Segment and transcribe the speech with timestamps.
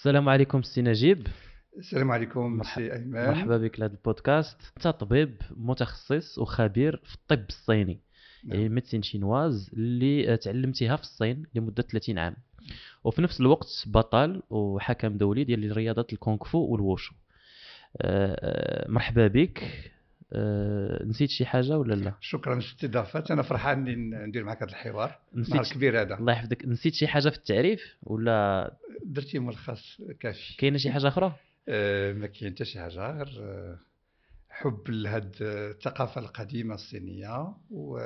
[0.00, 1.26] السلام عليكم سي نجيب.
[1.78, 3.26] السلام عليكم سي أيمن.
[3.26, 4.56] مرحبا بك لهذا البودكاست.
[4.76, 8.00] انت طبيب متخصص وخبير في الطب الصيني.
[8.44, 8.56] نعم.
[8.56, 12.36] يعني médecine chinoise اللي تعلمتيها في الصين لمدة 30 عام.
[13.04, 17.14] وفي نفس الوقت بطل وحكم دولي ديال رياضة الكونغ فو والوشو
[17.96, 19.62] آه، آه، مرحبا بك.
[20.32, 25.18] آه، نسيت شي حاجة ولا لا؟ شكرا للاستضافه أنا فرحان إني ندير معك هذا الحوار.
[25.34, 26.14] نسيت نهار كبير هذا.
[26.14, 26.64] الله يحفظك.
[26.64, 28.70] نسيت شي حاجة في التعريف ولا؟
[29.04, 31.32] درتي ملخص كافي كاينة شي حاجة أخرى؟
[31.68, 33.78] آه، ما كاين حتى شي حاجة غير آه،
[34.48, 37.98] حب لهاد الثقافة القديمة الصينية و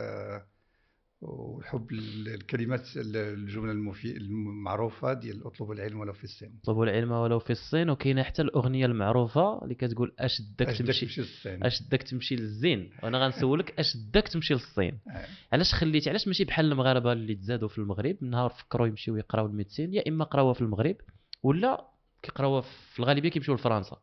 [1.25, 4.17] وحب الكلمات الجملة المفي...
[4.17, 6.61] المعروفة ديال اطلبوا العلم ولو في الصين.
[6.65, 7.91] طلبوا العلم ولو في الصين.
[7.91, 11.65] وكاينة حتى الأغنية المعروفة اللي كتقول أش داك أش بدك تمشي للصين.
[11.65, 12.91] أش داك تمشي للزين.
[13.03, 14.99] وأنا غنسولك أش داك تمشي للصين.
[15.11, 15.27] آه.
[15.53, 19.52] علاش خليتي علاش ماشي بحال المغاربة اللي تزادوا في المغرب؟ نهار فكروا يمشيو يقراو ال
[19.52, 20.97] médecine يا إما قراوها في المغرب
[21.43, 21.89] ولا
[22.23, 23.97] كيقراوها في الغالبية كيمشيو لفرنسا.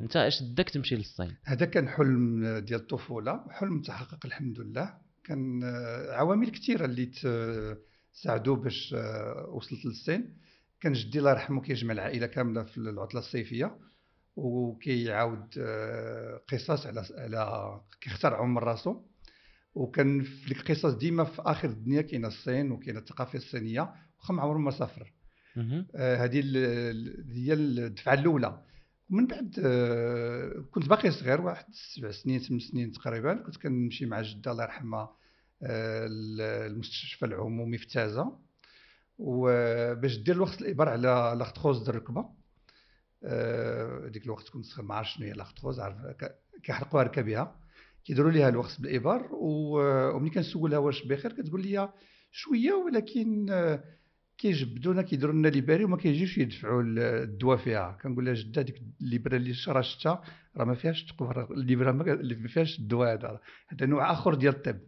[0.00, 5.03] أنت أش داك تمشي للصين؟ هذا كان حلم ديال الطفولة حلم تحقق الحمد لله.
[5.24, 7.06] كان آه، عوامل كثيرة اللي
[8.12, 10.36] تساعدوا باش آه، وصلت للصين.
[10.80, 13.78] كان جدي الله يرحمه كيجمع العائلة كاملة في العطلة الصيفية
[14.36, 19.02] وكيعاود آه، قصص على على كيخترعهم من راسو.
[19.74, 24.58] وكان في القصص ديما في آخر الدنيا كاينة الصين وكاينة الثقافة الصينية واخا ما عمره
[24.58, 25.12] ما سافر.
[25.94, 26.40] آه، هذه
[27.34, 28.62] هي الدفعة الأولى.
[29.10, 34.22] ومن بعد آه، كنت باقي صغير واحد سبع سنين ثمان سنين تقريبا كنت كنمشي مع
[34.22, 35.16] جدة الله يرحمها
[35.62, 36.40] آه، ال-
[36.72, 38.38] المستشفى العمومي في تازة.
[39.18, 42.28] وباش دير الوقت الإبر على لاختروز د الركبة
[43.24, 45.96] آه، ديك الوقت كنت صغير ما عرفت شنو هي لاختروز عارف
[46.62, 47.60] كيحرقوها ركبها
[48.04, 51.92] كيديروا ليها الوقت بالابر وملي كنسولها واش بخير كتقول لي
[52.32, 53.84] شوية ولكن آه،
[54.38, 57.98] كيجبدونا كيديروا لنا ليباري وما كيجيوش يدفعوا ال- الدواء فيها.
[58.02, 60.22] كنقول لها جدة ديك الليبره اللي شرا شتا
[60.56, 63.40] راه ما فيهاش تقوى الليبره ما اللي فيهاش الدواء هذا.
[63.68, 64.78] هذا نوع آخر ديال الطب.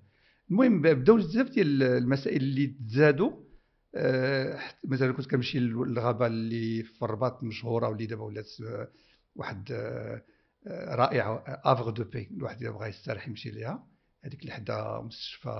[0.50, 3.46] المهم بداو بزاف ديال المسائل اللي تزادوا
[4.58, 8.88] حتى مثلا كنت كنمشي للغابة اللي في الرباط مشهورة واللي دابا ولات آه،
[9.34, 10.22] واحد آه،
[10.66, 13.86] آه، رائعة havre de paix الواحد اذا بغى يستريح يمشي ليها.
[14.24, 15.50] هذيك اللي حدا مستشفى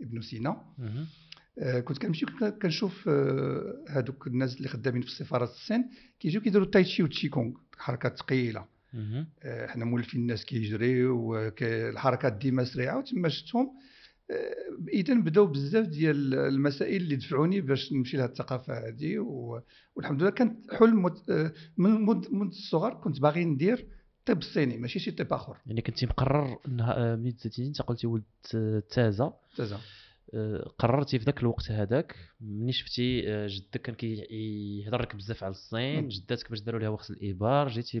[0.00, 0.64] ابن سينا.
[1.84, 7.02] كنت كنمشي كنت كنشوف آه، هادوك الناس اللي خدامين في سفاره الصين كيجيو كيديروا تايتشي
[7.02, 8.64] وتشي كونغ حركات ثقيلة.
[9.42, 13.70] آه، حنا مولفين الناس كيجريو الحركات ديما سريعة وتما شفتهم.
[14.92, 19.18] إذا بداو بزاف ديال المسائل اللي دفعوني باش نمشي لهاد الثقافة هذه
[19.96, 23.86] والحمد لله كانت حلم آه، من منذ الصغر كنت باغي ندير
[24.26, 25.56] طب صيني ماشي شي طب آخر.
[25.66, 28.22] يعني كنتي مقرر إنها آه، ملي تزادتي؟ أنت قلتي ولد
[28.54, 29.32] آه، تازة.
[29.56, 29.80] تازا آه،
[30.78, 36.08] قررتي في ذاك الوقت هذاك ملي شفتي آه، جدك كان كيهضر لك بزاف على الصين.
[36.08, 38.00] جداتك باش داروا لها وقت الإبار جيتي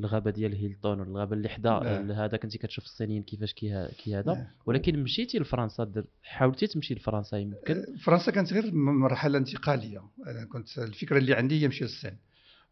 [0.00, 2.10] للغابة ديال هيلتون ولا الغابة اللي حدا نعم.
[2.10, 3.72] هذا كنتي كتشوف الصينيين كيفاش كي
[4.14, 4.46] هذا نعم.
[4.66, 11.18] ولكن مشيتي لفرنسا حاولتي تمشي لفرنسا يمكن فرنسا كانت غير مرحلة انتقالية أنا كنت الفكرة
[11.18, 12.16] اللي عندي هي نمشي للصين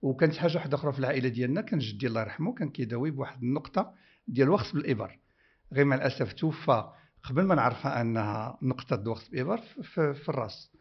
[0.03, 3.95] وكانت حاجة واحدة أخرى في العائلة ديالنا كان جدي الله يرحمه كان كيداوي بواحد النقطة
[4.29, 5.19] ديال وخز بالابر
[5.73, 6.85] غير مع الأسف توفى
[7.23, 10.73] قبل ما نعرفها أنها نقطة وخز بالابر في, الراس.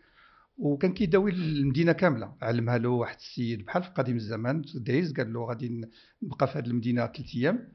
[0.57, 2.35] وكان كيداوي المدينة كاملة.
[2.41, 5.81] علمها له واحد السيد بحال في قديم الزمان دايز قال له غادي
[6.23, 7.73] نبقى في هذه المدينة ثلاث أيام.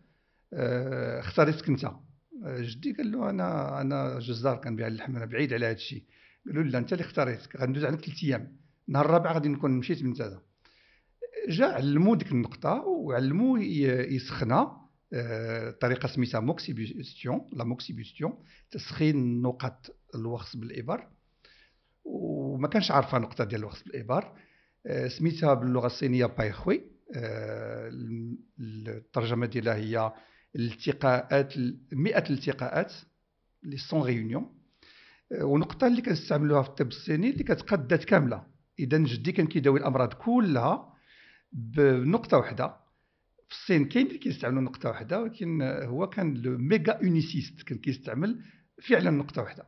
[0.54, 5.66] آه، اختاريتك انت آه، جدي قال له أنا أنا جزار كنبيع اللحم أنا بعيد على
[5.66, 6.04] هذا الشيء
[6.46, 8.56] قالوا له لا أنت اللي اختاريتك غندوز عليك ثلاث أيام.
[8.88, 10.42] النهار الرابع غادي نكون مشيت من تازا
[11.48, 14.81] جا علمو ديك النقطة وعلمو يسخنها
[15.80, 18.44] طريقة سميتها moxibustion la moxibustion.
[18.70, 21.08] تسخين نقط الوخز بالإبر.
[22.04, 24.32] وما كانش عارفة نقطة ديال الوخز بالإبر.
[24.86, 26.82] آه، سميتها باللغة الصينية بايخوي.
[27.16, 27.90] آه،
[28.60, 30.12] الترجمة ديالها هي
[30.56, 31.54] الالتقاءات
[31.92, 32.92] 100 الالتقاءات
[33.62, 34.54] les cent réunions.
[35.40, 38.46] ونقطة اللي كنستعملوها في الطب الصيني اللي كتقادات كاملة.
[38.78, 40.94] إذا جدي كان كيداوي الأمراض كلها
[41.52, 42.81] بنقطة واحدة
[43.52, 48.38] في الصين كاين اللي كيستعملوا نقطة واحدة ولكن هو كان le méga uniciste كان كيستعمل
[48.88, 49.66] فعلا نقطة واحدة.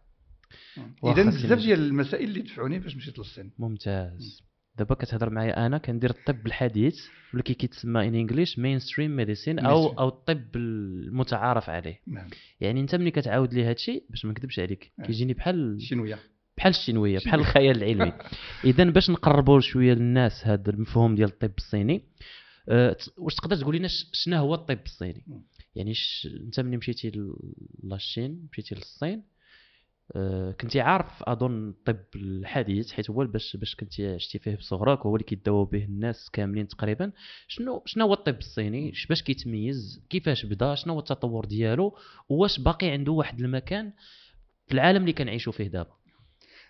[1.05, 1.59] اذا بزاف.
[1.59, 3.53] ديال المسائل اللي دفعوني باش مشيت للصين.
[3.59, 4.43] ممتاز.
[4.79, 6.97] دابا كتهضر معايا أنا كندير الطب الحديث
[7.35, 9.89] ولا كي كيتسمى en anglais mainstream medicine أو.
[9.89, 12.01] أو الطب المتعارف عليه.
[12.07, 12.29] نعم.
[12.61, 15.03] يعني أنت ملي كتعاود لي هادشي باش ما نكذبش عليك آه.
[15.03, 16.19] كيجيني بحال chinoiserie.
[16.57, 18.13] بحال ال chinoiserie بحال الخيال العلمي.
[18.65, 22.05] اذا باش نقربوا شوية للناس هذا المفهوم ديال الطب الصيني
[23.17, 25.25] واش تقدر تقول لنا شنو هو الطب الصيني.
[25.75, 26.29] يعني ش...
[26.45, 27.37] انت ملي مشيتي ل-
[27.83, 29.23] la Chine مشيتي للصين.
[30.17, 35.17] آه، كنتي عارف أظن الطب الحديث حيت هو باش باش كنتي عشتي فيه بصغرك وهو
[35.17, 37.13] اللي كيداووا به الناس كاملين تقريبا.
[37.49, 41.97] شنو شنو هو الطب الصيني؟ باش كيتميز؟ كيفاش بدا؟ شنو هو التطور ديالو؟
[42.29, 43.93] واش باقي عنده واحد المكان
[44.67, 45.95] في العالم اللي كنعيشوا فيه دابا؟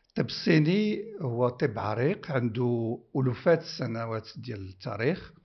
[0.08, 5.32] الطب الصيني هو طب عريق عنده ألوفات السنوات ديال التاريخ.
[5.32, 5.43] أه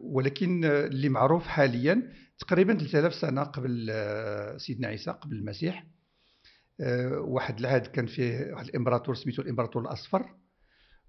[0.00, 5.86] ولكن اللي معروف حاليا تقريبا 3000 سنة قبل آه، سيدنا عيسى قبل المسيح.
[6.80, 10.34] أه واحد العهد كان فيه واحد الإمبراطور سميتو الإمبراطور الأصفر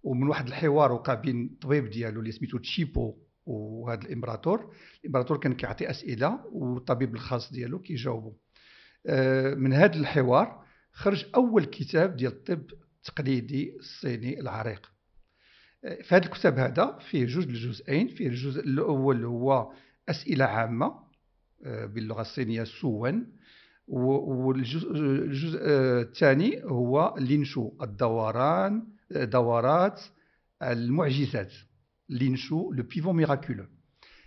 [0.03, 4.73] ومن واحد الحوار وقع بين الطبيب ديالو اللي سميتو تشيبو وهذا الإمبراطور.
[5.01, 8.33] الإمبراطور كان كيعطي أسئلة والطبيب الخاص ديالو كيجاوبو.
[9.55, 14.91] من هذا الحوار خرج أول كتاب ديال الطب التقليدي الصيني العريق.
[15.85, 19.71] في هذا الكتاب هذا فيه جوج الجزئين فيه الجزء الأول هو
[20.09, 21.05] أسئلة عامة
[21.65, 23.27] آه، باللغة الصينية سوان
[23.87, 24.89] والجزء
[25.61, 30.01] الثاني هو لينشو الدوران آه، دورات
[30.63, 31.53] المعجزات.
[32.09, 33.65] لينشو le pivot miraculeux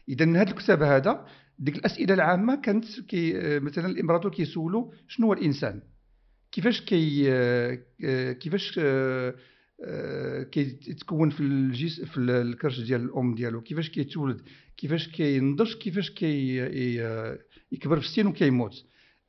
[0.08, 1.26] إذا هذا الكتاب هذا
[1.58, 5.82] ديك الأسئلة العامة كانت كي آه، مثلا الإمبراطور كيسولو شنو هو الإنسان؟
[6.52, 7.24] كيفاش كي
[8.34, 8.80] كيفاش
[10.50, 13.60] كيتكون في الجسم في الكرش ديال الأم ديالو.
[13.60, 14.40] كيفاش كيتولد؟
[14.76, 16.56] كيفاش كينضج؟ كيفاش كي
[17.72, 18.84] يكبر في السن وكيموت؟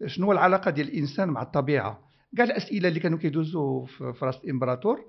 [0.05, 5.05] شنو هو العلاقة ديال الإنسان مع الطبيعة؟ كاع الأسئلة اللي كانوا كيدوزوا في راس الإمبراطور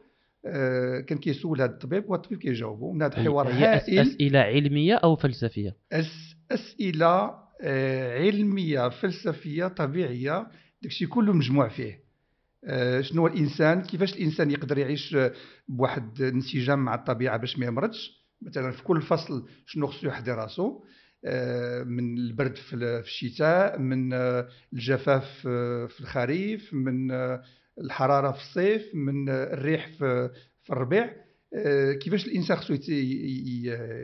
[1.07, 5.77] كان كيسول هذا الطبيب والطبيب كيجاوبه من هذا الحوار هي هائل أسئلة علمية أو فلسفية؟
[5.93, 7.35] أس أسئلة
[8.21, 10.47] علمية فلسفية طبيعية
[10.83, 11.93] داكشي كله مجموع فيه.
[11.93, 12.01] آه،
[13.01, 15.17] شنو هو الإنسان؟ كيفاش الإنسان يقدر يعيش
[15.69, 20.85] بواحد الانسجام مع الطبيعة باش ما يمرضش؟ مثلا في كل فصل شنو خصو يحضر راسو؟
[21.25, 25.41] آه، من البرد في الشتاء من آه، الجفاف
[25.89, 27.11] في الخريف من
[27.81, 30.31] الحرارة في الصيف من الريح في
[30.71, 31.17] الربيع.
[32.01, 32.75] كيفاش الإنسان خصو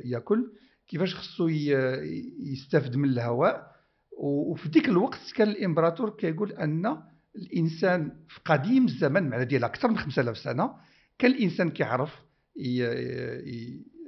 [0.04, 0.52] ياكل؟
[0.88, 1.48] كيفاش خصو
[2.38, 3.76] يستافد من الهواء؟
[4.18, 6.96] وفي ديك الوقت كان الإمبراطور كيقول أن
[7.36, 10.74] الإنسان في قديم الزمن معنى ديال أكثر من 5000 سنة
[11.18, 12.22] كان الإنسان كيعرف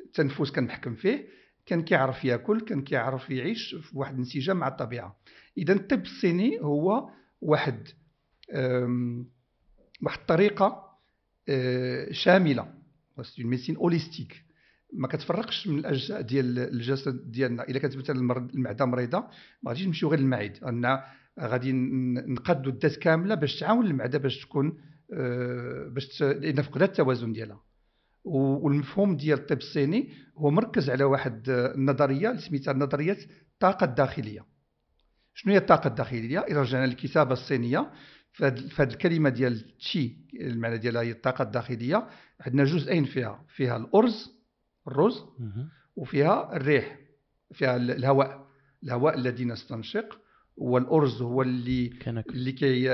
[0.09, 1.29] التنفس كان محكم فيه
[1.67, 5.21] كان كيعرف ياكل كان كيعرف يعيش في واحد الانسجام مع الطبيعة.
[5.59, 7.11] إذا الطب الصيني هو
[7.41, 7.89] واحد
[10.03, 10.99] واحد الطريقة
[11.49, 12.75] آه، شاملة.
[13.23, 14.45] c'est médecine holistique
[14.93, 17.63] ما كتفرقش من الأجزاء ديال الجسد ديالنا.
[17.63, 18.17] إلا كانت مثلا
[18.55, 19.19] المعدة مريضة
[19.63, 20.65] ما غاديش نمشيو غير للمعدة.
[20.65, 21.01] لا
[21.41, 24.79] غادي نقادوا الذات كاملة باش تعاون المعدة باش تكون
[25.13, 27.61] آه، باش لأن فقدات التوازن ديالها.
[28.25, 33.17] والمفهوم ديال الطب الصيني هو مركز على واحد النظريه اللي سميتها نظرية
[33.53, 34.45] الطاقة الداخلية.
[35.35, 37.91] شنو هي الطاقة الداخلية؟ إلى رجعنا للكتابة الصينية
[38.33, 42.09] فهاد الكلمة ديال تشي المعنى ديالها هي الطاقة الداخلية.
[42.41, 44.31] عندنا جزئين فيها فيها الأرز
[44.89, 45.25] الرز
[45.97, 46.99] وفيها الريح
[47.53, 48.49] فيها الهواء
[48.85, 50.21] الهواء الذي نستنشق.
[50.59, 52.35] والارز هو اللي كناكل.
[52.35, 52.89] اللي كي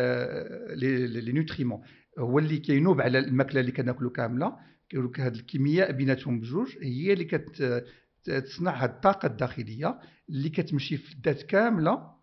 [1.21, 1.81] les nutriments.
[2.19, 4.57] هو اللي كينوب على الماكلة اللي كناكلو كاملة.
[4.89, 6.69] كيقول لك هذه الكيمياء بيناتهم بجوج.
[6.83, 12.15] هي اللي كتصنع هذه الطاقة الداخلية اللي كتمشي في الذات كاملة.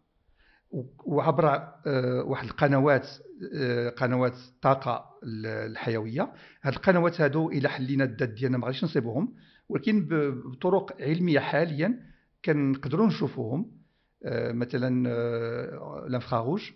[1.06, 1.46] وعبر
[1.88, 3.08] آه، واحد القنوات
[3.56, 5.06] آه، قنوات الطاقة
[5.44, 6.34] الحيوية.
[6.62, 9.34] هاد القنوات هادو إلى حلينا الذات ديالنا ما غاديش نصيبوهم.
[9.70, 10.08] ولكن
[10.46, 12.00] بطرق علمية حاليا
[12.46, 13.81] كنقدروا نشوفوهم.
[14.26, 16.72] مثلا آه، لانفراروج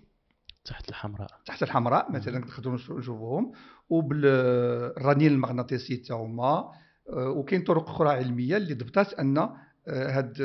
[0.66, 1.28] تحت الحمراء.
[1.46, 3.52] تحت الحمراء مثلا نقدروا نشوفوهم.
[3.90, 6.72] وبالرنين المغناطيسي حتى هما
[7.10, 9.50] آه، وكاين طرق أخرى علمية اللي ضبطات أن
[9.88, 10.42] هاد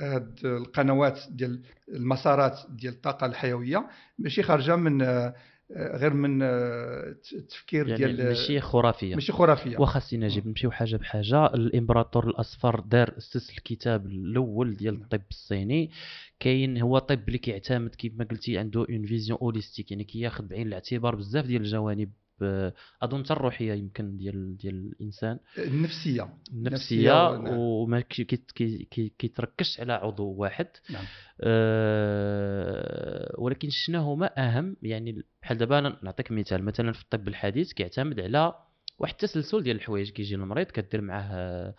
[0.00, 5.02] هاد القنوات ديال المسارات ديال الطاقة الحيوية ماشي خارجة من
[5.76, 9.14] غير من التفكير يعني ديال ماشي خرافية.
[9.14, 9.78] ماشي خرافية.
[9.78, 11.46] واخا سي نجيب نمشيو حاجة بحاجة.
[11.46, 15.02] الإمبراطور الأصفر دار اسس الكتاب الأول ديال نعم.
[15.02, 15.90] الطب الصيني.
[16.40, 20.66] كاين هو طب اللي كيعتمد كيف ما قلتي عنده une vision holistique يعني كياخذ بعين
[20.66, 22.10] الاعتبار بزاف ديال الجوانب
[23.02, 25.38] أظن حتى الروحيه يمكن ديال ديال الإنسان.
[25.58, 28.00] النفسيه النفسيه وما
[29.18, 30.66] كيتركزش على عضو واحد.
[30.90, 31.04] نعم.
[31.40, 36.64] أه ولكن شنو هما أهم؟ يعني بحال دابا نعطيك مثال.
[36.64, 38.54] مثلا في الطب الحديث كيعتمد على
[38.98, 40.10] واحد التسلسل ديال الحوايج.
[40.10, 41.74] كيجي المريض كدير معاه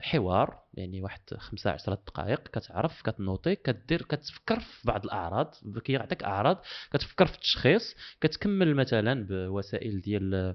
[0.00, 5.54] حوار يعني واحد خمسة عشرة دقائق كتعرف كتنوطي كدير كتفكر في بعض الأعراض
[5.84, 10.54] كيعطيك أعراض كتفكر في التشخيص كتكمل مثلا بوسائل ديال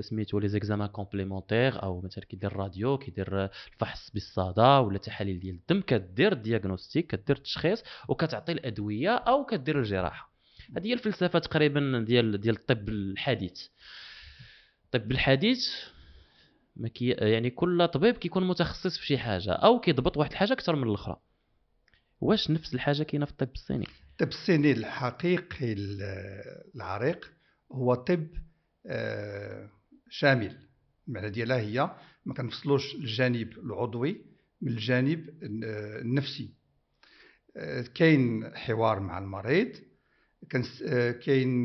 [0.00, 5.80] سميتو les examens complémentaires أو مثلا كيدير الراديو كيدير الفحص بالصدى ولا تحاليل ديال الدم
[5.80, 10.34] كدير ال diagnostic كدير التشخيص وكتعطي الأدوية أو كدير الجراحة.
[10.76, 13.66] هذه هي الفلسفة تقريبا ديال ديال الطب الحديث.
[14.84, 15.68] الطب الحديث
[16.76, 20.76] ما كي يعني كل طبيب كيكون متخصص في شي حاجة أو كيضبط واحد الحاجة أكثر
[20.76, 21.16] من الأخرى.
[22.20, 25.74] واش نفس الحاجة كاينة في الطب الصيني؟ الطب الصيني الحقيقي
[26.74, 27.32] العريق
[27.72, 28.26] هو طب
[28.86, 29.70] آه،
[30.10, 30.58] شامل.
[31.08, 31.90] المعنى ديالها هي
[32.24, 34.24] ما كنفصلوش الجانب العضوي
[34.60, 36.54] من الجانب النفسي.
[37.56, 39.72] آه، كاين حوار مع المريض
[40.88, 41.62] آه، كاين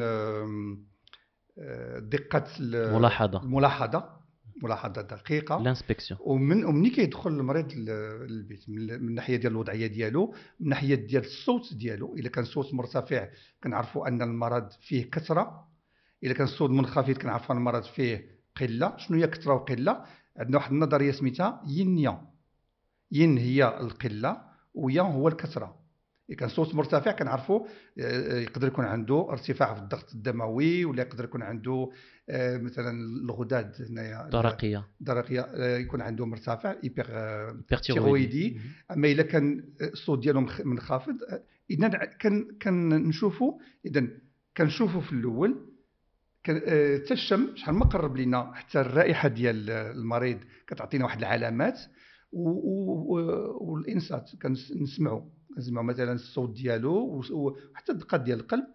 [1.98, 4.19] دقة الملاحظه الملاحظة.
[4.64, 5.62] ملاحظة دقيقة.
[5.64, 6.20] لانسبكسيون.
[6.24, 12.16] ومن ومني كيدخل المريض للبيت من الناحيه ديال الوضعية ديالو من الناحيه ديال الصوت ديالو.
[12.16, 13.28] اذا كان صوت مرتفع
[13.64, 15.68] كنعرفوا أن المرض فيه كثرة.
[16.24, 18.98] اذا كان الصوت منخفض كنعرفوا أن المرض فيه قلة.
[18.98, 20.06] شنو هي كثرة وقلة؟
[20.38, 22.18] عندنا واحد النظرية سميتها ين يان
[23.12, 24.42] ين هي القلة
[24.74, 25.79] ويان هو الكثرة.
[26.38, 27.66] كان صوت مرتفع كنعرفوا
[28.00, 31.90] آه، يقدر يكون عنده ارتفاع في الضغط الدموي ولا يقدر يكون عنده
[32.30, 32.92] آه، مثلا
[33.24, 37.06] الغدد هنايا درقيه درقيه آه، يكون عنده مرتفع ايبر
[38.92, 41.18] أما اذا كان الصوت ديالو منخفض
[41.72, 41.88] اذا
[42.20, 44.08] كان كنشوفوا اذا
[44.58, 45.70] كنشوفوا في الأول
[46.44, 51.80] حتى الشم شحال ما قرب لينا حتى الرائحة ديال المريض كتعطينا واحد العلامات
[53.62, 55.22] والإنصات كنسمعوا
[55.60, 58.68] كنسمعوا مثلا الصوت ديالو وحتى الدقة ديال القلب.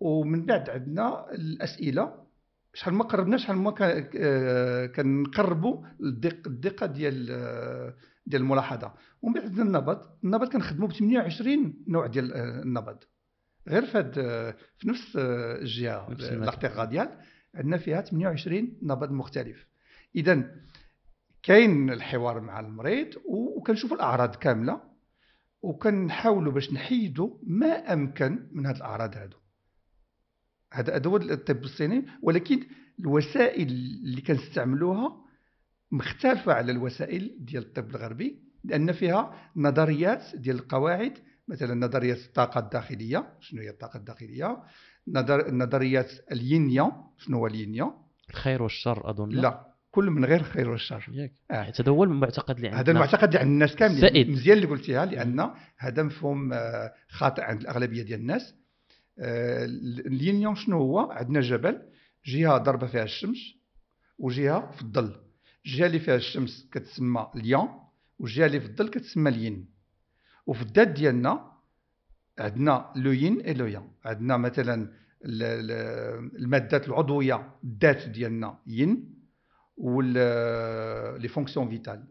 [0.00, 2.24] ومن بعد عندنا الأسئلة.
[2.74, 3.70] شحال ما قربنا شحال ما
[4.86, 7.26] كنقربوا الدقة ديال
[8.26, 8.92] ديال الملاحظة.
[9.22, 10.00] ومن بعد عندنا النبض.
[10.24, 12.98] النبض كنخدموا ب 28 نوع ديال النبض.
[13.68, 14.12] غير في
[14.78, 17.08] في نفس الجهة لاختيق غاديال
[17.54, 19.66] عندنا فيها 28 نبض مختلف.
[20.16, 20.50] اذا
[21.42, 24.93] كاين الحوار مع المريض وكنشوفوا الأعراض كاملة.
[25.64, 29.36] وكنحاولوا باش نحيدوا ما أمكن من هذه الأعراض هادو.
[30.72, 32.66] هذا هو الطب الصيني ولكن
[33.00, 35.24] الوسائل اللي كنستعملوها
[35.90, 41.18] مختلفة على الوسائل ديال الطب الغربي لأن فيها نظريات ديال القواعد
[41.48, 44.62] مثلا نظريه الطاقة الداخلية شنو هي الطاقة الداخلية؟
[45.08, 47.94] نظر نظريات الينيا شنو هو الينيا؟
[48.30, 49.28] الخير والشر أظن.
[49.28, 49.73] لا.
[49.94, 51.04] كل من غير الخير والشر.
[51.12, 51.72] ياك آه.
[51.80, 52.80] هذا هو المعتقد اللي عندنا.
[52.82, 54.28] هذا المعتقد اللي عند الناس كاملين سائد.
[54.28, 58.54] مزيان اللي قلتيها لأن هذا مفهوم آه، خاطئ عند الأغلبية ديال الناس.
[59.18, 59.64] آه،
[60.06, 61.82] الينيون شنو هو؟ عندنا جبل
[62.26, 63.38] جهة ضربة فيها الشمس
[64.18, 65.16] وجهة في الظل.
[65.66, 67.68] الجهه اللي فيها الشمس كتسمى اليان
[68.18, 69.68] والجهه اللي في الظل كتسمى الين
[70.46, 71.52] وفي الذات ديالنا
[72.38, 74.88] عندنا le yin et le yang عندنا مثلا
[75.24, 79.13] المادات العضوية الذات ديالنا yin.
[81.18, 82.04] les fonctions vitales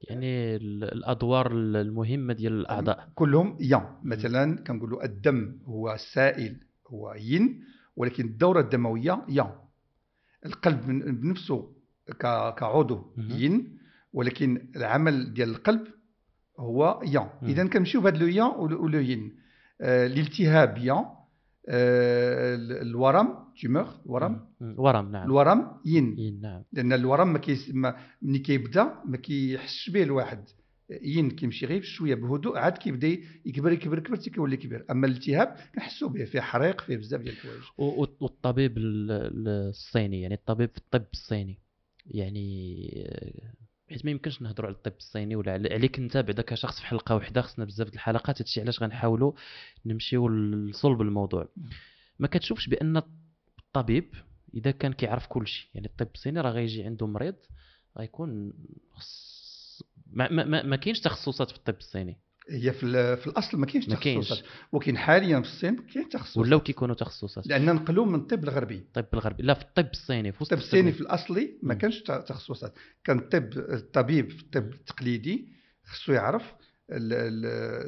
[0.00, 3.08] يعني الأدوار المهمة ديال الأعضاء.
[3.14, 3.82] كلهم يان.
[4.02, 7.64] مثلا كنقولوا الدم هو السائل هو ين
[7.96, 9.50] ولكن الدورة الدموية يان.
[10.46, 10.86] القلب
[11.20, 11.72] بنفسه
[12.56, 13.78] كعضو ين
[14.12, 15.86] ولكن العمل ديال القلب
[16.58, 17.28] هو يان.
[17.42, 19.36] اذا كنمشيو بهذا le yang و le yin.
[19.80, 20.96] آه الالتهاب يان.
[20.96, 21.17] آه
[21.68, 25.24] الورم tumeur ورم ورم نعم.
[25.26, 26.18] الورم yin.
[26.18, 26.62] yin نعم.
[26.72, 30.44] لأن الورم ما كيس ملي كيبدا ما كيحسش به الواحد.
[31.02, 34.84] ين كيمشي غير شوية بهدوء عاد كيبدا يكبر يكبر يكبر حتى كيولي كبير.
[34.90, 37.62] أما الالتهاب كنحسوا به فيه حريق فيه بزاف ديال الحوايج.
[38.20, 41.58] والطبيب الصيني يعني الطبيب في الطب الصيني
[42.06, 42.78] يعني
[43.90, 47.42] حيت ما يمكنش نهضروا على الطب الصيني ولا عليك انت بعدا كشخص في حلقة واحدة
[47.42, 49.32] خصنا بزاف د الحلقات هادشي علاش غنحاولوا
[49.86, 51.48] نمشيو لصلب الموضوع.
[52.18, 53.02] ما كتشوفش بأن
[53.58, 54.14] الطبيب
[54.54, 57.34] إذا كان كيعرف كل شيء يعني الطب الصيني راه غيجي عنده مريض
[57.98, 58.52] غيكون
[60.06, 62.18] ما, ما, ما, ما كاينش تخصصات في الطب الصيني.
[62.50, 64.44] هي في, في الأصل ما كاينش تخصصات.
[64.72, 66.36] ولكن حاليا في الصين كاين تخصصات.
[66.36, 67.46] ولاو كيكونوا تخصصات.
[67.46, 68.76] لأن نقلوا من الطب الغربي.
[68.76, 69.42] الطب الغربي.
[69.42, 72.74] لا في الطب الصيني في الطب الصيني في الأصلي ما كانش تخصصات.
[73.04, 75.48] كان الطب الطبيب في الطب التقليدي
[75.84, 76.54] خصو يعرف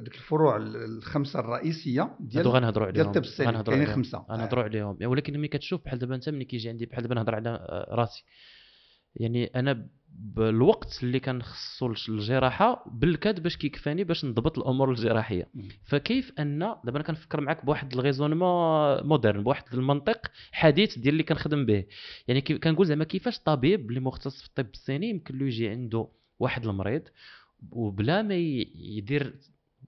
[0.03, 2.95] ديك الفروع الخمسة الرئيسية ديال غنهضروا عليهم.
[2.95, 3.63] ديال الطب الصيني.
[3.63, 4.27] كاينين خمسة.
[4.31, 4.99] غنهضروا عليهم.
[5.03, 8.25] ولكن ملي كتشوف بحال دابا انت ملي كيجي عندي بحال دابا نهضر على راسي.
[9.17, 15.49] يعني أنا بالوقت اللي كنخصو الجراحة بالكاد باش كيكفاني باش نضبط الأمور الجراحية.
[15.85, 21.67] فكيف أن دابا أنا كنفكر معك بواحد الغيزونمون مودرن بواحد المنطق حديث ديال اللي كنخدم
[21.67, 21.85] به.
[22.29, 26.67] يعني كنقول زعما كيفاش طبيب اللي مختص في الطب الصيني يمكن له يجي عنده واحد
[26.67, 27.03] المريض
[27.71, 29.35] وبلا ما يدير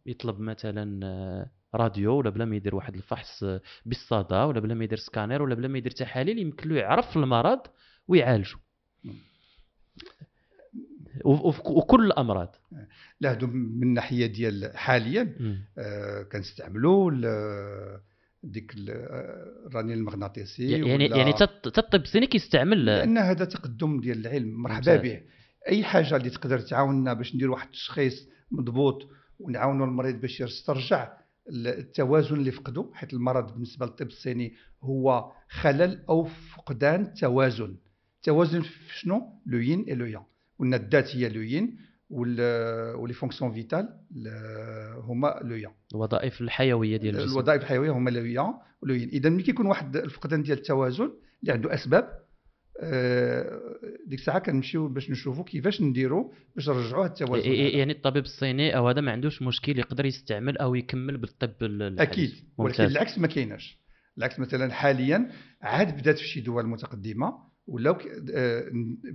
[0.07, 3.45] يطلب مثلا راديو ولا بلا ما يدير واحد الفحص
[3.87, 7.61] بالصدى ولا بلا ما يدير سكانير ولا بلا ما يدير تحاليل يمكن له يعرف المرض
[8.09, 8.57] ويعالجه.
[11.25, 12.57] وكل الأمراض.
[13.21, 15.35] لا هادو من الناحيه ديال حاليا.
[15.79, 17.11] آه كنستعملوا
[18.45, 24.27] ديك ال- آه، الرنين المغناطيسي يعني يعني حتى الطب الصيني كيستعمل لأن هذا تقدم ديال
[24.27, 24.97] العلم مرحبا.
[24.97, 25.21] به.
[25.69, 29.09] أي حاجة اللي تقدر تعاوننا باش ندير واحد التشخيص مضبوط
[29.41, 31.13] ونعاونوا المريض باش يسترجع
[31.49, 37.77] التوازن اللي فقده حيت المرض بالنسبة للطب الصيني هو خلل أو فقدان توازن.
[38.23, 40.23] توازن في شنو؟ le yin et le yang.
[40.63, 41.79] قلنا الذات هي le yin
[42.11, 43.89] و les fonctions vitales
[44.97, 49.09] هما le yang الوظائف الحيوية ديال الجسم الوظائف الحيوية هما le yang و le yin
[49.09, 51.11] اذا ملي كيكون واحد الفقدان ديال التوازن
[51.43, 52.23] اللي عنده أسباب
[52.81, 53.61] آه،
[54.07, 57.51] ديك الساعة كنمشيو باش نشوفوا كيفاش نديروا باش نرجعوا هذا التوازن.
[57.51, 62.09] يعني الطبيب الصيني أو هذا ما عندوش مشكل يقدر يستعمل أو يكمل بالطب الحديث.
[62.09, 62.85] أكيد ولكن.
[62.85, 63.79] العكس ما كايناش
[64.19, 65.31] العكس مثلا حاليا
[65.63, 67.33] عاد بدات في شي دول متقدمة
[67.67, 67.99] ولاو
[68.35, 68.73] آه،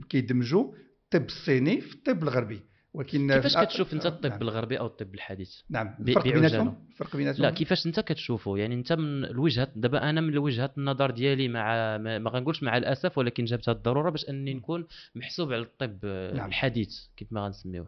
[0.10, 0.74] كيدمجوا
[1.14, 2.62] الطب الصيني في الطب الغربي
[2.94, 4.42] ولكن كيفاش كتشوف انت الطب نعم.
[4.42, 6.24] الغربي أو الطب الحديث نعم الفرق.
[6.24, 10.72] بيناتهم الفرق بيناتهم لا كيفاش انت كتشوفه يعني انت من الوجهه دابا أنا من وجهة
[10.78, 15.62] النظر ديالي مع ما غنقولش مع الأسف ولكن جابتها الضرورة باش أني نكون محسوب على
[15.62, 16.48] الطب نعم.
[16.48, 17.88] الحديث كيف ما غنسميوه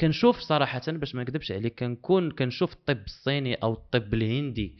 [0.00, 4.78] كنشوف صراحة باش ما نكذبش عليك كنكون كنشوف الطب الصيني أو الطب الهندي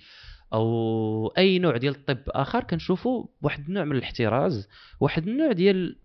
[0.52, 4.68] أو أي نوع ديال الطب آخر كنشوفه بواحد النوع من الاحتراز
[5.00, 5.96] واحد النوع ديال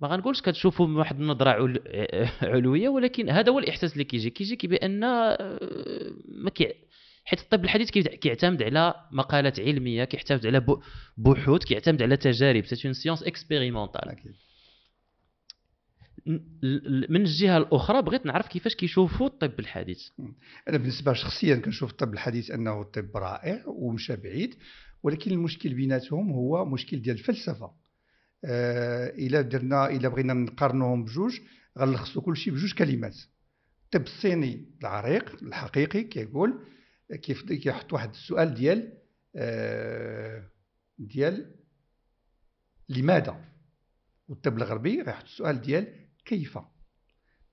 [0.00, 1.80] ما غنقولش كتشوفوا من واحد النظرة عل...
[2.52, 4.30] علوية ولكن هذا هو الإحساس اللي كيجي.
[4.30, 5.60] كيجيك بان آه،
[6.28, 6.74] ما كي
[7.24, 10.66] حيت الطب الحديث كي- كيعتمد على مقالات علمية كيعتمد على
[11.16, 12.64] بحوث كيعتمد على تجارب.
[12.66, 14.16] c'est une science expérimentale.
[17.10, 20.02] من الجهة الأخرى بغيت نعرف كيفاش كيشوفوا الطب الحديث.
[20.68, 24.54] أنا بالنسبة شخصيا كنشوف الطب الحديث أنه طب رائع ومشى بعيد
[25.02, 27.70] ولكن المشكل بيناتهم هو مشكل ديال الفلسفة.
[28.44, 31.40] إلا درنا إلا بغينا نقارنوهم بجوج
[31.78, 33.16] غنلخصوا كل شيء بجوج كلمات.
[33.84, 36.64] الطب الصيني العريق الحقيقي كيقول
[37.22, 38.92] كيف كيحط واحد السؤال ديال
[39.36, 40.50] آه
[40.98, 41.54] ديال
[42.88, 43.44] لماذا؟
[44.28, 45.86] والطب الغربي غيحط السؤال ديال
[46.24, 46.58] كيف؟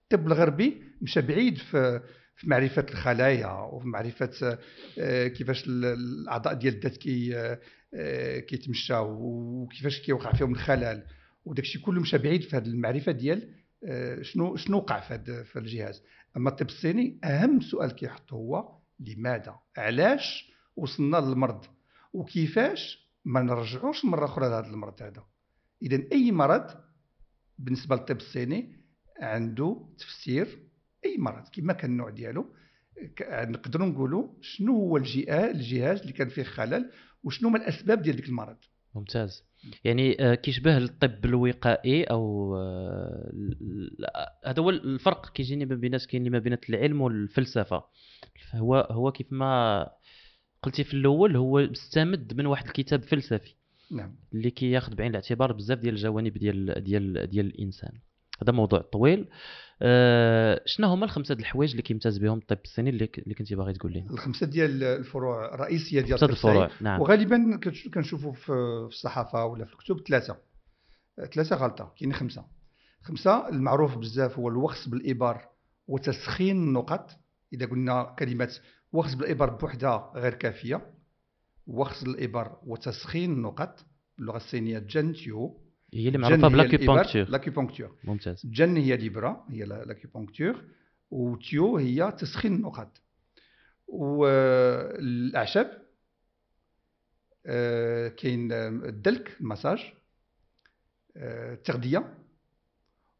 [0.04, 2.02] الطب الغربي مشى بعيد في
[2.36, 4.58] في معرفة الخلايا وفي معرفة
[5.00, 7.60] آه، كيفاش ال- الأعضاء ديال الذات كي آه،
[8.40, 11.04] كيتمشاو وكيفاش كيوقع فيهم الخلل
[11.46, 13.50] وداك الشيء كله مشى بعيد في هذه المعرفة ديال
[13.86, 16.04] آه، شنو شنو وقع في في الجهاز.
[16.38, 21.66] أما الطب الصيني أهم سؤال كيحط هو لماذا؟ علاش وصلنا للمرض؟
[22.14, 25.24] وكيفاش ما نرجعوش مرة أخرى لهذا المرض هذا؟
[25.82, 26.66] اذا أي مرض
[27.60, 28.76] بالنسبة للطب الصيني
[29.22, 30.60] عنده تفسير
[31.06, 32.56] أي مرض كما كان النوع ديالو.
[33.32, 36.92] نقدروا نقولوا شنو هو الجهاز الجهاز اللي كان فيه خلل
[37.24, 38.58] وشنو هما الأسباب ديال ديك المرض.
[38.96, 39.44] ممتاز.
[39.84, 43.32] يعني آه، كيشبه الطب الوقائي أو آه،
[44.46, 47.84] هذا هو الفرق كيجيني ما بين كاين ما بين العلم والفلسفة.
[48.54, 49.90] هو هو كيف ما
[50.64, 53.56] قلتي في الأول هو مستمد من واحد الكتاب فلسفي.
[53.92, 54.16] نعم.
[54.34, 57.92] اللي كياخذ بعين الاعتبار بزاف ديال الجوانب ديال ديال ديال الإنسان.
[58.42, 59.28] هذا موضوع طويل.
[59.86, 63.74] أه شنو هما الخمسة د الحوايج اللي كيمتاز بهم الطب الصيني اللي, اللي كنتي باغي
[63.74, 66.64] تقول لنا الخمسة ديال الفروع الرئيسية ديال الطب الصيني.
[66.64, 67.02] الفروع نعم.
[67.02, 67.60] وغالبا
[67.94, 68.52] كنشوفوا في
[68.88, 70.38] الصحافة ولا في الكتب ثلاثة.
[71.34, 72.46] ثلاثة غلطة كاين خمسة.
[73.02, 75.42] خمسة المعروف بزاف هو الوخز بالابر
[75.88, 77.12] وتسخين النقط
[77.54, 78.52] إذا قلنا كلمه
[78.94, 80.94] وخز بالابر بوحدها غير كافية
[81.68, 83.86] وخز الابر وتسخين النقط
[84.18, 85.63] باللغة الصينية جنتيو
[85.94, 88.46] هي اللي معروفة ب l'acupuncture l'acupuncture ممتاز.
[88.46, 90.64] جن هي الإبرة هي l'a- l'acupuncture
[91.12, 93.02] وتيو هي تسخين النقط
[93.88, 95.84] والأعشاب
[97.46, 99.94] آه، كاين الدلك المساج
[101.18, 102.18] آه، التغذية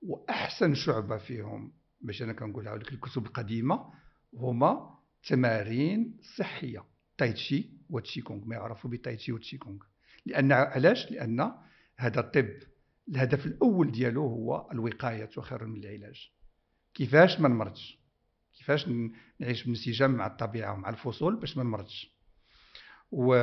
[0.02, 3.94] وأحسن شعبة فيهم باش أنا كنقولها لك الكتب القديمة
[4.34, 6.84] هما تمارين صحية
[7.18, 8.46] تايتشي وتشي كونغ.
[8.46, 9.80] ما يعرفوا بتايتشي وتشي كونغ.
[10.26, 11.52] لأن علاش؟ لأن
[11.98, 12.50] هذا الطب
[13.10, 16.32] الهدف الأول ديالو هو الوقاية خير من العلاج.
[16.94, 18.00] كيفاش ما نمرضش
[18.58, 18.90] كيفاش
[19.40, 22.14] نعيش بانسجام مع الطبيعة ومع الفصول باش ما نمرضش
[23.12, 23.36] و...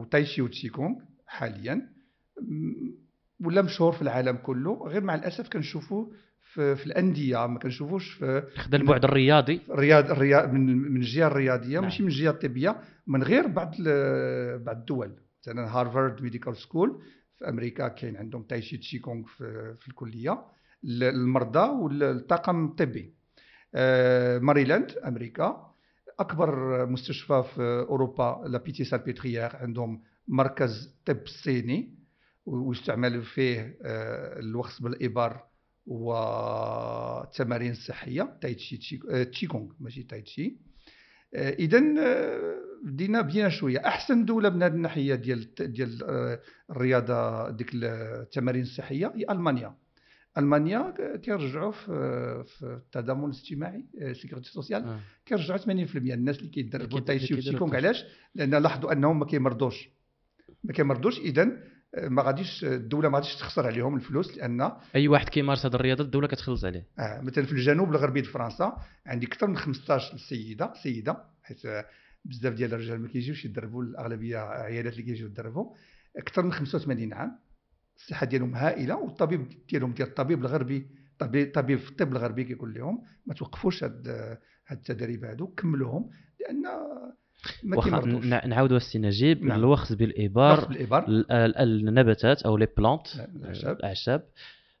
[0.00, 0.94] وتايشي وتشيكونغ
[1.26, 1.74] حاليا.
[1.74, 3.02] م-
[3.46, 6.06] ولا مشهور في العالم كله غير مع الأسف كنشوفوا
[6.52, 9.60] في, في الأندية ما كنشوفوش في خد البعد الرياضي.
[9.70, 11.84] الرياض الرياض من من الجهة الرياضية نعم.
[11.84, 15.16] ماشي من الجهة الطبية من غير بعض ال- بعض الدول.
[15.42, 17.02] مثلا Harvard Medical School
[17.42, 20.44] في أمريكا كاين عندهم تايشي تشي كونغ في, في الكلية.
[20.84, 23.14] للمرضى والطاقم الطبي.
[23.74, 25.74] آه، ماريلاند أمريكا.
[26.20, 29.56] أكبر مستشفى في أوروبا La Pitié-Salpêtrière.
[29.56, 31.94] عندهم مركز طب صيني.
[32.46, 35.40] ويستعمل فيه آه، الوخز بالإبر
[35.86, 38.38] والتمارين الصحية.
[38.40, 40.56] تايتشي تشي كونغ ماشي تايتشي
[41.34, 41.82] اذا
[42.82, 43.78] بدينا بدينا شوية.
[43.86, 45.98] أحسن دولة من هذه الناحية ديال ديال
[46.70, 49.74] الرياضة ديك التمارين الصحية هي ألمانيا.
[50.38, 55.00] ألمانيا كيرجعوا في في التضامن الاجتماعي sécurité sociale آه.
[55.26, 57.76] كيرجعوا 80% الناس اللي كيدربوا كيد- تايشي وتشيكونغ.
[57.76, 59.88] علاش؟ لأن لاحظوا أنهم ما كيمرضوش.
[60.64, 61.48] ما كيمرضوش اذا
[62.02, 66.26] ما غاديش الدولة ما غاديش تخسر عليهم الفلوس لأن أي واحد كيمارس هذه الرياضة الدولة
[66.28, 66.86] كتخلص عليه.
[66.98, 71.84] آه مثلا في الجنوب الغربي د فرنسا عندي أكثر من 15 سيدة سيدة حيت آه،
[72.24, 75.74] بزاف ديال الرجال ما كيجيوش يدربوا الأغلبية عيالات اللي كيجيو يدربوا.
[76.16, 77.38] أكثر من 85 عام.
[77.96, 80.86] الصحة ديالهم هائلة والطبيب ديالهم ديال الطبيب الغربي
[81.18, 84.08] طبيب طبيب في الطب الغربي كيقول لهم ما توقفوش هاد
[84.66, 86.62] هاد التدريب هادو كملوهم لأن
[87.64, 88.24] ما كيمرضوش.
[88.24, 89.58] نعاودوا السي نجيب نعم.
[89.58, 90.76] الوخز بالإبر
[91.60, 93.76] النباتات أو les plantes الأعشاب.
[93.76, 94.28] الأعشاب.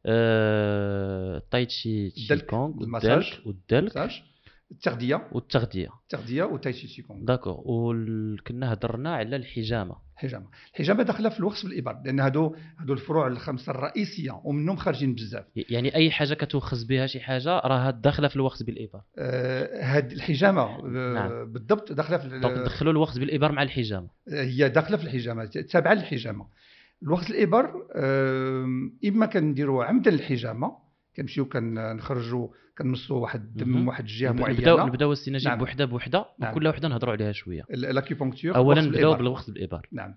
[0.06, 2.74] آه، تايتشي تشي الدلك، كونغ.
[2.80, 3.46] والدلك.
[3.46, 4.10] والدلك
[4.72, 5.28] التغذية.
[5.32, 5.88] والتغذية.
[6.02, 7.62] التغذية وتايشي تشيكونغ d'accord.
[7.66, 9.96] وكنا هضرنا على الحجامة.
[10.16, 10.46] الحجامة.
[10.72, 15.44] الحجامة داخلة في الوخز بالابر لأن هادو هادو الفروع الخمسة الرئيسية ومنهم خارجين بزاف.
[15.56, 20.62] يعني أي حاجة كتوخز بها شي حاجة راها داخلة في الوخز بالابر آه، هاد الحجامة
[20.62, 21.52] آه، نعم.
[21.52, 24.08] بالضبط داخلة في donc ندخلوا الوخز بالابر مع الحجامة.
[24.28, 26.46] هي داخلة في الحجامة تابعة للحجامة.
[27.02, 28.66] الوخز بالإبر آه،
[29.08, 30.76] إما كنديروا عمدا الحجامة
[31.16, 35.58] كنمشيو كنخرجوا كنمصوا واحد الدم واحد الجهة نبداو معينة نبداو السي نجيب نعم.
[35.58, 36.52] بوحدة بوحدة نعم.
[36.52, 39.14] وكل وحدة نهضروا عليها شوية ال acupuncture اولا نبداو.
[39.14, 40.14] بالوخز بالابر نعم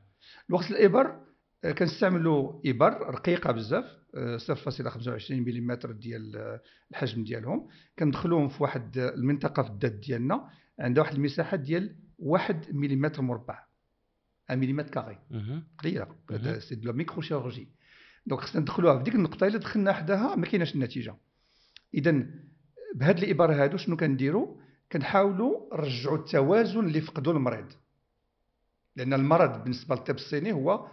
[0.50, 1.16] الوخز بالإبر
[1.64, 7.68] آه، كنستعملوا إبر رقيقة بزاف آه، 0.25 ملم ديال آه، الحجم ديالهم
[8.00, 13.64] كندخلوهم في واحد آه، المنطقة في الذات ديالنا عندها واحد المساحة ديال 1 ملم مربع
[14.50, 15.20] 1 ملم carré.
[15.78, 16.08] قليلة.
[16.60, 17.68] c'est de la micro-chirurgie
[18.26, 21.16] donc خصنا ندخلوها في ديك النقطة إلا دخلنا حداها ما كايناش النتيجة
[21.96, 22.26] اذا
[22.96, 24.58] بهاد الابر هادو شنو كنديروا
[24.92, 27.66] كنحاولوا نرجعوا التوازن اللي فقدوا المريض.
[28.96, 30.88] لأن المرض بالنسبة للطب الصيني هو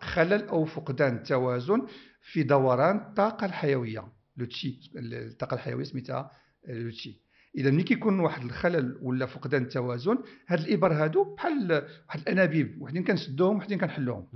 [0.00, 1.86] خلل أو فقدان التوازن
[2.22, 4.12] في دوران الطاقة الحيوية.
[4.36, 6.30] لو تشي الطاقة الحيوية سميتها
[6.68, 7.20] لو تشي.
[7.56, 13.04] اذا ملي كيكون واحد الخلل ولا فقدان التوازن هاد الابر هادو بحال واحد الأنابيب وحدين
[13.04, 14.26] كنسدوهم وحدين كنحلوهم.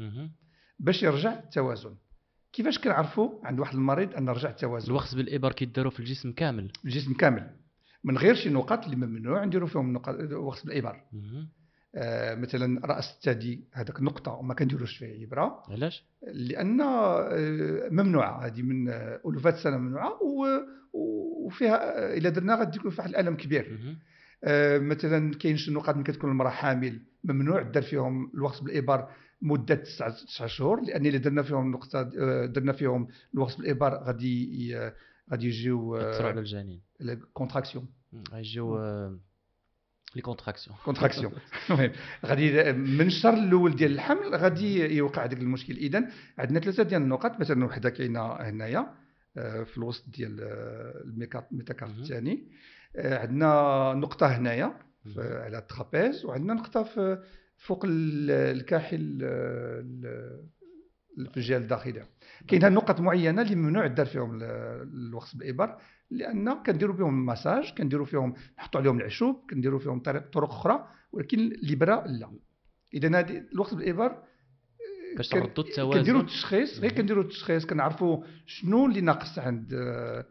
[0.79, 1.96] باش يرجع التوازن.
[2.54, 6.70] كيفاش كنعرفوا عند واحد المريض أن رجع التوازن؟ الوخز بالابر كيداروا في الجسم كامل.
[6.84, 7.50] الجسم كامل.
[8.04, 11.48] من غير شي نقاط اللي ممنوع نديروا فيهم نقاط وخز الابر مهم.
[11.96, 15.62] آه مثلا رأس الثدي هذاك نقطه وما كنديروش فيه إبرة.
[15.70, 20.18] علاش؟ لأن آه، ممنوعة هذه من آه، ألوفات سنة ممنوعة
[20.92, 23.96] وفيها آه، إلا درنا غادي يكون فيها واحد الألم كبير.
[24.78, 29.09] مثلا كاين شي نقاط ملي كتكون المرأة حامل ممنوع دار فيهم الوخز بالابر
[29.42, 34.76] مدة تسعة تسعة شهور لأن إلا درنا فيهم نقطة آه، درنا فيهم الوخز بالابر غادي
[35.30, 36.80] غادي يجيو يأثروا على الجنين.
[37.32, 37.87] contractions
[38.33, 39.18] غيجيو آه،
[40.16, 41.32] les contractions contractions
[41.70, 41.92] المهم
[42.26, 45.76] غادي من الشهر الأول ديال الحمل غادي يوقع هذاك المشكل.
[45.76, 48.94] اذا عندنا ثلاثة ديال النقط مثلا وحدة كاينة هنايا
[49.37, 51.02] آه، في الوسط ديال آه،
[51.87, 52.02] مهم.
[52.02, 52.33] الثاني.
[52.33, 54.78] آه، عندنا نقطة هنايا
[55.16, 57.22] على ال trapèze وعندنا نقطة في
[57.57, 62.09] فوق ال- الكاحل آه، ال- في الجهة الداخلية.
[62.48, 64.42] كاينة نقط معينة اللي ممنوع دار فيهم ال-
[65.08, 65.76] الوخز بالابر
[66.11, 72.04] لأن كنديروا فيهم المساج كنديروا فيهم نحطوا عليهم العشوب كنديروا فيهم طرق أخرى ولكن الإبرة
[72.07, 72.30] لا.
[72.94, 74.22] إذا هذه الوقت بالابر
[75.16, 76.92] باش تردوا كنديروا التوازن التشخيص غير.
[76.92, 79.74] كنديروا التشخيص كنعرفوا شنو اللي ناقص عند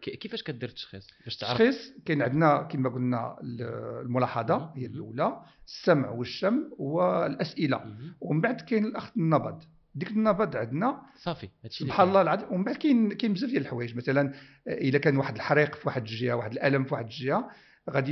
[0.02, 3.62] كي- كيفاش كدير التشخيص باش تعرف التشخيص كاين عندنا كما قلنا ال-
[4.06, 4.72] الملاحظة.
[4.76, 7.96] هي الأولى السمع والشم والأسئلة.
[8.22, 9.64] ومن بعد كاين الأخذ النبض
[9.96, 12.08] ديك النبض عندنا صافي سبحان.
[12.08, 14.34] الله العظيم ومن بعد كاين كاين بزاف ديال الحوايج مثلا
[14.68, 17.50] إذا كان واحد الحريق في واحد الجهة واحد الألم في واحد الجهة
[17.90, 18.12] غادي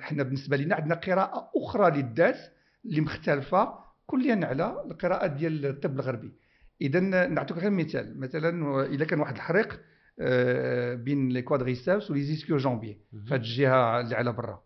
[0.00, 2.38] حنا بالنسبة لنا عندنا قراءة أخرى للذات
[2.84, 6.32] اللي مختلفة كليا على القراءة ديال الطب الغربي.
[6.80, 8.20] اذا نعطيك غير مثال.
[8.20, 9.80] مثلا إذا كان واحد الحريق
[10.20, 12.98] آه، بين les quadriceps و les ischio-jambiers
[13.30, 14.62] هذه الجهة اللي على برا.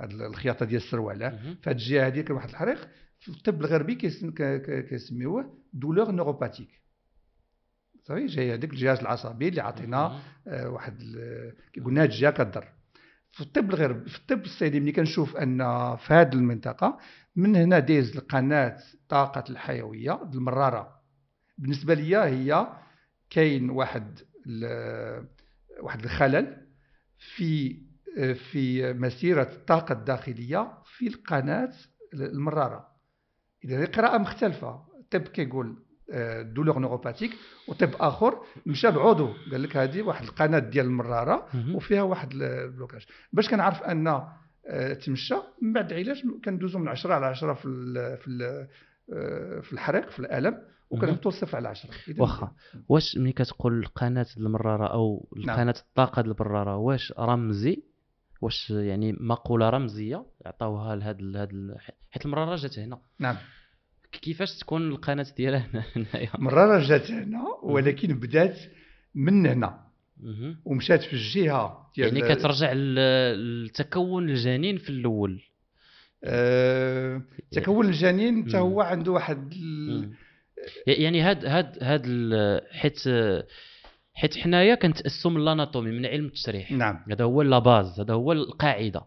[0.00, 2.88] هاد الخياطة ديال السروال هذه الجهة هذه كان واحد الحريق.
[3.18, 3.94] في الطب الغربي
[4.88, 6.68] كيسميوه douleur neuropathique
[8.02, 10.20] صافي؟ جاي هذاك الجهاز العصبي اللي عطينا.
[10.48, 12.68] آه، واحد ال- كي قلنا هاد الجهة كضر
[13.32, 15.58] في الطب الغربي في الطب الصيني ملي كنشوف أن
[15.96, 16.98] في هذه المنطقة
[17.36, 21.00] من هنا دايز القناة طاقة الحيوية المرارة.
[21.58, 22.66] بالنسبة لي هي
[23.30, 24.18] كاين واحد
[25.80, 26.66] واحد الخلل
[27.36, 27.82] في
[28.34, 31.72] في مسيرة الطاقة الداخلية في القناة
[32.14, 32.88] المرارة.
[33.64, 34.86] إذا هذه قراءة مختلفة.
[35.00, 35.82] الطب كيقول
[36.42, 37.30] دولور نوروباتيك
[37.68, 41.46] وطب آخر مشى بعضو قال لك هذه واحد القناة ديال المرارة.
[41.74, 43.06] وفيها واحد البلوكاج.
[43.32, 44.06] باش كنعرف أن
[44.66, 48.42] آه، تمشى من بعد العلاج كندوزو من 10 على 10 في ال في ال
[49.12, 50.58] آه، في الحريق في الألم
[50.90, 52.52] وكنهبطوا لصفر على 10 إذن واخا.
[52.88, 55.56] واش ملي كتقول قناه المرارة أو نعم.
[55.56, 57.82] قناه الطاقة ديال البراره واش رمزي؟
[58.40, 61.76] واش يعني مقولة رمزية عطاوها لهاد ال-
[62.10, 62.98] حيت المرارة جات هنا.
[63.18, 63.36] نعم.
[64.12, 68.58] كيفاش تكون القناة ديالها هنا- هنايا مراره جات هنا ولكن بدات
[69.14, 69.80] من هنا.
[70.64, 75.42] ومشات في الجهة ديال يعني كترجع لتكون الجنين في الأول
[76.24, 78.58] آه، تكون الجنين حتى.
[78.58, 80.10] هو عنده واحد ال-.
[80.86, 82.06] يعني هاد هاد هاد
[82.72, 82.98] حيت
[84.14, 88.32] حيت حنايا كنتاسوا من الأناتومي من علم التشريح نعم هذا هو لا باز هذا هو
[88.32, 89.02] القاعدة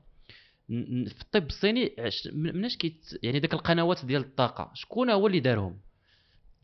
[0.67, 1.95] في الطب الصيني
[2.33, 4.71] مناش كيت يعني ديك القنوات ديال الطاقة.
[4.73, 5.77] شكون هو اللي دارهم؟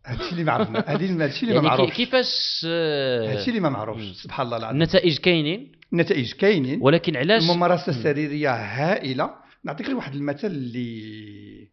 [0.06, 1.96] هادشي اللي ما عرفنا هذه هادشي اللي ما يعني معروفش.
[1.96, 4.24] كيفاش آه، هادشي اللي ما معروفش.
[4.24, 4.76] سبحان الله العظيم.
[4.82, 6.80] النتائج كاينين؟ النتائج كاينين.
[6.82, 7.98] ولكن علاش الممارسة مم.
[7.98, 9.36] السريرية هائلة.
[9.64, 11.70] نعطيك غير واحد المثل اللي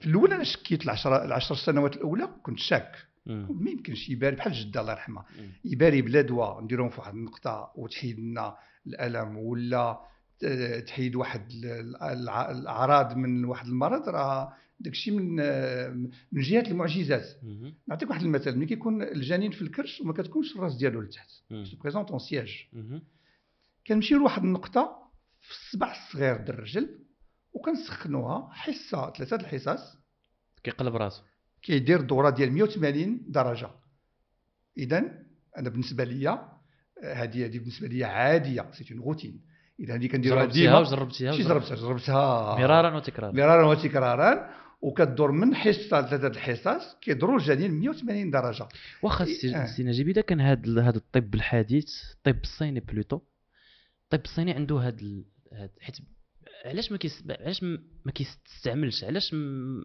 [0.00, 2.96] في الأول أنا شكيت العشر العشر سنوات الأولى كنت شاك.
[3.26, 5.24] ما يمكنش يباري بحال جده الله يرحمها.
[5.64, 6.60] يباري بلا دواء.
[6.60, 10.00] نديرهم في واحد النقطة وتحيد لنا الألم ولا
[10.86, 11.50] تحيد واحد
[12.50, 15.36] الأعراض من واحد المرض راه داكشي من
[16.32, 17.26] من جهة المعجزات.
[17.88, 21.30] نعطيك واحد المثل ملي كيكون الجنين في الكرش وما كتكونش الراس ديالو لتحت.
[21.80, 22.66] présente en siège.
[22.72, 23.02] مم.
[23.86, 26.98] كنمشيو لواحد النقطة في الصبع الصغير ديال الرجل
[27.52, 29.96] وكنسخنوها حصة ثلاثة الحصص.
[30.62, 31.22] كيقلب راسو.
[31.62, 33.70] كيدير دورة ديال 180 درجة.
[34.78, 34.98] اذا
[35.58, 36.48] أنا بالنسبة ليا
[37.04, 39.49] هذه هذه بالنسبة ليا عادية c'est une routine
[39.80, 41.42] إذا هذه جربتيها ديما وجربتيها شي.
[41.42, 43.32] جربتها جربتها مرارا وتكرارا.
[43.32, 44.50] مرارا وتكرارا.
[44.82, 48.68] وكدور من حصه لثلاثه الحصص كيدوروا الجنين 180 درجة.
[49.02, 49.64] واخا السي آه.
[49.64, 53.20] السي نجيب إذا كان هاد هاد الطب الحديث الطب الصيني plutôt.
[54.04, 54.76] الطب الصيني عنده.
[54.76, 55.24] هاد
[55.80, 55.96] حيت
[56.64, 57.62] علاش ما كيس علاش
[58.04, 59.80] ما كيستعملش؟ علاش م...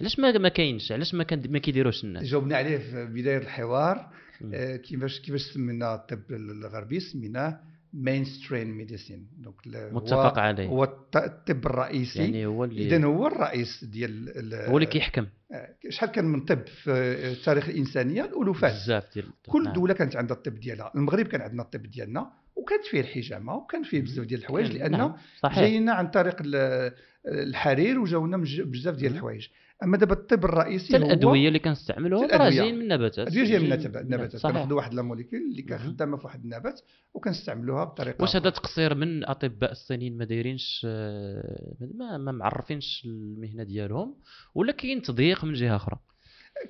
[0.00, 4.12] علاش ما ما كاينش؟ علاش ما كان ما كيديروش الناس؟ جاوبنا عليه في بداية الحوار.
[4.54, 7.60] آه، كيفاش كيفاش سمينا الطب الغربي؟ سميناه
[7.98, 9.56] mainstream medicine donc
[9.92, 10.66] متفق هو عليه.
[10.66, 12.18] هو الط- الطب الرئيسي.
[12.18, 15.26] يعني هو اللي اذا هو الرئيس ديال ال- هو اللي كيحكم.
[15.52, 18.72] آه، شحال كان من طب في تاريخ الانسانيه الألوفات.
[18.72, 19.72] بزاف ديال كل نعم.
[19.72, 20.92] دولة كانت عندها الطب ديالها.
[20.94, 25.14] المغرب كان عندنا الطب ديالنا وكانت فيه الحجامة وكان فيه بزاف ديال الحوايج لأن نعم،
[25.56, 26.92] جاينا عن طريق ال-
[27.26, 29.12] الحرير وجاونا بزاف ديال.
[29.12, 29.48] الحوايج.
[29.82, 32.50] أما دابا الطب الرئيسي الأدوية اللي كنستعملوها راه.
[32.50, 34.52] جايين من النباتات الأدوية جاية من النباتات صحيح.
[34.56, 35.68] كناخذوا واحد لا موليكول اللي مهم.
[35.68, 36.80] كان خدامة في واحد النبات
[37.14, 38.50] وكنستعملوها بطريقة واش هذا.
[38.50, 44.14] تقصير من الاطباء الصينيين ما دايرينش آه، ما ما معرفينش المهنة ديالهم
[44.54, 45.98] ولا كاين تضييق من جهة أخرى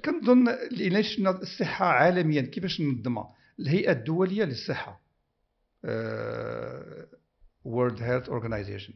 [0.04, 0.46] كنظن
[1.02, 3.28] شفنا الصحة عالميا كيفاش ننظمها
[3.60, 5.00] الهيئة الدولية للصحة
[7.64, 8.94] World Health Organization.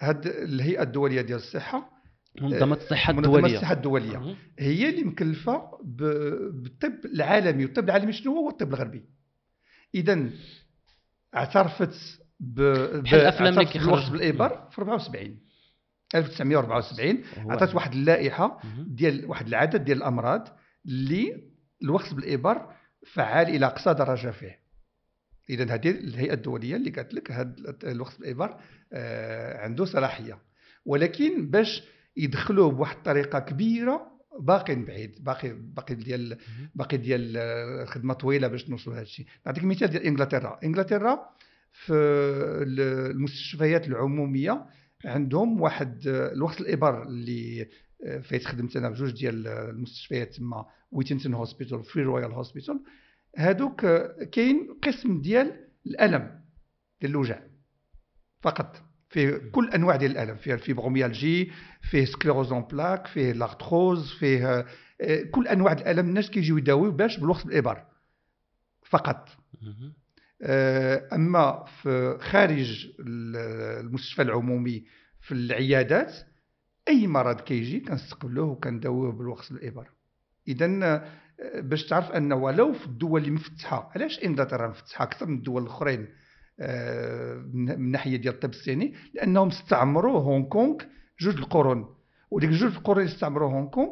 [0.00, 1.95] هاد الهيئة الدولية ديال الصحة
[2.42, 3.56] منظمة الصحة منظمة الدولية.
[3.56, 4.36] الصحة الدولية.
[4.58, 7.64] هي اللي مكلفة بالطب العالمي.
[7.64, 9.04] والطب العالمي شنو هو؟ الطب الغربي.
[9.94, 10.30] إذا
[11.36, 12.60] اعترفت ب
[13.02, 15.38] بحال الأفلام اللي كيخرج- بالابر في 74
[16.14, 18.60] 1974 هو- عطات واحد اللائحة.
[18.86, 20.48] ديال واحد العدد ديال الأمراض
[20.86, 21.42] اللي
[21.82, 22.66] الوخز بالابر
[23.12, 24.58] فعال إلى أقصى درجة فيه.
[25.50, 28.56] إذا هذه الهيئة الدولية اللي قالت لك هذا الوخز بالابر
[28.92, 30.38] آه عنده صلاحية.
[30.84, 31.82] ولكن باش
[32.16, 36.38] يدخلوه بواحد الطريقة كبيرة باقي بعيد باقي باقي ديال
[36.74, 40.58] باقي ديال خدمه طويلة باش نوصلوا لهذا الشيء نعطيك مثال ديال إنجلترا.
[40.64, 41.18] إنجلترا
[41.72, 41.92] في
[42.62, 44.66] ال- المستشفيات العمومية
[45.04, 47.68] عندهم واحد الوقت الإبر اللي
[48.06, 52.80] آه، فايت خدمت أنا بجوج ديال المستشفيات تما Whittington Hospital Free Royal Hospital.
[53.36, 56.40] هادوك آه، كاين قسم ديال الألم
[57.00, 57.40] ديال الوجع
[58.40, 58.82] فقط.
[59.16, 60.36] فيه كل أنواع ديال الألم.
[60.36, 61.52] فيه ال fibromyalgie
[61.90, 64.66] فيه sclérose en plaques فيه l'arthrose فيه
[65.00, 67.82] آه، كل أنواع الألم الناس كيجيو يداويو باش بالوخز بالابر
[68.84, 69.28] فقط.
[70.42, 74.84] آه، أما في خارج ال- المستشفى العمومي
[75.20, 76.14] في العيادات
[76.88, 79.86] أي مرض كيجي كنستقبلوه وكنداووه بالوخز بالابر
[80.48, 81.02] اذا
[81.54, 86.00] باش تعرف أن ولو في الدول اللي مفتحه علاش إنجلترا مفتحة أكثر من الدول الأخرين؟
[86.00, 86.06] آه،
[86.58, 90.76] من من الناحيه ديال الطب الصيني لأنهم استعمروا هونغ كونغ
[91.20, 91.94] جوج القرون.
[92.30, 93.90] وديك جوج القرون اللي استعمروا هونغ كونغ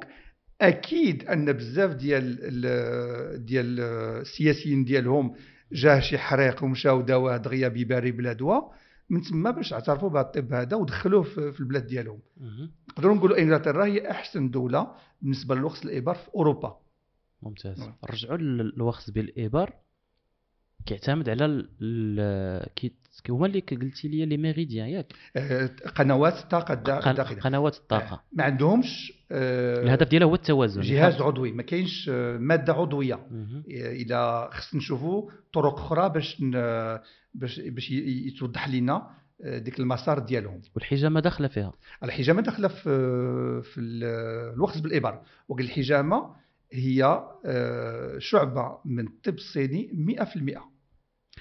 [0.61, 3.81] أكيد أن بزاف ديال ال- ديال
[4.21, 5.35] السياسيين ديالهم
[5.73, 8.73] جاه شي حريق ومشاو داواه دغيا بيباري بلا دواء.
[9.11, 12.19] من تما باش اعترفوا بهذا الطب هذا ودخلوه في البلاد ديالهم.
[12.91, 14.87] نقدروا نقولوا إنجلترا هي أحسن دولة
[15.23, 16.77] بالنسبة للوخز بالابر في أوروبا.
[17.43, 17.81] ممتاز.
[17.81, 17.95] نعم.
[18.11, 19.73] نرجعوا للوخز بالابر
[20.87, 21.45] كيعتمد على
[23.29, 25.13] هما اللي قلتي لي les méridiens ياك.
[25.37, 27.41] آه، قنوات الطاقة الداخلية.
[27.41, 28.23] قنوات الطاقة.
[28.33, 30.81] ما عندهمش آه، الهدف ديالها هو التوازن.
[30.81, 33.27] جهاز عضوي ما كاينش آه، مادة عضوية.
[33.71, 36.43] إلى خص نشوفوا طرق أخرى باش
[37.35, 39.11] باش باش يتوضح لنا
[39.45, 40.61] آه، ديك المسار ديالهم.
[40.75, 41.73] والحجامة داخلة فيها.
[42.05, 42.83] الحجامة داخلة في
[43.63, 45.21] في ال- الوخز بالإبر.
[45.49, 47.05] وقال الحجامة هي
[47.47, 50.74] آه، شعبة من الطب الصيني 100%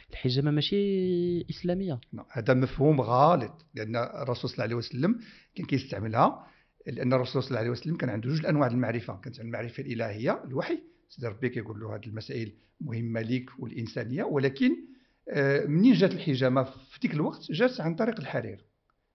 [0.09, 1.99] الحجامة ماشي إسلامية.
[2.13, 5.19] نعم، هذا مفهوم غالط لأن الرسول صلى الله عليه وسلم
[5.55, 6.47] كان كيستعملها
[6.87, 10.79] لأن الرسول صلى الله عليه وسلم كان عنده جوج ديال المعرفة كانت المعرفة الإلهية الوحي
[11.09, 14.71] سيدي ربي كيقول له هذه المسائل مهمة ليك والإنسانية ولكن
[15.29, 18.65] آه، منين جات الحجامة؟ في ديك الوقت جات عن طريق الحرير.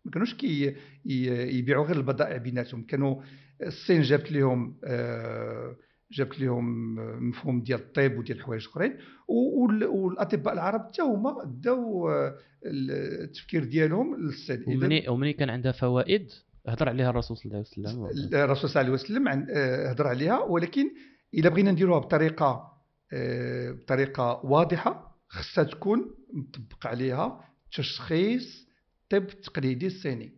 [0.04, 3.22] ما كانوش كي يبيعوا غير البضائع بيناتهم كانوا
[3.62, 5.76] الصين جابت لهم آه،
[6.12, 6.94] جابت لهم
[7.28, 8.96] مفهوم ديال الطب وديال الحوايج اخرين
[9.28, 16.30] والأطباء العرب حتى هما داو آه، التفكير ديالهم للصين ومني ومني كان عندها فوائد
[16.68, 18.34] هضر عليها الرسول صلى الله عليه وسلم.
[18.34, 20.90] الرسول صلى الله عليه وسلم آه، هضر عليها ولكن
[21.34, 22.72] الا بغينا نديروها بطريقة
[23.12, 28.68] آه، بطريقة واضحة خصها تكون مطبق عليها تشخيص
[29.10, 30.32] طب التقليدي الصيني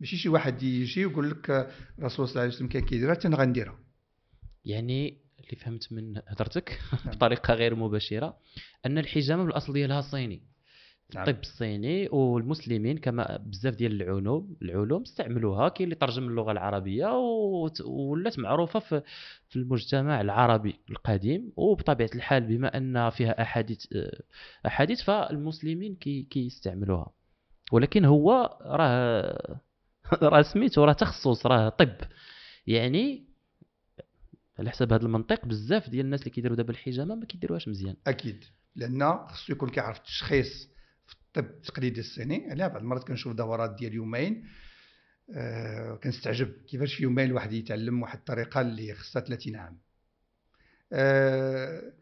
[0.00, 3.28] ماشي شي واحد يجي ويقول لك آه، الرسول صلى الله عليه وسلم كان كيديرها حتى
[3.28, 3.78] أنا غنديرها.
[4.64, 7.14] يعني اللي فهمت من هضرتك نعم.
[7.14, 8.36] بطريقة غير مباشرة
[8.86, 10.42] أن الحجامه بالاصل ديالها صيني
[11.14, 11.28] نعم.
[11.28, 17.06] الطب الصيني والمسلمين كما بزاف ديال العلوم العلوم استعملوها كاين اللي ترجم اللغة العربية
[17.84, 19.02] ولات معروفة في
[19.48, 24.22] في المجتمع العربي القديم وبطبيعة الحال بما أن فيها أحاديث آه،
[24.66, 27.12] أحاديث فالمسلمين كي كيستعملوها
[27.72, 29.60] ولكن هو راه
[30.22, 31.96] راه سميتو راه تخصص راه طب
[32.66, 33.31] يعني
[34.58, 37.96] على حسب هذا المنطق بزاف ديال الناس اللي كيديروا دابا الحجامة ما كيديروهاش مزيان.
[38.06, 38.44] أكيد
[38.76, 40.68] لأن خصو يكون كيعرف التشخيص
[41.06, 42.50] في الطب التقليدي الصيني.
[42.50, 44.44] عليها بعض المرات كنشوف دورات ديال يومين
[45.34, 49.78] آه كنستعجب كيفاش في يومين الواحد يتعلم واحد الطريقة اللي خصها 30 عام.
[50.92, 51.92] آه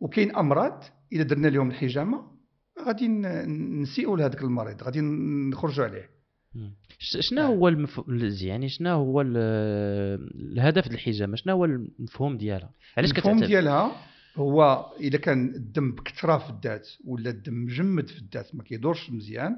[0.00, 2.34] وكاين أمراض إلا درنا لهم الحجامة
[2.80, 6.13] غادي نسيئوا لهذاك المريض غادي نخرجوا عليه.
[6.98, 7.46] شنو آه.
[7.46, 8.00] هو المف...
[8.42, 9.36] يعني شنو هو ال-
[10.52, 13.92] الهدف الحجامة؟ شنو هو المفهوم ديالها؟ علاش المفهوم ديالها
[14.36, 19.56] هو إذا كان الدم بكثرة في الذات ولا الدم مجمد في الذات ما كيدورش مزيان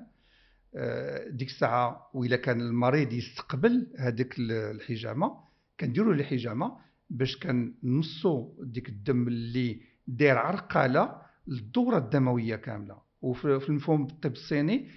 [0.76, 5.32] آه، ديك الساعة وإذا كان المريض يستقبل هذيك ال- الحجامة
[5.80, 6.72] كنديروا له الحجامة
[7.10, 11.12] باش كنمصوا ديك الدم اللي داير عرقله
[11.48, 12.96] للدورة الدموية كاملة.
[13.22, 14.88] وفي في المفهوم الطب الصيني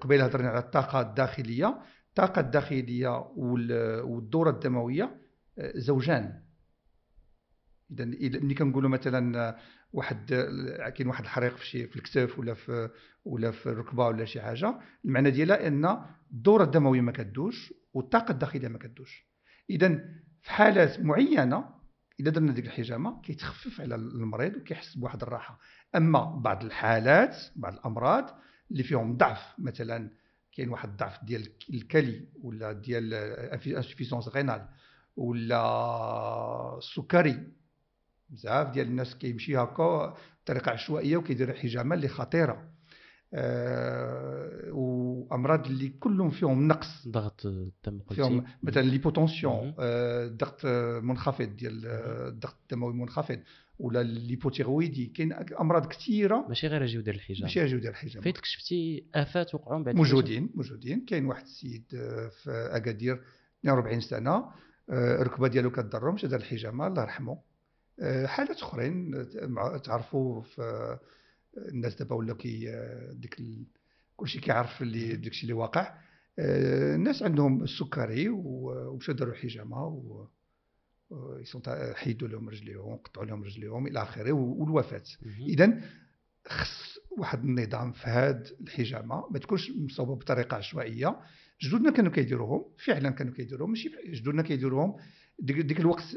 [0.00, 1.78] قبيل هضرنا على الطاقة الداخلية.
[2.08, 5.20] الطاقة الداخلية وال- والدورة الدموية
[5.58, 6.42] آه، زوجان.
[8.00, 9.56] إذا ملي كنقولوا مثلا
[9.92, 10.26] واحد
[10.96, 12.90] كاين واحد الحريق في شي في الكتاف ولا في
[13.24, 15.98] ولا في الركبة ولا شي حاجة المعنى ديالها إن
[16.32, 19.26] الدورة الدموية ما كدورش والطاقة الداخلية ما كدورش.
[19.70, 19.88] إذا
[20.42, 21.64] في حالات معينة
[22.20, 25.58] اذا درنا ديك الحجامة كيتخفف على المريض وكيحس بواحد الراحة.
[25.96, 28.38] أما بعض الحالات بعض الأمراض
[28.70, 29.54] اللي فيهم ضعف.
[29.58, 30.10] مثلا
[30.52, 34.68] كاين واحد الضعف ديال الكلي ولا ديال insuffisance rénale
[35.16, 37.52] ولا السكري.
[38.30, 42.68] بزاف ديال الناس كيمشي هكا بطريقة عشوائية وكيدير حجامة اللي خطيرة.
[43.34, 47.08] آه وأمراض اللي كلهم فيهم نقص.
[47.08, 49.74] ضغط الدم فيهم مثلا l'hypotension.
[49.78, 53.38] آه، الضغط آه، منخفض ديال آه، الضغط الدموي منخفض
[53.78, 59.04] ولا l'hypothyroïdie كاين أمراض كثيرة ماشي غير دير الحجامه ماشي يجيو ديال الحجامه فين كشفتي
[59.14, 61.04] آفات وقعوا بعد موجودين موجودين.
[61.04, 63.14] كاين واحد السيد آه، في أكادير
[63.60, 64.52] 42 سنة آه،
[64.90, 67.38] الركبه ديالو كتضرو مشى دار الحجامة الله يرحمه.
[68.00, 69.14] آه، حالات أخرين
[69.58, 71.00] آه، تعرفوا في آه،
[71.68, 73.36] الناس دابا ولاو كي آه، ديك
[74.16, 75.94] كلشي كيعرف اللي داكشي اللي واقع.
[76.38, 80.28] آه، الناس عندهم السكري ومشاو داروا حجامة و-
[81.40, 85.02] يسون تاع- حيدوا لهم رجليهم قطعوا لهم رجليهم إلى آخره والوفاة.
[85.48, 85.80] اذا
[86.46, 91.20] خص واحد النظام في هاد الحجامة ما تكونش مصوبة بطريقة عشوائية.
[91.62, 94.96] جدودنا كانوا كيديروهم فعلا كانوا كيديروهم ماشي جدودنا كيديروهم
[95.38, 96.16] ديك, ديك الوقت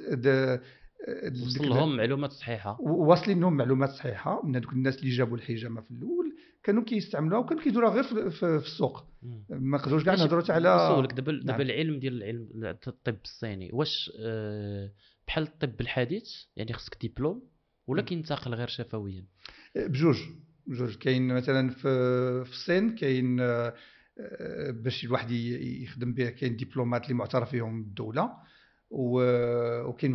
[1.43, 2.77] وصل لهم معلومات صحيحة.
[2.81, 6.28] واصلين لهم معلومات صحيحة من هذوك الناس اللي جابوا الحجامة في الأول.
[6.63, 9.03] كانوا كيستعملوها وكانوا كيديروها غير في, في, في السوق.
[9.49, 11.41] ما نقدروش كاع نهضروا حتى على نسولك دابا نعم.
[11.45, 14.91] دابا العلم ديال العلم الطب الصيني واش آه،
[15.27, 16.23] بحال الطب الحديث
[16.55, 17.43] يعني خصك دبلوم
[17.87, 18.01] ولا.
[18.01, 19.25] كينتقل غير شفويا
[19.75, 20.17] بجوج
[20.67, 21.81] جوج كاين مثلا في
[22.45, 23.73] في الصين كاين آه،
[24.19, 28.29] آه، باش الواحد يخدم به كاين دبلومات اللي معترف بهم الدولة
[28.91, 30.11] وكاين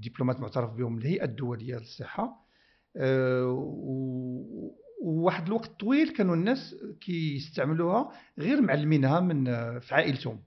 [0.00, 2.48] دبلومات معترف بهم الهيئة الدولية للصحة
[2.96, 9.44] آه، و- وواحد الوقت طويل كانوا الناس كيستعملوها غير معلمينها من
[9.80, 10.38] في عائلتهم.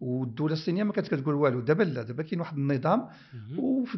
[0.00, 1.60] والدولة الصينية ما كانت كتقول والو.
[1.60, 3.08] دابا لا دابا كاين واحد النظام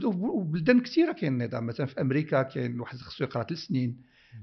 [0.05, 1.67] وبلدان كثيرة كاين النظام.
[1.67, 3.97] مثلا في أمريكا كاين واحد خصو يقرأ ثلاث سنين.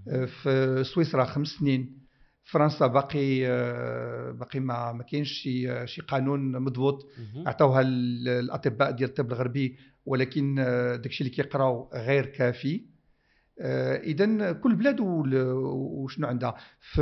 [0.08, 1.98] آه، في سويسرا خمس سنين.
[2.44, 7.08] فرنسا باقي آه، باقي ما ما كاينش شي شي قانون مضبوط.
[7.46, 9.78] عطاوها ال- الأطباء ديال الطب الغربي.
[10.06, 12.82] ولكن آه، داكشي اللي كيقراو غير كافي.
[13.60, 17.02] اذا كل بلاد وشنو عندها؟ في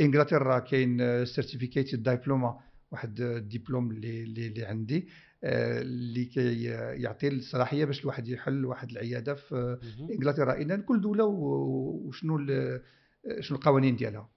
[0.00, 2.58] إنجلترا كاين certificate diploma
[2.90, 5.08] واحد الدبلوم اللي اللي, عندي
[5.44, 9.78] آه، اللي كيعطي الصلاحية باش الواحد يحل واحد العيادة في.
[10.10, 10.52] إنجلترا.
[10.52, 12.38] اذا كل دولة وشنو
[13.40, 14.28] شنو القوانين ديالها؟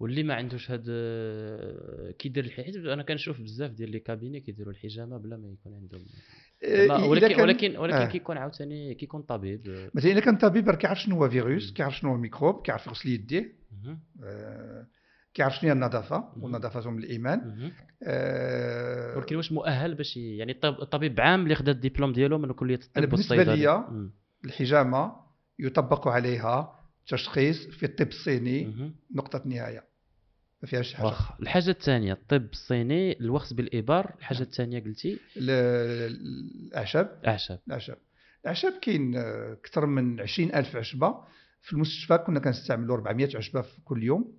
[0.00, 5.18] واللي ما عندوش هاد آه، كيدير حيت أنا كنشوف بزاف ديال les cabinets كيديروا الحجامة
[5.18, 6.37] بلا ما يكون عندهم آه،
[7.08, 8.06] ولكن ولكن ولكن آه.
[8.06, 11.72] كيكون عاوتاني كيكون طبيب مثلا إذا كان طبيب راه كيعرف شنو هو فيروس.
[11.72, 13.52] كيعرف شنو هو ميكروب كيعرف يغسل يديه.
[14.24, 14.86] آه،
[15.34, 16.32] كيعرف شنو هي النظافة.
[16.40, 17.70] والنظافه من الايمان.
[18.02, 22.80] آه، ولكن واش مؤهل باش يعني الطب- الطبيب عام اللي خدا الدبلوم ديالو من كليه
[22.96, 24.08] الطب والصيدله ليا.
[24.44, 25.12] الحجامة
[25.58, 26.74] يطبق عليها
[27.06, 28.92] تشخيص في الطب الصيني.
[29.14, 29.87] نقطة نهاية
[30.62, 31.06] ما فيهاش حاجة.
[31.42, 35.50] الحاجة الثانية الطب الصيني الوخز بالابار الحاجة الثانية قلتي؟ ال-
[36.66, 37.20] الأعشاب.
[37.26, 37.98] اعشاب الأعشاب.
[38.42, 41.14] الأعشاب كاين آه، أكثر من 20 ألف عشبة.
[41.62, 44.32] في المستشفى كنا كنستعملوا 400 عشبة في كل يوم.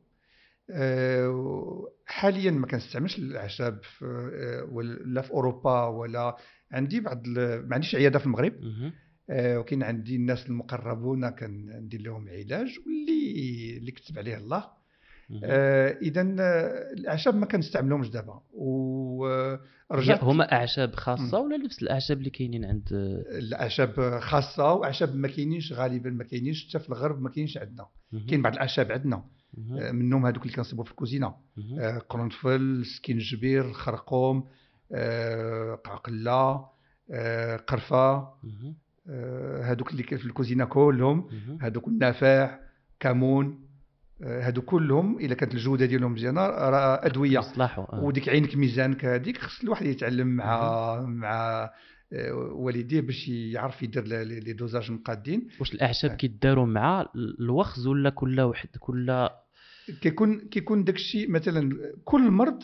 [0.70, 6.36] آه، حاليا ما كنستعملش الأعشاب آه، ولا لا في أوروبا ولا
[6.72, 8.53] عندي بعض ما عنديش عيادة في المغرب.
[9.32, 14.78] وكاين عندي الناس المقربون كندير لهم علاج واللي اللي كتب عليه الله.
[15.30, 15.41] مهم.
[16.01, 16.21] اذا
[16.93, 22.89] الأعشاب ما كنستعملهمش دابا ورجعت هما أعشاب خاصة ولا نفس الأعشاب اللي كاينين عند
[23.32, 27.88] الأعشاب خاصة وأعشاب ما كاينينش غالبا ما كاينينش حتى في الغرب ما كاينش عندنا.
[28.30, 29.23] كاين بعض الأعشاب عندنا.
[29.80, 31.34] آه، منهم هذوك اللي كنصيبوا في الكوزينة.
[31.80, 34.47] آه، قرنفل سكينجبير خرقوم
[34.91, 36.65] آه، قعقلة
[37.11, 38.27] آه، قرفة.
[39.09, 41.30] آه، هذوك اللي في الكوزينة كلهم.
[41.61, 42.59] هذوك النافع
[42.99, 43.68] كمون آه،
[44.22, 48.03] هادو كلهم إلا كانت الجودة ديالهم مزيانة راه أدوية يصلحوا آه.
[48.03, 51.70] وديك عينك ميزانك هذيك خص الواحد يتعلم مع مع
[52.13, 56.15] آه، والديه باش يعرف يدير les dosages مقادين واش الأعشاب آه.
[56.15, 59.30] كيداروا مع الوخز ولا كل واحد كل
[60.01, 61.70] كيكون كيكون داك الشيء مثلا
[62.05, 62.63] كل مرض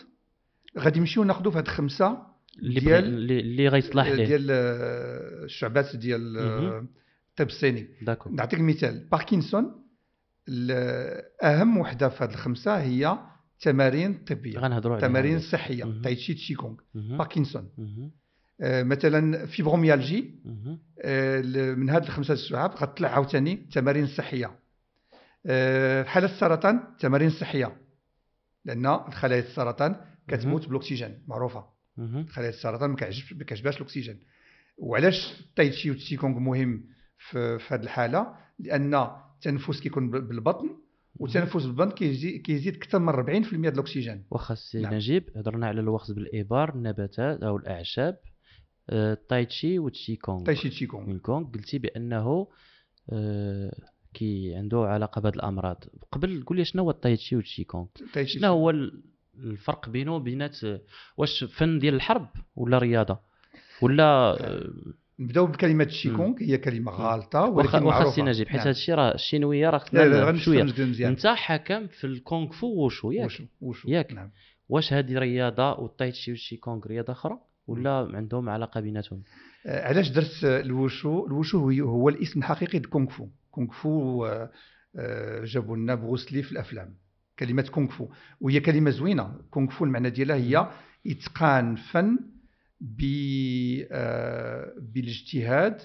[0.79, 2.17] غادي نمشيو ناخذوا في هاد خمسه
[2.59, 6.87] اللي ديال- اللي غيصلح ليه ديال آه، الشعبات ديال آه،.
[7.29, 7.87] الطب الصيني
[8.31, 9.84] نعطيك مثال باركنسون
[11.43, 13.17] أهم وحدة في هاد الخمسة هي
[13.59, 15.47] تمارين طبية غنهضروا عليها تمارين دابا.
[15.51, 16.01] صحية مهم.
[16.01, 16.75] تايتشي تشيكونغ.
[16.93, 17.69] باركنسون.
[18.61, 20.35] آه، مثلا fibromyalgie.
[21.01, 21.41] آه،
[21.75, 24.51] من هاد الخمسة الشعاب غتطلع عاوتاني تمارين صحية
[25.45, 27.77] آه، في حاله السرطان تمارين صحية
[28.65, 29.95] لأن خلايا السرطان
[30.27, 31.65] كتموت بالأكسجين معروفة.
[32.29, 34.19] خلايا السرطان ما كيعجبهاش الأكسجين
[34.77, 36.83] وعلاش التايتشي والتشيكونغ مهم
[37.17, 39.07] في, في هذه الحالة لأن
[39.47, 40.69] التنفس كيكون بال- بالبطن
[41.15, 44.23] والتنفس بالبطن كيزيد كيزيد أكثر من 40% ديال الأكسجين.
[44.31, 44.93] واخا سي نعم.
[44.93, 48.17] نجيب هضرنا على الوخز بالابر النباتات أو الأعشاب
[48.89, 50.43] آه، التايتشي والتشيكونغ.
[50.43, 52.47] تايتشي تشيكونغ من كونغ قلتي بأنه
[53.09, 53.75] آه،
[54.13, 55.83] كي عنده علاقة بهذه الأمراض.
[56.11, 59.03] قبل قول لي شنو هو التايتشي والتشيكونغ؟ تايتشي شنو هو ال-
[59.37, 60.57] الفرق بينه وبينات
[61.17, 63.19] واش فن ديال الحرب ولا رياضة؟
[63.81, 64.69] ولا آه،
[65.19, 68.61] نبداو بكلمة تشيكونغ هي كلمة غالطة ولكن واخا سي نجيب حيت.
[68.61, 70.61] هذا الشيء راه الشينوية راه غنفهم شوية.
[71.09, 73.25] انت حكم في الكونغ فو وشو؟ ياك.
[73.25, 73.89] وشو وشو.
[73.89, 74.13] ياك.
[74.13, 74.29] نعم.
[74.69, 77.37] واش هذه رياضة والتايتشي والشيكونغ رياضة أخرى؟
[77.67, 79.23] ولا عندهم علاقة بيناتهم؟
[79.65, 83.27] آه، علاش درت الوشو؟ الوشو هو, هو الاسم الحقيقي لكونغ فو.
[83.51, 84.51] كونغ فو آه،
[84.95, 86.95] آه، جابوا لنا بروسلي في الأفلام.
[87.39, 88.07] كلمة كونغ فو.
[88.41, 89.35] وهي كلمة زوينة.
[89.51, 90.67] كونغ فو المعنى ديالها هي
[91.07, 92.19] إتقان فن
[94.79, 95.81] بالاجتهاد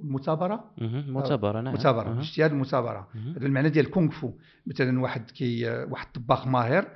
[0.00, 0.70] المثابرة.
[1.08, 2.12] مثابرة نعم مثابرة أها.
[2.12, 3.08] الاجتهاد المثابرة.
[3.36, 4.32] هذا المعنى ديال كونغ فو
[4.66, 6.88] مثلا واحد كي واحد طباخ ماهر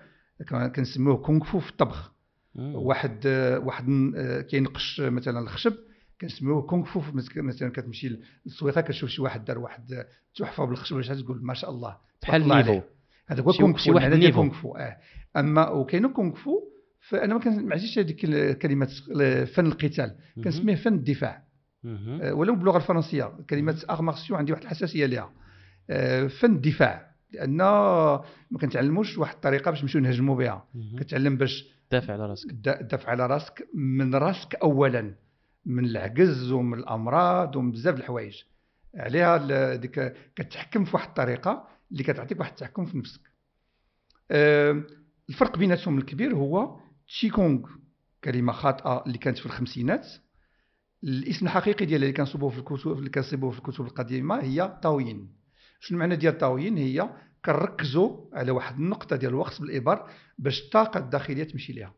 [0.48, 2.12] كان- كنسميوه كونغ فو في الطبخ.
[2.58, 5.74] واحد آه، واحد آه، كينقش مثلا الخشب
[6.20, 7.02] كنسميوه كونغ فو
[7.36, 10.06] مثلا كتمشي للسويقه كتشوف شي واحد دار واحد آه،
[10.38, 12.80] تحفة بالخشب شي حاجة تقول ما شاء الله بحال ال niveau.
[13.28, 14.40] هذا هو شي- كونغ شي فو واحد المعنى ديال niveau.
[14.42, 14.96] كونغ فو آه
[15.36, 16.60] أما وكاينو كونغ فو
[17.08, 18.26] فأنا ما كان- ما عزيزش هذيك
[18.58, 18.86] كلمه
[19.44, 20.16] فن القتال.
[20.44, 21.42] كنسميه فن الدفاع.
[22.22, 23.24] آه، ولو باللغة الفرنسية.
[23.50, 25.32] كلمه اغ مارسيو عندي واحد الحساسية ليها.
[25.90, 27.10] آه، فن الدفاع.
[27.32, 27.56] لأن
[28.50, 30.66] ما كنتعلموش واحد الطريقة باش نمشيو نهجموا بها.
[30.98, 32.48] كتعلم باش دافع على راسك.
[32.52, 35.14] دا- دافع على راسك من راسك اولا
[35.66, 38.42] من العجز ومن الأمراض ومن بزاف الحوايج.
[38.94, 43.20] عليها ديك كتحكم في واحد الطريقة اللي كتعطيك واحد التحكم في نفسك.
[44.30, 44.82] آه،
[45.28, 47.68] الفرق بيناتهم الكبير هو تشي كونغ
[48.24, 50.06] كلمه خاطئه اللي كانت في الخمسينات
[51.04, 55.36] الاسم الحقيقي ديالها اللي كنصوبوه في الكتب اللي كنصيبوه في الكتب القديمه هي طاوين
[55.80, 57.10] شنو المعنى ديال طاوين هي
[57.44, 61.94] كنركزوا على واحد النقطه ديال الوقت بالابر باش الطاقه الداخليه تمشي ليها.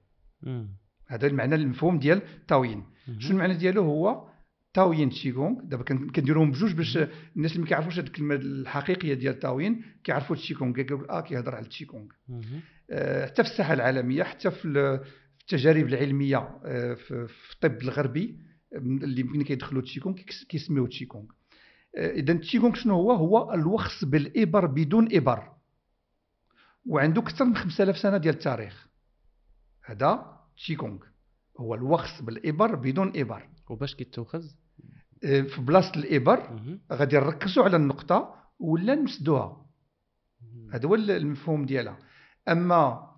[1.06, 2.84] هذا المعنى المفهوم ديال تاوين.
[3.18, 4.28] شنو المعنى ديالو هو
[4.75, 6.97] تاوين تشيكونغ دابا كن- كنديروهم بجوج باش
[7.37, 11.64] الناس اللي ما كيعرفوش هذه الكلمة الحقيقية ديال تاوين كيعرفوا تشيكونغ كيقول آه كيهضر على
[11.64, 12.07] التشيكونغ.
[12.91, 14.99] آه، حتى في الساحة العالمية حتى في ال-
[15.39, 18.39] في التجارب العلمية آه، في الطب الغربي
[18.75, 21.25] آه، اللي يمكن كيدخلوا التشيكونغ كيكس- كيسميوه التشيكونغ
[21.99, 25.53] اذا التشيكونغ شنو هو؟ هو الوخز بالإبر بدون إبر.
[26.87, 28.89] وعنده أكثر من 5000 سنة ديال التاريخ.
[29.85, 30.99] هذا تشيكونغ
[31.61, 33.49] هو الوخز بالإبر بدون إبر.
[33.71, 34.45] وباش كيتوخذ؟
[35.25, 36.61] آه، في بلاصة الإبر.
[36.93, 39.66] غادي نركزوا على النقطة ولا نمسدوها.
[40.73, 41.99] هذا هو المفهوم ديالها.
[42.49, 43.09] أما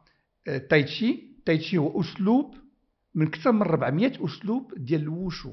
[0.48, 2.54] آه، تايتشي تايتشي هو أسلوب
[3.14, 5.52] من أكثر من 400 أسلوب ديال الوشو.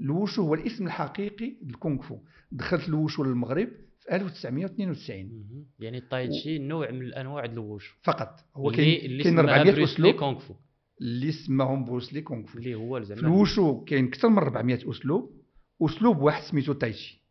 [0.00, 2.18] الوشو هو الاسم الحقيقي للكونغ فو.
[2.52, 3.68] دخلت الوشو للمغرب
[4.00, 5.66] في 1992 مهم.
[5.78, 7.94] يعني التايتشي نوع من الأنواع ديال الوشو.
[8.02, 8.44] فقط.
[8.56, 10.14] هو كاين اللي كاين سماها 400 بروس لي أسلوب.
[10.14, 10.54] كونغ فو
[11.02, 12.58] اللي سماهم بروس لي كونغ فو.
[12.58, 15.42] اللي هو زعما في الوشو كاين أكثر من 400 أسلوب
[15.82, 17.22] أسلوب واحد سميتو تايتشي.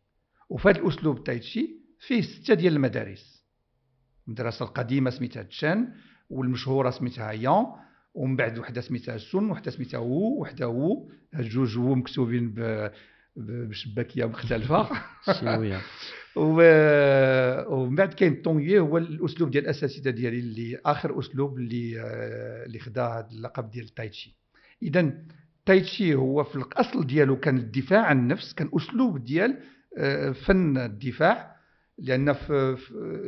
[0.48, 3.44] وفي هذا الأسلوب التايتشي فيه ستة ديال المدارس.
[4.28, 5.92] المدرسة القديمة سميتها تشان
[6.30, 7.66] والمشهورة سميتها يان
[8.14, 12.54] ومن بعد وحدة سميتها سون وحدة سميتها وو وحدة وو هاد جوج وو مكتوبين
[13.36, 14.88] بشباكيه مختلفه
[15.28, 15.80] الشينويه
[16.36, 22.64] و- ومن بعد كاين طونغيي هو الأسلوب ديال الأساتذة ديالي اللي آخر أسلوب اللي آه،
[22.66, 24.36] اللي خدا هذا اللقب ديال تايتشي.
[24.82, 25.12] اذا
[25.66, 29.58] تايتشي هو في الأصل ديالو كان الدفاع عن النفس كان أسلوب ديال
[29.98, 31.52] آه، فن الدفاع.
[31.98, 32.76] لأن في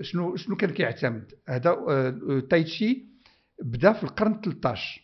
[0.02, 3.06] شنو شنو كان كيعتمد؟ هذا آه، تايتشي
[3.62, 5.03] بدا في القرن 13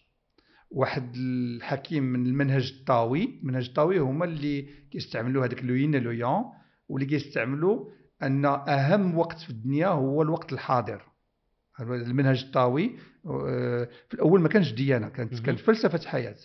[0.70, 6.44] واحد الحكيم من المنهج الطاوي المنهج الطاوي هما اللي كيستعملوا هذاك لو يين لو يان
[6.88, 7.90] واللي كيستعملوا
[8.22, 11.02] أن أهم وقت في الدنيا هو الوقت الحاضر
[11.76, 12.96] هذا المنهج الطاوي
[13.26, 15.40] آه، في الأول ما كانش ديانة كانت.
[15.40, 16.36] كانت فلسفة حياة.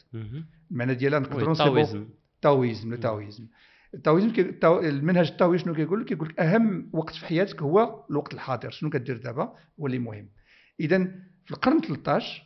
[0.72, 2.10] المعنى ديالها نقدروا نصيبوا ال taoïsme.
[2.36, 3.48] ال taoïsme ال taoïsme.
[4.90, 8.90] المنهج التاوي شنو كيقول لك كيقول لك أهم وقت في حياتك هو الوقت الحاضر شنو
[8.90, 10.30] كدير دابا هو اللي مهم
[10.80, 10.98] اذا
[11.46, 12.45] في القرن 13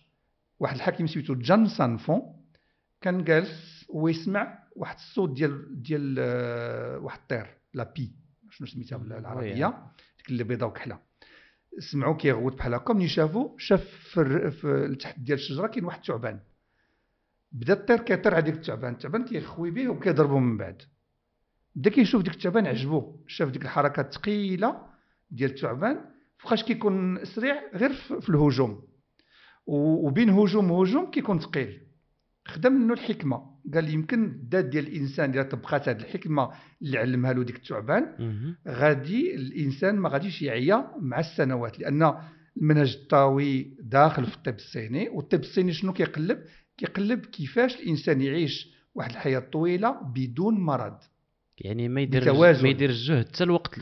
[0.59, 2.21] واحد الحاكم سميتو جان سانفون
[3.01, 8.11] كان جالس ويسمع واحد الصوت ديال ديال آه، واحد الطير la pie
[8.51, 8.97] شنو سميتها.
[8.97, 9.53] بالعربيه
[10.17, 10.99] ديك اللي بيضاء وكحلة.
[11.91, 16.39] سمعوا كيغوت بحال هكا ملي شافو شاف في, في التحت ديال الشجرة كاين واحد الثعبان.
[17.51, 20.81] بدا الطير كيطير على ديك الثعبان الثعبان كيخوي به وكيضربو من بعد.
[21.75, 23.15] بدا كيشوف ديك الثعبان عجبو.
[23.27, 24.85] شاف ديك الحركة الثقيلة
[25.31, 26.05] ديال الثعبان
[26.37, 28.88] فوقاش كيكون سريع غير في الهجوم.
[29.69, 31.81] وبين هجوم وهجوم كيكون ثقيل
[32.47, 33.59] خدا منه الحكمة.
[33.73, 36.49] قال يمكن الذات ديال الإنسان اذا طبقات هذه الحكمة
[36.81, 38.05] اللي علمها له ديك الثعبان.
[38.67, 42.13] غادي الإنسان ما غاديش يعيا مع السنوات لأن
[42.57, 46.39] المنهج الطاوي داخل في الطب الصيني والطب الصيني شنو كيقلب؟
[46.77, 50.97] كيقلب كيفاش الإنسان يعيش واحد الحياة طويلة بدون مرض.
[51.57, 52.21] يعني ما يدير.
[52.63, 53.79] ما يدير الجهد حتى الوقت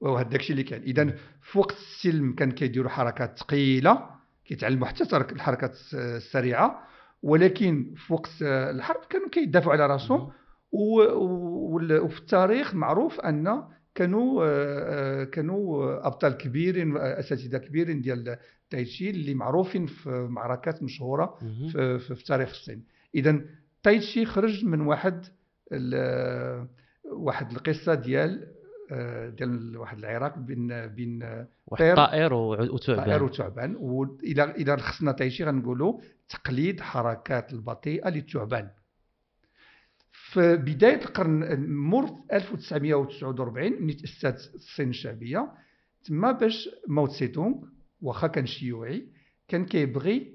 [0.00, 4.19] وهذا داكشي اللي كان اذا في وقت السلم كان كيديروا حركات ثقيلة
[4.50, 6.82] كيتعلموا حتى ترك الحركات الس- السريعة
[7.22, 10.30] ولكن في وقت الحرب كانوا كيدافعوا على راسهم
[10.72, 13.62] وفي التاريخ معروف أن
[13.94, 18.36] كانوا آه، كانوا أبطال كبيرين أساتذة كبيرين ديال
[18.70, 21.38] تايتشي اللي معروفين في معركات مشهورة.
[21.72, 22.84] في, في, تاريخ الصين
[23.14, 23.40] اذا
[23.82, 25.24] تايتشي خرج من واحد
[27.12, 28.49] واحد القصة ديال
[29.36, 31.22] ديال واحد العراق بين بين
[31.66, 38.08] واحد طير- طائر وع- طائر وثعبان وثعبان وإلى إلى رخصنا تايشي غنقولوا تقليد حركات البطيئة
[38.10, 38.68] للثعبان
[40.12, 45.52] في بداية القرن مور 1949 ملي تاسست الصين الشعبية
[46.04, 47.54] تما باش ماو تسي تونغ
[48.02, 49.06] واخا كان شيوعي
[49.48, 50.34] كان كيبغي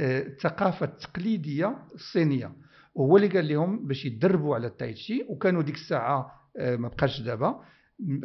[0.00, 2.52] آه، الثقافة التقليدية الصينية.
[2.94, 7.64] وهو اللي قال لهم باش يدربوا على التايتشي وكانوا ديك الساعة آه، ما بقاش دابا.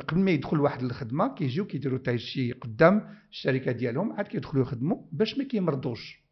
[0.07, 5.37] قبل ما يدخل واحد الخدمه كيجيو كيديروا تايتشي قدام الشركة ديالهم عاد كيدخلوا يخدموا باش
[5.37, 6.23] ما كيمرضوش.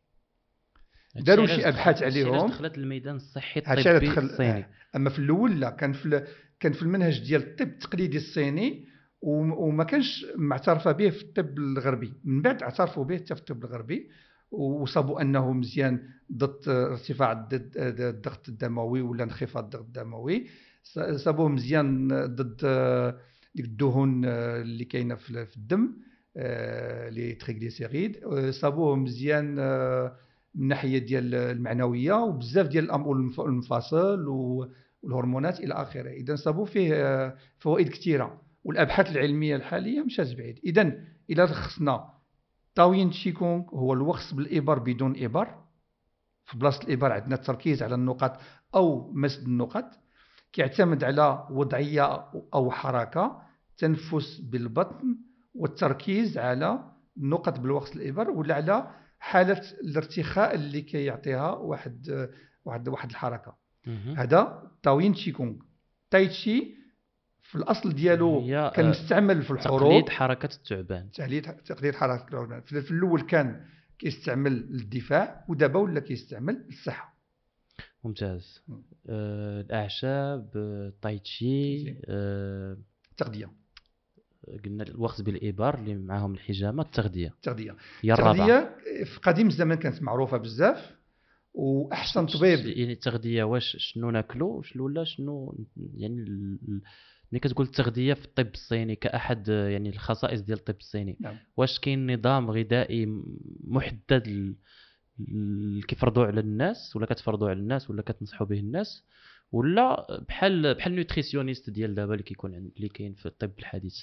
[1.16, 2.48] داروا شي علاش عليهم.
[2.48, 4.66] دخلت الميدان الصحي الطبي دخل- الصيني؟
[4.96, 6.28] أما في الأول لا كان في
[6.60, 8.86] كان في المنهج ديال الطب التقليدي الصيني
[9.22, 12.14] وما كانش معترفة به في الطب الغربي.
[12.24, 14.10] من بعد اعترفوا به حتى في الطب الغربي
[14.52, 16.00] وصابوا أنه مزيان
[16.34, 20.48] ضد ارتفاع الضغط الدموي ولا انخفاض الضغط الدموي.
[21.16, 22.58] صابوه مزيان ضد
[23.56, 25.94] ديك الدهون اللي كاينة في الدم
[27.10, 28.20] لي تريغليسيريد
[28.50, 29.56] صابوه مزيان
[30.56, 32.92] من الناحيه ديال المعنوية وبزاف ديال
[33.40, 36.10] المفاصل والهرمونات إلى آخره.
[36.10, 40.60] إذا صابوا فيه فوائد كثيرة والأبحاث العلمية الحالية مشات بعيد.
[40.66, 40.82] إذا
[41.30, 42.10] إلى لخصنا
[42.76, 45.48] طاوين تشيكونغ هو الوخص بالإبر بدون إبر.
[46.46, 48.40] في بلاصة الإبر عندنا التركيز على النقاط
[48.76, 49.86] أو مسد النقط
[50.58, 53.42] كيعتمد على وضعية أو حركة
[53.78, 55.18] تنفس بالبطن
[55.56, 62.28] والتركيز على النقط بالوخص الإبر ولا على حالة الارتخاء اللي كيعطيها واحد
[62.66, 63.56] واحد واحد الحركة.
[64.18, 65.54] هذا طاوين تشيكونغ
[66.12, 66.76] تايتشي
[67.42, 68.42] في الأصل ديالو
[68.76, 69.80] كان آه، مستعمل في الحروب.
[69.80, 71.12] تقليد حركة الثعبان.
[71.66, 72.62] تقليد حركة الثعبان.
[72.62, 73.66] في الأول كان
[74.00, 77.17] كيستعمل للدفاع ودابا ولا كيستعمل للصحه
[78.04, 78.62] ممتاز.
[79.10, 82.78] آه الأعشاب التايتشي آه
[83.12, 83.52] التغذيه
[84.66, 87.28] قلنا الوخز بالابار اللي معاهم الحجامة التغذية.
[87.28, 88.76] التغذيه التغذيه
[89.06, 90.98] في قديم الزمان كانت معروفة بزاف
[91.54, 92.60] وأحسن طبيب.
[92.60, 96.16] يعني التغذية واش شنو ناكلو؟ ولا شنو؟ يعني
[97.32, 101.38] ملي كتقول التغذية في الطب الصيني كأحد يعني الخصائص ديال الطب الصيني نعم.
[101.58, 103.24] واش كاين نظام غذائي
[103.64, 104.56] محدد
[105.88, 109.04] كيفرضوا على الناس ولا كتفرضوا على الناس ولا كتنصحوا به الناس
[109.52, 113.96] ولا بحال بحال nutritionniste ديال دابا اللي كيكون اللي كاين في الطب الحديث.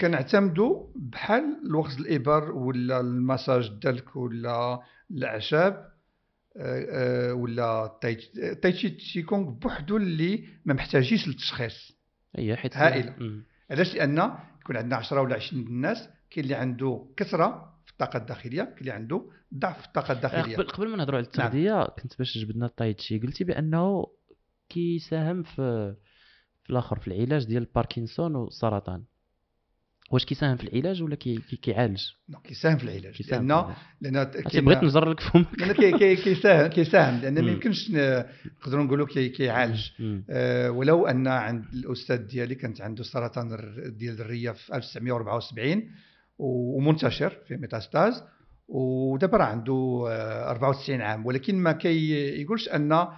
[0.00, 4.80] كنعتمدوا بحال الوخز الإبر ولا المساج دالك ولا
[5.10, 5.94] الأعشاب
[6.56, 7.98] آه، آه، ولا
[8.62, 11.92] تايتشي تشيكونغ بوحدو اللي ما محتاجيش للتشخيص.
[12.36, 13.14] هي حيت هائله
[13.70, 18.74] علاش؟ لأن يكون عندنا 10 ولا 20 الناس كاين اللي عنده كثرة في الطاقة الداخلية
[18.80, 20.56] اللي عنده ضعف في الطاقة الداخلية.
[20.56, 21.86] قبل قبل ما نهضروا على التغذية نعم.
[22.02, 24.06] كنت باش جبدنا التايتشي قلتي بأنه
[24.68, 25.94] كيساهم في
[26.64, 29.02] في الآخر في العلاج ديال باركنسون والسرطان.
[30.10, 32.02] واش كيساهم في العلاج ولا كي كيعالج؟
[32.44, 33.12] كيساهم في العلاج.
[33.14, 34.24] كيساهم لأن لأن
[34.64, 35.58] بغيت نجر لك فمك.
[35.58, 37.20] لأن كيساهم كيساهم.
[37.20, 39.90] لأن ما يمكنش نقدروا نقولوا كيعالج.
[40.30, 43.48] آه ولو أن عند الأستاذ ديالي كانت عنده سرطان
[43.96, 45.90] ديال الرية في 1974
[46.38, 48.24] ومنتشر في ميتاستاز
[48.68, 50.04] ودابا راه عنده
[50.50, 53.08] 94 آه، عام ولكن ما كيقولش أن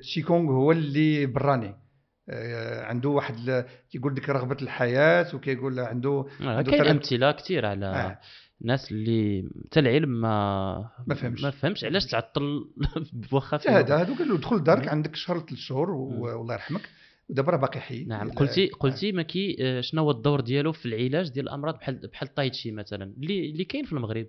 [0.00, 1.82] تشيكونغ آه، هو اللي براني.
[2.28, 8.18] آه، عنده واحد كيقول لك رغبة الحياة وكيقول عنده آه كاين أمثلة كثير على آه.
[8.62, 11.42] الناس اللي حتى العلم ما ما فهمش.
[11.42, 12.64] ما فهمش علاش تعطل
[13.32, 16.88] واخا هذا هذوك دخل لدارك عندك شهر ثلاث شهور والله يرحمك.
[17.32, 18.04] ودابا راه باقي حي.
[18.04, 22.08] نعم قلتي قلتي ما كي آه، شنو هو الدور ديالو في العلاج ديال الأمراض بحال
[22.08, 24.26] بحال التايتشي مثلا؟ اللي اللي كاين في المغرب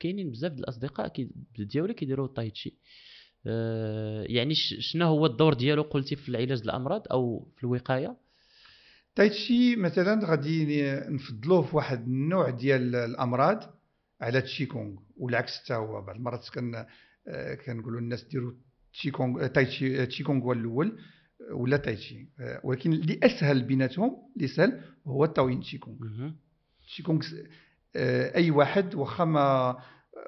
[0.00, 1.12] كاينين بزاف ديال الأصدقاء
[1.58, 2.74] ديالي كيديروا التايتشي
[3.46, 8.16] آه، يعني شنو هو الدور ديالو قلتي في العلاج الأمراض أو في الوقاية؟
[9.14, 13.74] تايتشي مثلا غادي نفضلوه في واحد النوع ديال الأمراض
[14.20, 16.02] على تشيكونغ والعكس حتى هو.
[16.02, 16.46] بعض المرات
[17.28, 18.52] آه، كنقولوا الناس ديروا
[18.92, 20.98] تشيكونغ تايتشي تشيكونغ هو الأول.
[21.50, 22.28] ولا تايتشي.
[22.40, 26.30] آه، ولكن اللي أسهل بيناتهم اللي سهل هو التاوين تشيكونغ.
[26.86, 27.22] تشيكونغ
[27.96, 29.76] أي واحد واخا ما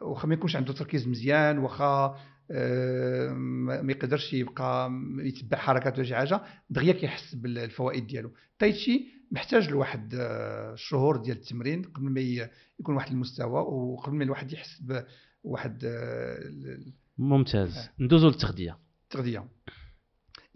[0.02, 2.18] واخا ما يكونش عنده تركيز مزيان واخا
[3.80, 6.40] ما يقدرش يبقى يتبع حركات ولا شي حاجة
[6.70, 8.30] دغيا كيحس بالفوائد ديالو.
[8.58, 12.20] تايتشي محتاج لواحد الشهور آه، ديال التمرين قبل ما
[12.80, 14.82] يكون واحد المستوى وقبل ما الواحد يحس
[15.44, 16.38] بواحد آه،
[17.18, 17.76] ممتاز.
[17.76, 17.90] آه.
[17.98, 18.78] ندوزو للتغذية.
[19.04, 19.44] التغذيه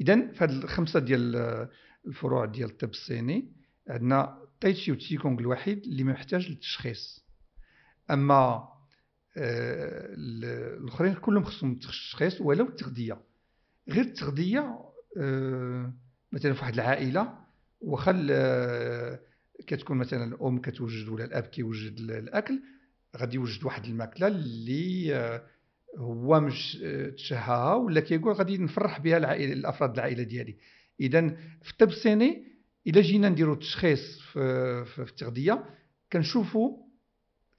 [0.00, 1.68] اذا في هذه الخمسة ديال
[2.06, 3.52] الفروع ديال الطب الصيني
[3.88, 7.24] عندنا تايتشي وتشيكونغ الوحيد اللي ما محتاج للتشخيص.
[8.10, 8.68] أما
[9.36, 10.14] آه،
[10.78, 13.20] الأخرين كلهم خصهم التشخيص ولو التغذية.
[13.88, 14.78] غير التغذية
[15.16, 15.92] آه،
[16.32, 17.38] مثلا في واحد العائلة
[17.80, 19.20] واخا آه،
[19.66, 22.62] كتكون مثلا الأم كتوجد ولا الأب كيوجد الأكل
[23.16, 25.42] غادي يوجد واحد الماكلة اللي
[25.96, 26.78] هو مش
[27.16, 30.56] تشهاها ولا كيقول غادي نفرح بها العائلة الأفراد العائلة ديالي.
[31.00, 31.28] اذا
[31.62, 32.48] في الطب الصيني
[32.86, 35.64] إلا جينا نديرو التشخيص في, في التغذية
[36.12, 36.76] كنشوفوا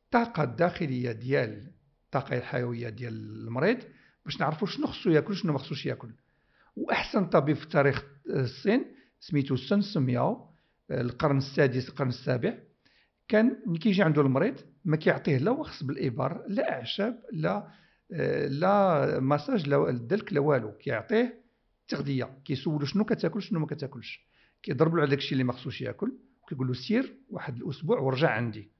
[0.05, 1.71] الطاقه الداخليه ديال
[2.05, 3.77] الطاقة الحيوية ديال المريض
[4.25, 6.09] باش نعرفوا شنو خصو ياكل شنو ما خصوش ياكل.
[6.75, 8.85] وأحسن طبيب في تاريخ الصين
[9.19, 10.49] سميتو سن سمياو
[10.91, 12.57] القرن السادس القرن السابع.
[13.27, 14.55] كان كيجي عنده المريض
[14.85, 17.67] ما كيعطيه لا وخص بالإبر لا أعشاب لا
[18.47, 21.39] لا مساج لا الدلك لا والو كيعطيه
[21.87, 24.27] تغذية كيسولو شنو كتاكل شنو ما كتاكلش.
[24.63, 26.11] كيضرب له على داكشي اللي ما خصوش ياكل
[26.49, 28.71] كيقول له سير واحد الأسبوع ورجع عندي.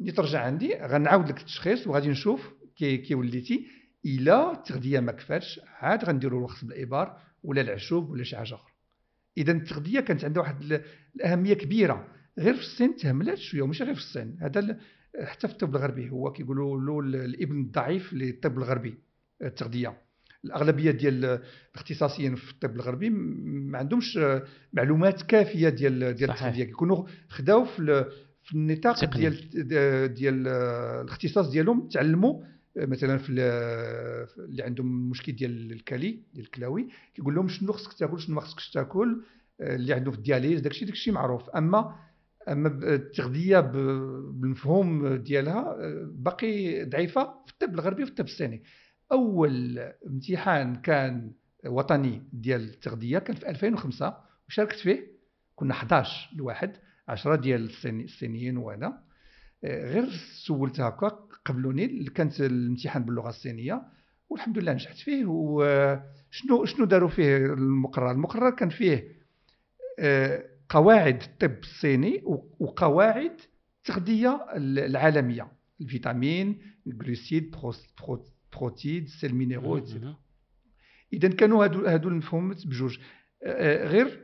[0.00, 3.66] ملي ترجع عندي غنعاود لك التشخيص وغادي نشوف كي, كي وليتي
[4.06, 8.72] إلا التغذيه ما كفاتش عاد غنديروا الوخص بالإبار ولا العشوب ولا شي حاجة أخرى.
[9.38, 10.82] إذا التغذية كانت عندها واحد
[11.16, 12.08] الأهمية كبيرة
[12.38, 14.78] غير في الصين تهملات شوية وماشي غير في الصين هذا
[15.24, 18.98] حتى في الطب الغربي هو كيقولوا له الابن الضعيف للطب الغربي
[19.42, 19.98] التغذية.
[20.44, 21.40] الأغلبية ديال
[21.74, 24.18] الاختصاصيين في الطب الغربي ما عندهمش
[24.72, 26.64] معلومات كافية ديال ديال التغذية.
[26.64, 28.04] كيكونوا خداو في
[28.42, 32.42] في النطاق ديال ديال الاختصاص ديالهم تعلموا.
[32.76, 33.28] مثلا في
[34.38, 38.70] اللي عندهم مشكل ديال الكلي ديال الكلاوي كيقول لهم شنو خصك تاكل شنو ما خصكش
[38.70, 39.22] تاكل
[39.60, 41.48] اللي عنده في الدياليز داكشي داكشي معروف.
[41.50, 41.96] أما
[42.48, 48.62] أما التغذية بالمفهوم ديالها باقي ضعيفة في الطب الغربي وفي الطب الصيني
[49.12, 51.32] أول امتحان كان
[51.66, 54.16] وطني ديال التغذية كان في 2005
[54.48, 55.16] وشاركت فيه
[55.54, 56.72] كنا 11 لواحد
[57.08, 57.70] 10 ديال
[58.04, 59.02] الصينيين وأنا.
[59.64, 60.08] غير
[60.46, 61.08] سولت هكا
[61.44, 63.82] قبلوني كانت الامتحان باللغة الصينيه
[64.28, 65.24] والحمد لله نجحت فيه.
[65.26, 69.16] وشنو شنو داروا فيه المقرر؟ المقرر كان فيه
[69.98, 72.22] آه، قواعد الطب الصيني
[72.58, 73.40] وقواعد
[73.78, 75.48] التغذيه العالمية.
[75.80, 77.56] الفيتامين الـ glucides
[78.52, 79.76] protides sels minéraux
[81.12, 82.98] اذا كانوا هادو هادو المفهومات بجوج.
[83.92, 84.20] غير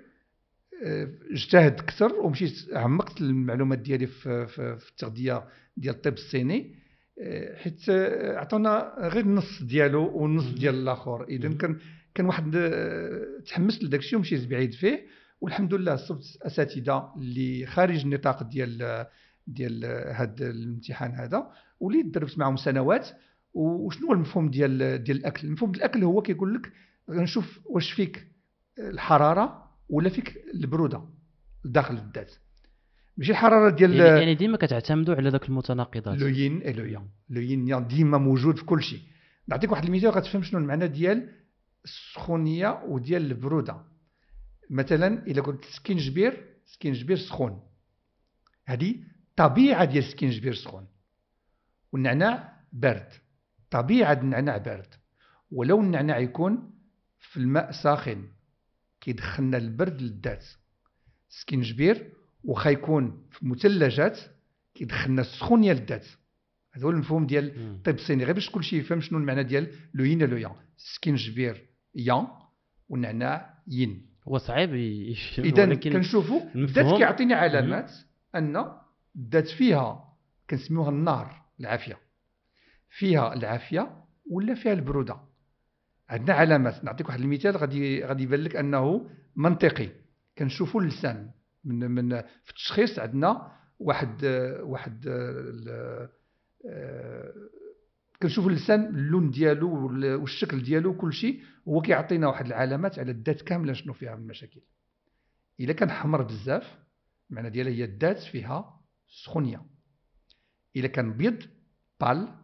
[1.32, 5.44] اجتهد أكثر ومشيت عمقت المعلومات ديالي في, في, في التغذية
[5.76, 6.74] ديال الطب الصيني.
[7.56, 7.90] حيت
[8.36, 11.24] عطونا غير النص ديالو والنص ديال الآخر.
[11.28, 11.78] اذا كان
[12.14, 12.72] كان واحد
[13.46, 15.06] تحمست لداك الشيء ومشيت بعيد فيه.
[15.42, 19.06] والحمد لله صبت أساتذة اللي خارج النطاق ديال
[19.46, 19.84] ديال
[20.14, 23.08] هذا الامتحان هذا وليت دربت معهم سنوات.
[23.54, 26.72] وشنو هو المفهوم ديال ديال الأكل؟ المفهوم ديال الأكل هو كيقول لك
[27.08, 28.26] نشوف واش فيك
[28.78, 31.04] الحرارة ولا فيك البرودة
[31.64, 32.32] داخل الذات.
[33.16, 36.18] ماشي الحرارة ديال يعني, يعني ديما كتعتمدوا على ذاك المتناقضات.
[36.18, 39.00] لو ين اي لو يان لو ين ديما موجود في كل شيء.
[39.48, 41.28] نعطيك واحد المثال غتفهم شنو المعنى ديال
[41.84, 43.91] السخونية وديال البرودة.
[44.70, 47.62] مثلا الا قلت سكينجبير سكينجبير سخون.
[48.64, 48.96] هذه
[49.36, 50.86] طبيعة ديال سكينجبير سخون.
[51.92, 53.08] والنعناع بارد
[53.70, 54.94] طبيعة النعناع بارد
[55.50, 56.70] ولو النعناع يكون
[57.18, 58.28] في الماء ساخن
[59.00, 60.44] كيدخلنا البرد للذات.
[61.28, 62.12] سكينجبير
[62.44, 64.18] واخا يكون في مثلجات
[64.74, 66.06] كيدخلنا السخونيه للذات
[66.72, 70.22] هذا هو المفهوم ديال الطب الصيني غير باش كلشي يفهم شنو المعنى ديال le yin
[70.22, 72.26] le yang سكينجبير يان
[72.88, 74.11] والنعناع ين.
[74.28, 74.74] هو صعيب
[75.38, 77.92] اذا كنشوفوا الذات كيعطيني علامات
[78.34, 78.72] أن
[79.16, 80.14] الذات فيها
[80.50, 81.98] كنسميوها النار العافية.
[82.90, 85.16] فيها العافية ولا فيها البرودة؟
[86.08, 86.84] عندنا علامات.
[86.84, 89.88] نعطيك واحد المثال غادي غادي يبان لك أنه منطقي.
[90.38, 91.30] كنشوفوا اللسان.
[91.64, 94.24] من من في التشخيص عندنا واحد
[94.62, 95.06] واحد
[96.66, 97.32] آه،
[98.22, 99.86] كنشوفوا اللسان اللون ديالو
[100.22, 104.60] والشكل ديالو كل شيء هو كيعطينا واحد العلامات على الذات كاملة شنو فيها من المشاكل
[105.60, 106.78] إلا كان حمر بزاف
[107.30, 109.62] المعنى ديالها هي الذات فيها سخونية.
[110.76, 111.42] إلا كان بيض
[112.00, 112.34] بال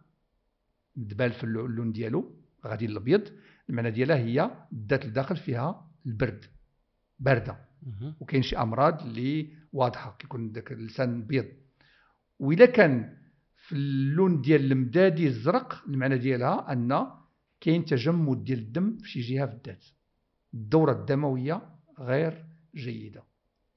[0.96, 3.28] دبال في اللون ديالو غادي الابيض
[3.70, 6.44] المعنى ديالها هي الذات الداخل فيها البرد
[7.18, 7.58] باردة.
[8.20, 11.46] وكاين شي أمراض اللي واضحة كيكون داك اللسان بيض.
[12.38, 13.17] واذا كان
[13.68, 17.06] في اللون ديال المدادي الزرق المعنى ديالها أن
[17.60, 19.84] كاين تجمد ديال الدم في شي جهة في الذات.
[20.54, 21.62] الدورة الدموية
[21.98, 22.44] غير
[22.74, 23.22] جيدة.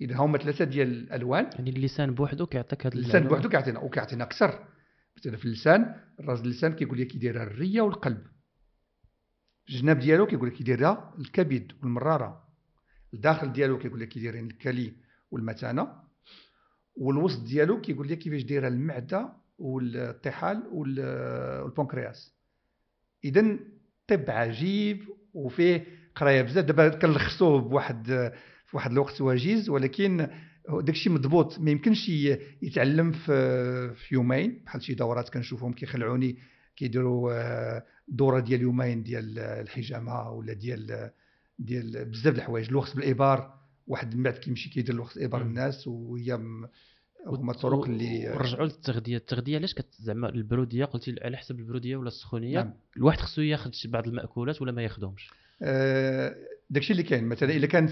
[0.02, 1.50] إذا هما ثلاثة ديال الألوان.
[1.56, 4.68] يعني اللسان بوحدو كيعطيك هذا اللسان بوحدو كيعطينا وكيعطينا أكثر.
[5.18, 8.22] مثلا في اللسان الراجل اللسان كيقول لك كيدير الرية والقلب.
[9.70, 12.48] الجناب ديالو كيقول لك كيديرها الكبد والمرارة.
[13.14, 14.94] الداخل ديالو كيقول لك كيديرين الكلي
[15.32, 15.88] والمثانه
[16.96, 22.34] والوسط ديالو كيقول لك كيفاش دايره المعدة والطحال والبنكرياس.
[23.24, 23.57] اذا
[24.07, 25.03] طب عجيب
[25.34, 25.86] وفيه
[26.16, 26.66] قراية بزاف.
[26.66, 28.32] دابا كنلخصوه بواحد
[28.66, 30.28] في واحد الوقت وجيز ولكن
[30.70, 31.59] داكشي مضبوط.
[31.59, 32.09] ما يمكنش
[32.62, 36.38] يتعلم في في يومين بحال شي دورات كنشوفهم كيخلعوني
[36.76, 41.12] كيديروا آه، دورة ديال يومين ديال الحجامة ولا ديال
[41.59, 42.68] ديال بزاف د الحوايج.
[42.70, 43.53] الوقت بالإبار
[43.88, 46.39] واحد من بعد كيمشي كيدير الوقت ابار الناس وهي
[47.28, 49.17] هما الطرق اللي ورجعوا للتغذية.
[49.17, 52.74] التغذية علاش زعما البرودية قلتي على حسب البرودية ولا السخونية نعم.
[52.97, 55.30] الواحد خصو ياخذ بعض المأكولات ولا ما ياخذهمش
[55.61, 56.36] آه
[56.69, 57.91] داكشي اللي كاين مثلا إلا كانت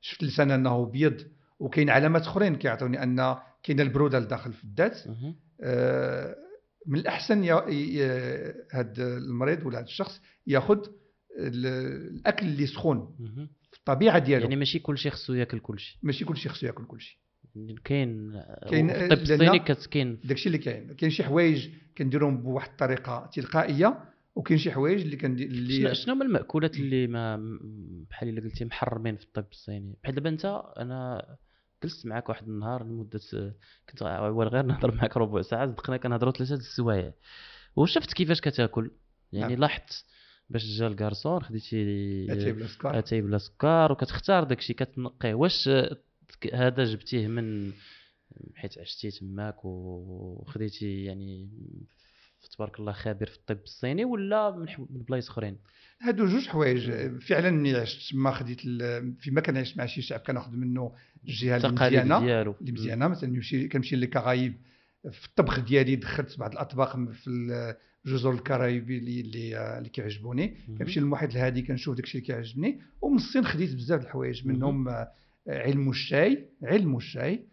[0.00, 1.20] شفت اللسان أنه بيض
[1.58, 4.98] وكاين علامات أخرين كيعطوني أن كاين البرودة لداخل في الذات.
[5.60, 6.36] آه
[6.86, 7.44] من الأحسن
[8.72, 10.78] هذا المريض ولا هذا الشخص ياخذ
[11.38, 11.66] ال-
[12.16, 13.16] الأكل اللي سخون.
[13.72, 14.42] في الطبيعة ديالو.
[14.42, 15.98] يعني ماشي كلشي خصو ياكل كلشي.
[16.02, 17.20] ماشي كلشي خصو ياكل كلشي.
[17.84, 23.30] كاين كاين- في الطب الصيني كاين داكشي اللي كاين كاين شي حوايج كنديرهم بواحد الطريقة
[23.32, 23.98] تلقائية
[24.34, 27.36] وكاين شي حوايج اللي شنو اللي شنو هما المأكولات اللي ما
[28.10, 31.26] بحال إلا قلتي محرمين في الطب الصيني؟ بحال دابا أنت أنا
[31.82, 33.20] جلست معاك واحد النهار لمدة
[33.90, 37.12] كنت غير نهضر معاك ربع ساعة صدقنا كنهضروا ثلاثة السوايع.
[37.76, 38.90] وشفت كيفاش كتاكل.
[39.32, 39.60] يعني نعم.
[39.60, 40.04] لاحظت
[40.50, 41.76] باش جا ال garçon خديتي
[42.32, 42.98] أتاي بلا سكر.
[42.98, 45.96] أتاي بلا سكر وكتختار داكشي كتنقيه واش آه،
[46.54, 47.72] هذا جبتيه من
[48.54, 51.48] حيت عشتي تماك وخديتي يعني
[52.56, 55.56] تبارك الله خبير في الطب الصيني ولا من من بلايص أخرين؟
[56.02, 56.90] هادو جوج حوايج.
[57.20, 60.92] فعلا ملي عشت تما خديت ال- فيما كنعيش مع شي شعب كناخذ منه
[61.24, 62.54] الجهة اللي التقاليد مزيانه ديالو.
[62.60, 64.54] اللي مزيانه مثلا نمشي كنمشي للكرايب
[65.10, 67.30] في الطبخ ديالي دخلت بعض الأطباق في
[68.06, 70.56] الجزر الكرايبي اللي اللي, اللي كيعجبوني.
[70.78, 72.80] كنمشي للمحيط الهادي كنشوف داكشي اللي كيعجبني.
[73.00, 74.46] ومن الصين خديت بزاف د الحوايج.
[74.46, 74.88] منهم
[75.48, 77.46] علم الشاي علم الشاي.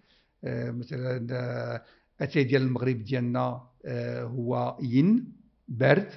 [0.43, 1.83] آه، مثلا آه،
[2.21, 5.33] أتاي ديال المغرب ديالنا آه، هو ين
[5.67, 6.09] بارد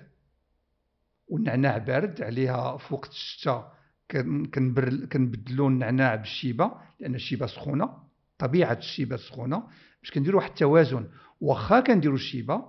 [1.28, 3.72] والنعناع بارد عليها في وقت الشتاء
[4.10, 6.70] كن- كنبر كنبدلوا النعناع بالشيبة
[7.00, 7.98] لأن الشيبة سخونة
[8.38, 9.62] طبيعة الشيبة سخونة.
[10.02, 11.06] باش كنديروا واحد التوازن
[11.40, 12.62] واخا كنديروا الشيبة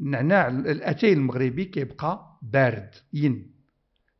[0.00, 3.52] النعناع الأتاي المغربي كيبقى بارد ين.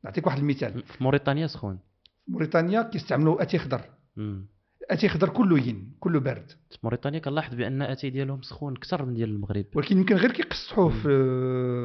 [0.05, 0.83] نعطيك واحد المثال.
[0.83, 1.79] في موريتانيا سخون.
[2.27, 3.81] في موريتانيا كيستعملوا أتاي خضر.
[4.17, 4.47] مم.
[4.91, 6.53] اتاي خضر كله ين كله بارد
[6.83, 9.65] موريتانيا كنلاحظ بأن اتاي ديالهم سخون أكثر من ديال المغرب.
[9.75, 11.09] ولكن يمكن غير كيقصحوه في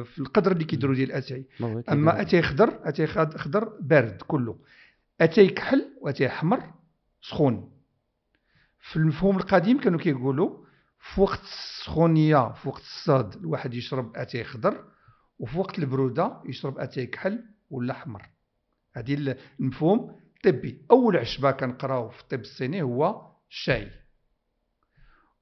[0.04, 1.44] في القدر اللي كيديروا ديال كيدير-
[1.92, 4.58] أما اتاي خضر اتاي خض- خضر بارد كله.
[5.20, 6.74] اتاي كحل واتاي احمر
[7.22, 7.70] سخون.
[8.80, 10.64] في المفهوم القديم كانوا كيقولوا
[11.00, 14.84] في وقت السخونية في وقت الصاد الواحد يشرب اتاي خضر
[15.38, 18.22] وفي وقت البرودة يشرب اتاي كحل ولا أحمر.
[18.92, 20.16] هذه المفهوم
[20.46, 23.88] الطبي أول عشبه كنقراو في الطب الصيني هو الشاي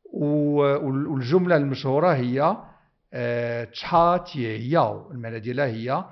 [0.05, 2.57] و- وال- والجملة المشهورة هي
[3.13, 6.05] آه، تشا تياو المعنى ديالها هي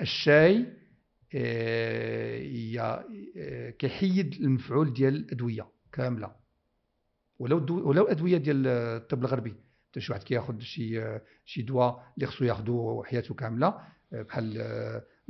[0.00, 0.66] الشاي
[1.34, 3.04] آه، هي
[3.38, 6.32] آه، كيحيد المفعول ديال الأدوية كاملة.
[7.38, 9.54] ولو ولو أدوية ديال الطب الغربي.
[9.90, 13.66] حتى شي واحد كياخذ شي شي دواء اللي خصو ياخذو حياته كاملة
[14.12, 14.52] آه، بحال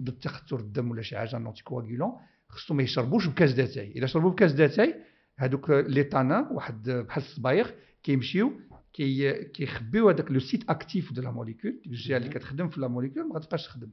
[0.01, 2.13] ضد تخثر الدم ولا شي حاجة un anticoagulant
[2.53, 4.95] خصو ما يشربوش بكاس داتاي إلا شربوا بكاس داتاي
[5.37, 7.71] هذوك les tanins واحد بحال الصبايغ
[8.03, 8.53] كيمشيو
[8.93, 12.89] كي كيخبيو هذاك le site actif de la molécule ديك الجهة اللي كتخدم في la
[12.89, 13.91] molécule ما غتبقاش تخدم.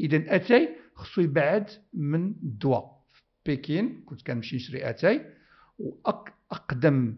[0.00, 3.02] اذا أتاي خصو يبعد من الدواء.
[3.12, 3.22] في
[3.52, 5.26] بكين كنت كنمشي نشري أتاي
[5.78, 7.16] واقدم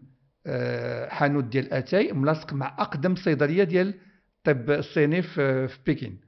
[1.07, 3.93] حانوت ديال أتاي ملاصق مع أقدم صيدلية ديال
[4.37, 6.19] الطب الصيني في في بكين.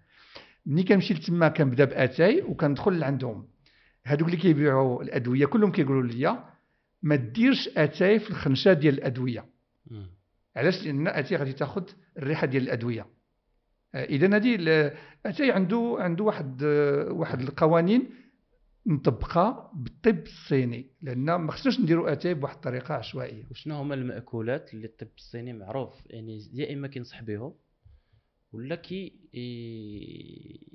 [0.65, 3.47] ملي كنمشي لتما كنبدا بأتاي وكندخل لعندهم.
[4.05, 6.43] هادوك اللي كيبيعوا الأدوية كلهم كيقولوا لي
[7.01, 9.45] ما ديرش أتاي في الخنشة ديال الأدوية.
[10.55, 11.83] علاش؟ لأن أتاي غادي تاخذ
[12.17, 13.07] الريحة ديال الأدوية.
[13.95, 14.91] إذا هذه
[15.25, 16.63] أتاي عنده عنده واحد
[17.09, 18.09] واحد القوانين
[18.85, 23.43] مطبقة بالطب الصيني لأن ما خصناش نديروا أتاي بواحد الطريقة عشوائية.
[23.51, 27.53] وشنو هما المأكولات اللي الطب الصيني معروف؟ يعني يا اما كينصح بهم؟
[28.53, 29.13] ولا كي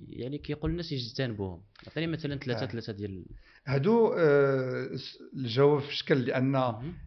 [0.08, 2.66] يعني كيقول الناس يجتنبوهم عطيني مثلا ثلاثة آه.
[2.66, 3.24] ثلاثة ديال
[3.66, 4.90] هادو آه،
[5.36, 6.56] الجواب في شكل لأن.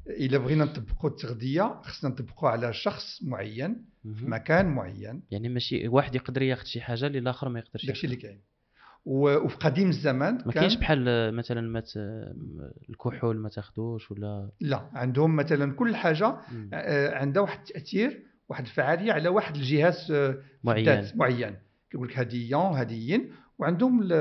[0.07, 4.25] إلا بغينا نطبقوا التغذية خصنا نطبقوا على شخص معين في.
[4.25, 8.07] مكان معين يعني ماشي واحد يقدر ياخذ شي حاجة اللي الآخر ما يقدرش داكشي.
[8.07, 8.41] اللي كاين
[9.05, 11.83] وفي قديم الزمان ما كاينش بحال آه، مثلا ما
[12.89, 16.37] الكحول ما تاخذوش ولا لا عندهم مثلا كل حاجة.
[16.73, 21.11] آه، عندها واحد التأثير واحد الفعالية على واحد الجهاز آه، معين.
[21.15, 21.55] معين.
[21.91, 24.13] كيقول لك هذه يون هذه ين وعندهم ال-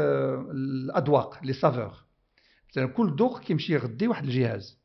[0.51, 1.93] الأذواق لي سافور.
[2.71, 4.79] مثلا كل ذوق كيمشي يغذي واحد الجهاز.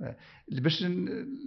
[0.00, 0.16] آه،
[0.48, 0.82] باش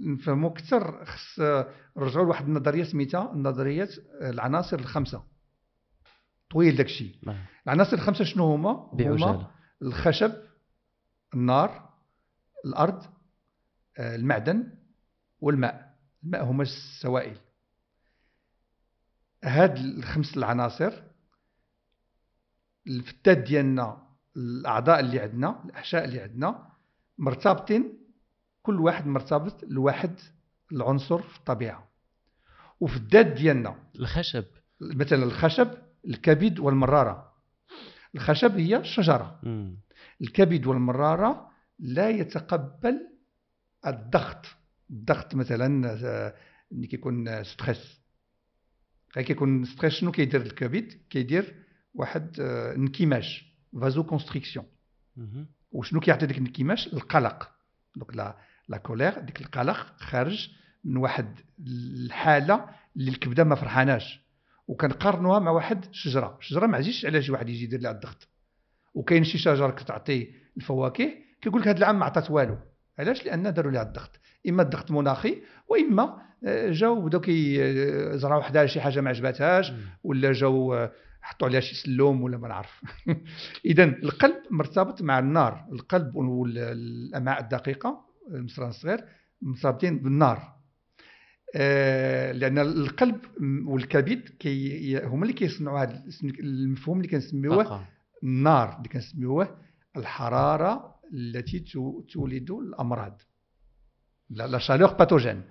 [0.05, 1.67] نفهموا أكثر خص آه،
[1.97, 3.89] نرجعوا لواحد النظرية سميتها نظرية
[4.21, 5.23] العناصر الخمسة.
[6.51, 7.35] طويل داكشي آه.
[7.67, 9.51] العناصر الخمسة شنو هما؟ هما
[9.81, 10.31] الخشب
[11.33, 11.89] النار
[12.65, 13.03] الأرض
[13.99, 14.71] المعدن
[15.41, 15.88] والماء.
[16.23, 17.37] الماء هما السوائل.
[19.43, 20.93] هاد الخمس العناصر
[22.87, 24.07] الفتات ديالنا
[24.37, 26.69] الأعضاء اللي عندنا الأحشاء اللي عندنا
[27.17, 27.99] مرتبطين
[28.61, 30.19] كل واحد مرتبط لواحد
[30.71, 31.89] العنصر في الطبيعة.
[32.79, 34.45] وفي الذات ديالنا الخشب.
[34.81, 35.67] مثلا الخشب
[36.05, 37.33] الكبد والمرارة.
[38.15, 39.39] الخشب هي الشجرة.
[40.21, 43.09] الكبد والمرارة لا يتقبل
[43.87, 44.45] الضغط.
[44.91, 46.33] الضغط مثلا آه،
[46.71, 47.99] ملي كيكون stress.
[49.15, 51.55] غير كيكون stress شنو كيدير الكبد؟ كيدير
[51.93, 53.45] واحد آه، انكماش
[53.81, 54.65] vasoconstriction.
[55.71, 57.51] وشنو كيعطي ديك الانكماش؟ القلق.
[57.95, 58.37] donc la
[58.69, 60.49] la colère ديك القلق خارج
[60.83, 61.39] من واحد
[62.05, 64.19] الحالة اللي الكبدة ما فرحاناش.
[64.67, 66.37] وكنقارنوها مع واحد شجرة.
[66.41, 68.27] شجرة ما عزيزش على شي واحد يجي يدير لها الضغط.
[68.93, 71.11] وكاين شي شجر كتعطي الفواكه
[71.41, 72.57] كيقول لك هذا العام ما عطات والو.
[72.99, 74.18] علاش؟ لأن داروا لها الضغط.
[74.47, 79.71] إما الضغط مناخي وإما آه، جاو بداو كيزرعوا حداها شي حاجة ما عجباتهاش.
[80.03, 82.81] ولا جاو آه، حطوا عليها شي سلوم ولا ما نعرف
[83.65, 89.03] اذا القلب مرتبط مع النار القلب والامعاء الدقيقة المصران الصغير
[89.41, 90.55] مرتبطين بالنار
[91.55, 93.17] آه، لأن القلب
[93.67, 96.03] والكبد كي هما اللي كيصنعوا هذا
[96.39, 97.63] المفهوم اللي كنسميوه.
[98.23, 99.57] النار اللي كنسميوه
[99.97, 103.21] الحرارة التي تو- تولد الأمراض
[104.29, 105.43] لا شالور باثوجين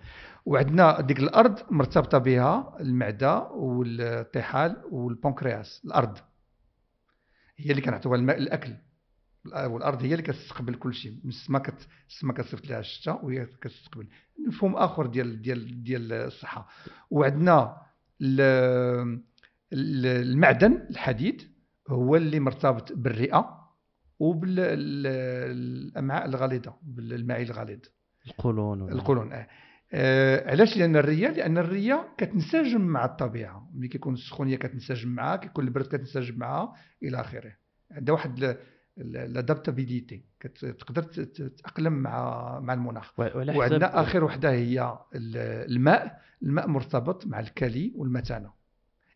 [0.47, 6.19] وعندنا ديك الأرض مرتبطة بها المعدة والطحال والبنكرياس الأرض.
[7.57, 8.75] هي اللي كنعطيوها الماء الأكل.
[9.55, 11.89] والأرض هي اللي كتستقبل كل شيء من السماء كت...
[12.09, 14.09] السماء كتصيفط لها الشتاء وهي كتستقبل.
[14.47, 16.69] مفهوم آخر ديال ديال ديال الصحة.
[17.11, 17.77] وعندنا
[18.21, 19.21] ال-
[19.73, 21.43] ال- المعدن الحديد
[21.89, 23.69] هو اللي مرتبط بالرئة
[24.19, 27.81] وبالامعاء الغليظة بالمعي الغليظ.
[28.31, 29.47] القولون القولون آه.
[29.93, 33.71] آه علاش؟ لأن الريه لأن الريه كتنسجم مع الطبيعة.
[33.75, 36.73] ملي كيكون السخونية كتنسجم معها كيكون البرد كتنسجم معها
[37.03, 37.53] إلى آخره.
[37.91, 38.57] عندها واحد
[38.97, 43.21] لادابتابيليتي كتقدر ت- ت- تتاقلم مع مع المناخ.
[43.59, 46.21] وعندنا آخر وحدة هي ال- الماء.
[46.43, 48.51] الماء مرتبط مع الكلي والمثانه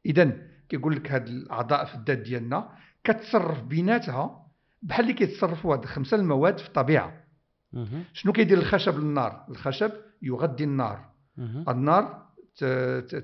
[0.07, 0.33] اذا
[0.69, 2.69] كيقول لك هاد الأعضاء في الذات ديالنا
[3.05, 4.47] كتصرف بيناتها
[4.83, 7.22] بحال اللي كيتصرفوا هاد الخمسه المواد في الطبيعة.
[8.13, 9.93] شنو كيدير الخشب للنار الخشب
[10.23, 11.05] يغذي النار.
[11.69, 12.27] النار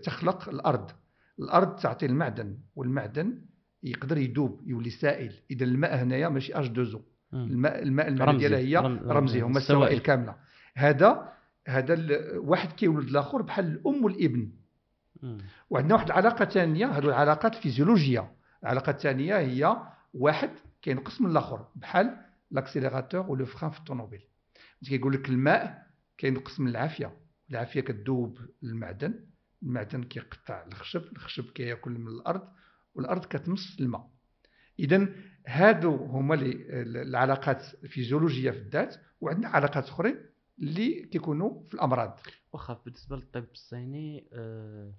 [0.03, 0.90] تخلق الأرض
[1.38, 3.40] الأرض تعطي المعدن والمعدن
[3.82, 7.44] يقدر يذوب يولي سائل إذا الماء هنايا ماشي H 2 O مم.
[7.44, 8.38] الماء الماء رمزي.
[8.38, 9.99] ديالها هي رم- رمزي هما السوائل.
[9.99, 10.34] كاملة
[10.74, 11.32] هذا
[11.68, 11.99] هذا
[12.36, 14.51] واحد كيولد الآخر بحال الأم والابن.
[15.70, 18.30] وعندنا واحد العلاقة ثانية هذو العلاقات الفيزيولوجيه
[18.62, 19.76] العلاقه الثانية هي
[20.14, 20.51] واحد
[20.82, 22.16] كينقص من الآخر بحال
[22.51, 24.20] l'accélérateur و le frein في الطوموبيل
[24.85, 25.87] كيقول لك الماء
[26.18, 27.16] كينقص من العافية.
[27.51, 29.26] العافية كتذوب المعدن
[29.62, 32.49] المعدن كيقطع الخشب الخشب كياكل من الأرض
[32.95, 34.11] والأرض كتمص الماء.
[34.79, 35.09] اذا
[35.47, 40.16] هادو هما العلاقات الفيزيولوجيه في الذات وعندنا علاقات أخرين
[40.59, 42.20] اللي كيكونوا في الأمراض.
[42.53, 44.95] واخا بالنسبة للطب الصيني آه،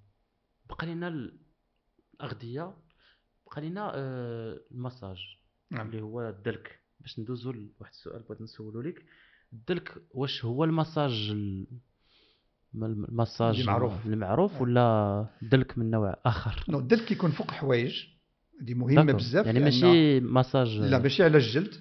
[0.70, 1.32] بقى لنا
[2.22, 2.78] الأغذية
[3.46, 5.18] بقى لنا آه، المساج
[5.72, 5.88] نعم.
[5.88, 6.80] اللي هو الدلك.
[7.00, 9.06] باش ندوزو لواحد السؤال بغيت نسولو لك.
[9.54, 11.36] الدلك واش هو المساج
[12.76, 14.06] المساج المعروف.
[14.06, 14.62] المعروف آه.
[14.62, 18.04] ولا دلك من نوع آخر نو الدلك كيكون فوق حوايج
[18.62, 19.14] هذه مهمة.
[19.14, 21.74] بزاف يعني ماشي مساج لا ماشي على الجلد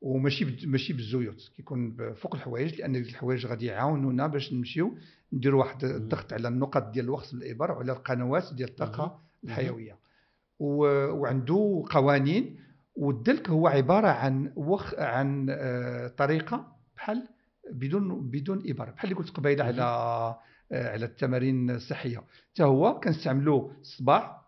[0.00, 4.94] وماشي ماشي بالزيوت كيكون فوق الحوايج لأن الحوايج غادي يعاونونا باش نمشيو
[5.32, 5.84] نديروا واحد.
[5.84, 9.20] الضغط على النقط ديال الوخز الإبر وعلى القنوات ديال الطاقة.
[9.44, 9.96] الحيوية
[10.58, 12.56] و- وعنده قوانين
[12.96, 16.72] والدلك هو عبارة عن وخ عن آه، طريقة
[17.02, 17.28] بحال
[17.72, 19.64] بدون بدون إبر بحال اللي قلت قبيلة.
[19.64, 19.82] على
[20.72, 22.18] آه، على التمارين الصحية
[22.52, 24.42] حتى هو كنستعملوا الصباع.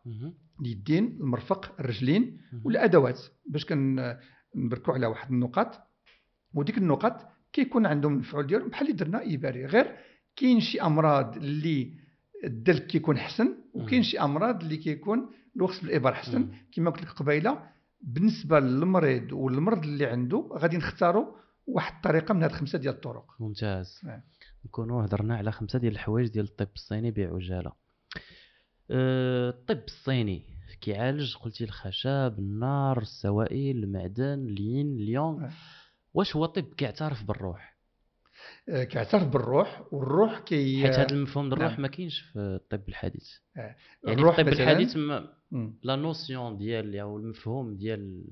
[0.61, 2.39] اليدين المرفق الرجلين.
[2.65, 5.81] والأدوات باش كنبركوا على واحد النقاط
[6.55, 9.97] وديك النقاط كيكون عندهم الفعول ديالهم بحال اللي درنا ايباري غير
[10.37, 11.93] كاين شي أمراض اللي
[12.45, 14.03] الدلك كيكون حسن وكاين.
[14.03, 16.51] شي أمراض اللي كيكون الوخز بالابر حسن.
[16.73, 17.63] كما قلت لك قبيلة
[18.01, 24.01] بالنسبة للمريض والمرض اللي عنده غادي نختاروا واحد الطريقة من هاد الخمسه ديال الطرق ممتاز
[24.05, 24.21] نعم.
[24.65, 27.73] نكونوا هضرنا على خمسة ديال الحوايج ديال الطب الصيني بعجالة
[28.91, 30.43] أه، الطب الصيني
[30.81, 35.51] كيعالج قلتي الخشب النار السوائل المعدن الين اليونغ نعم.
[36.15, 37.75] واش هو طب كيعترف بالروح
[38.69, 41.83] آه، كيعترف بالروح والروح كي حيت هذا المفهوم ديال الروح نعم.
[41.83, 45.35] ما كاينش في الطب الحديث آه، يعني الروح الطب الحديث ما.
[45.83, 48.25] la notion ديال أو المفهوم ديال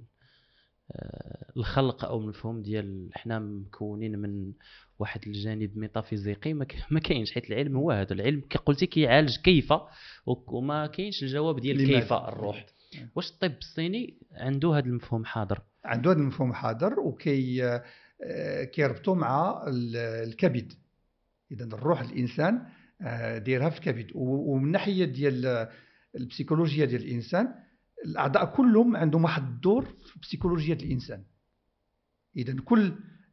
[1.57, 4.53] الخلق أو المفهوم ديال حنا مكونين من
[4.99, 6.55] واحد الجانب ميتافيزيقي.
[6.91, 8.13] ما كاينش حيت العلم هو هذا.
[8.13, 9.73] العلم كي قلتي كيعالج كيف
[10.27, 12.67] وما كاينش الجواب ديال؟ كيف الروح.
[13.17, 17.65] واش الطب الصيني عنده هذا المفهوم حاضر؟ عنده هذا المفهوم حاضر وكي
[18.25, 20.73] آه، كيربطوا مع ال- الكبد.
[21.53, 22.63] اذا الروح الإنسان
[23.03, 24.11] آه، دايرها في الكبد.
[24.15, 25.69] ومن ناحية ديال
[26.17, 27.55] البسيكولوجيا ديال الإنسان
[28.05, 31.23] الأعضاء كلهم عندهم واحد الدور في بسيكولوجيا الإنسان
[32.37, 32.93] اذا كل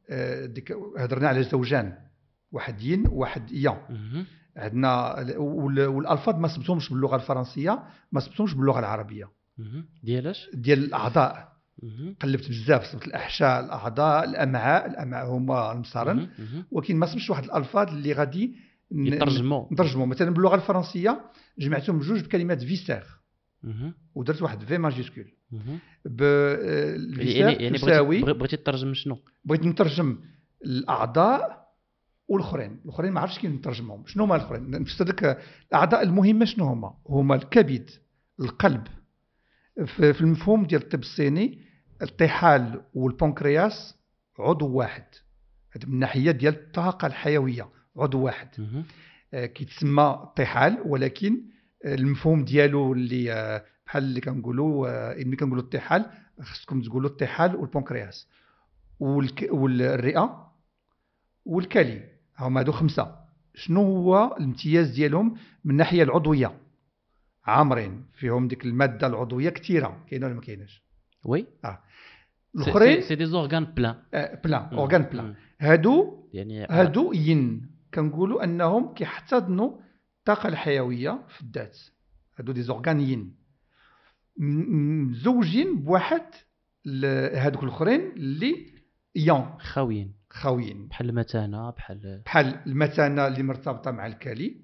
[0.09, 1.97] آه، ديك هضرنا على زوجان
[2.51, 3.53] واحد ين وواحد
[3.89, 4.25] مهم.
[4.57, 9.29] عندنا وال- والألفاظ ما سبتهمش باللغة الفرنسية ما سبتهمش باللغة العربية.
[10.03, 11.49] ديالاش ديال الأعضاء.
[12.21, 16.29] قلبت بزاف صبت الأحشاء الأعضاء الأمعاء الأمعاء هما المصارن.
[16.71, 18.55] ولكن ما صبتش واحد الألفاظ اللي غادي
[18.91, 21.21] ن- يترجموا نترجموا مثلا باللغة الفرنسية
[21.59, 23.03] جمعتهم بجوج بكلمات viscères.
[24.15, 25.25] ودرت واحد في majuscule.
[26.05, 30.17] ب آه، يعني ال viscères يعني بغيتي تترجم شنو؟ بغيت نترجم
[30.65, 31.69] الأعضاء
[32.27, 32.79] والأخرين.
[32.85, 34.03] الأخرين ما عرفتش كيف نترجمهم.
[34.07, 35.37] شنو هما الأخرين؟ نفس هذوك
[35.69, 37.89] الأعضاء المهمة شنو هما؟ هما الكبد
[38.39, 38.87] القلب.
[39.85, 41.61] في المفهوم ديال الطب الصيني
[42.01, 43.95] الطحال والبنكرياس
[44.39, 45.03] عضو واحد.
[45.71, 48.47] هذا من الناحيه ديال الطاقة الحيوية عضو واحد.
[49.33, 51.41] آه، كيتسمى الطحال ولكن
[51.85, 56.05] المفهوم ديالو اللي آه، بحال اللي كنقولوا آه، ملي كنقولوا الطحال
[56.41, 58.27] خصكم تقولوا الطحال والبنكرياس.
[58.99, 59.47] والك...
[59.51, 60.51] والرئة
[61.45, 62.03] والكلي
[62.39, 63.15] هما هادو خمسة.
[63.55, 66.57] شنو هو الامتياز ديالهم من الناحيه العضوية؟
[67.45, 68.05] عامرين.
[68.13, 70.83] فيهم ديك المادة العضوية كثيره كاينة ولا ما كايناش؟
[71.25, 71.45] وي.
[72.55, 74.61] الأخرين سي دي زورغان بلان آه، بلان.
[74.61, 75.35] اورغان بلان.
[75.59, 77.69] هادو يعني هادو ين.
[77.93, 79.71] كنقولوا أنهم كيحتضنوا
[80.29, 81.77] الطاقة الحيوية في الذات.
[82.39, 83.35] هادو des organes ين
[84.37, 86.21] م- مزوجين بواحد
[87.35, 88.65] هادوك الأخرين اللي
[89.15, 94.61] يان خاويين خاويين بحال المثانة بحال بحال المثانه اللي مرتبطة مع الكلي.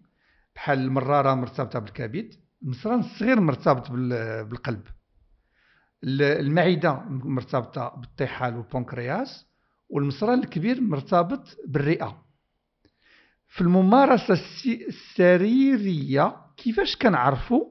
[0.55, 2.33] بحال المرارة مرتبطة بالكبد.
[2.63, 4.81] المصران الصغير مرتبط بال- بالقلب.
[6.03, 9.45] ال- المعدة مرتبطة بالطحال والبنكرياس.
[9.89, 12.24] والمصران الكبير مرتبط بالرئة.
[13.47, 17.65] في الممارسة السي- السريرية كيفاش كنعرفوا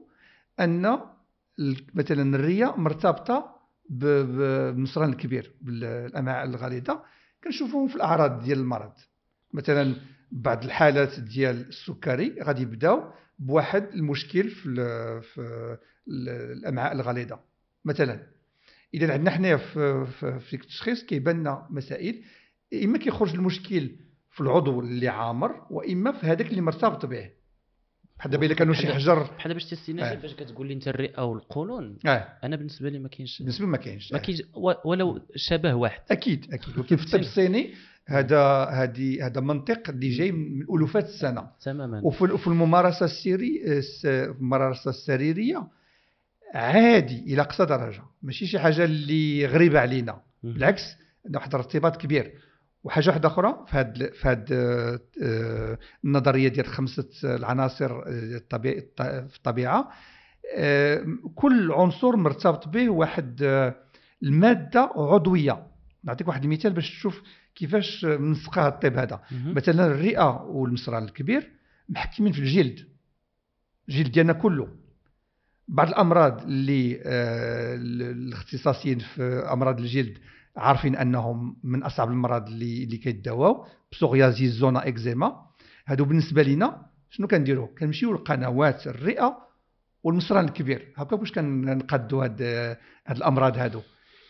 [0.59, 3.55] أن ال- مثلا الرئه مرتبطة
[3.89, 7.03] ب- ب- بالمصران الكبير بالامعاء الغليظة
[7.43, 8.91] كنشوفوهم في الأعراض ديال المرض.
[9.53, 9.95] مثلا
[10.31, 14.63] بعض الحالات ديال السكري غادي يبداو بواحد المشكل في
[15.21, 15.41] في
[16.07, 17.39] ال- الأمعاء الغليظة.
[17.85, 18.19] مثلا
[18.93, 22.23] إذا عندنا حنايا في في في التشخيص كيبان لنا مسائل
[22.83, 23.91] إما كيخرج المشكل
[24.35, 27.29] في العضو اللي عامر وإما في هذاك اللي مرتبط به.
[28.19, 30.15] بحال دابا إلا كانوا شي حجر بحال باش تستينا آه.
[30.15, 32.27] فاش كتقول لي أنت الرئة والقولون آه.
[32.43, 33.39] أنا بالنسبة لي ما كاينش.
[33.39, 34.11] بالنسبة ما كاينش.
[34.13, 34.43] ما كاينش
[34.85, 36.01] ولو شبه واحد.
[36.11, 36.77] أكيد أكيد.
[36.77, 37.73] ولكن في الطب الصيني
[38.07, 41.47] هذا هذه هذا منطق اللي جاي من ألوفات السنة.
[41.61, 42.01] تماما.
[42.03, 45.67] وفي الممارسة السيري الس- الممارسة السريرية
[46.53, 48.03] عادي إلى أقصى درجة.
[48.23, 50.21] ماشي شي حاجة اللي غريبة علينا.
[50.43, 50.81] بالعكس
[51.35, 52.33] واحد الارتباط كبير.
[52.85, 54.47] وحاجة واحدة أخرى؟ في هاد في هاد
[55.23, 58.41] آه، النظرية ديال خمسة العناصر آه،
[59.27, 59.91] في الطبيعة
[60.57, 61.05] آه،
[61.35, 63.41] كل عنصر مرتبط به واحد
[64.23, 65.67] المادة عضوية.
[66.03, 67.21] نعطيك واحد المثال باش تشوف
[67.55, 69.21] كيفاش منسقها الطب هذا.
[69.31, 71.51] مثلا الرئة والمصران الكبير
[71.89, 72.79] محكمين في الجلد
[73.89, 74.67] الجلد ديالنا كله.
[75.67, 80.17] بعض الأمراض اللي ال- الاختصاصيين في أمراض الجلد
[80.57, 85.45] عارفين أنهم من أصعب المرض اللي اللي كيداواو بسوريازيس زونا إكزيما.
[85.87, 89.37] هادو بالنسبة لنا شنو كنديروا كنمشيو لقنوات الرئة
[90.03, 90.93] والمصران الكبير.
[90.97, 92.41] هكا باش كنقادوا هاد
[93.07, 93.81] هاد الأمراض هادو؟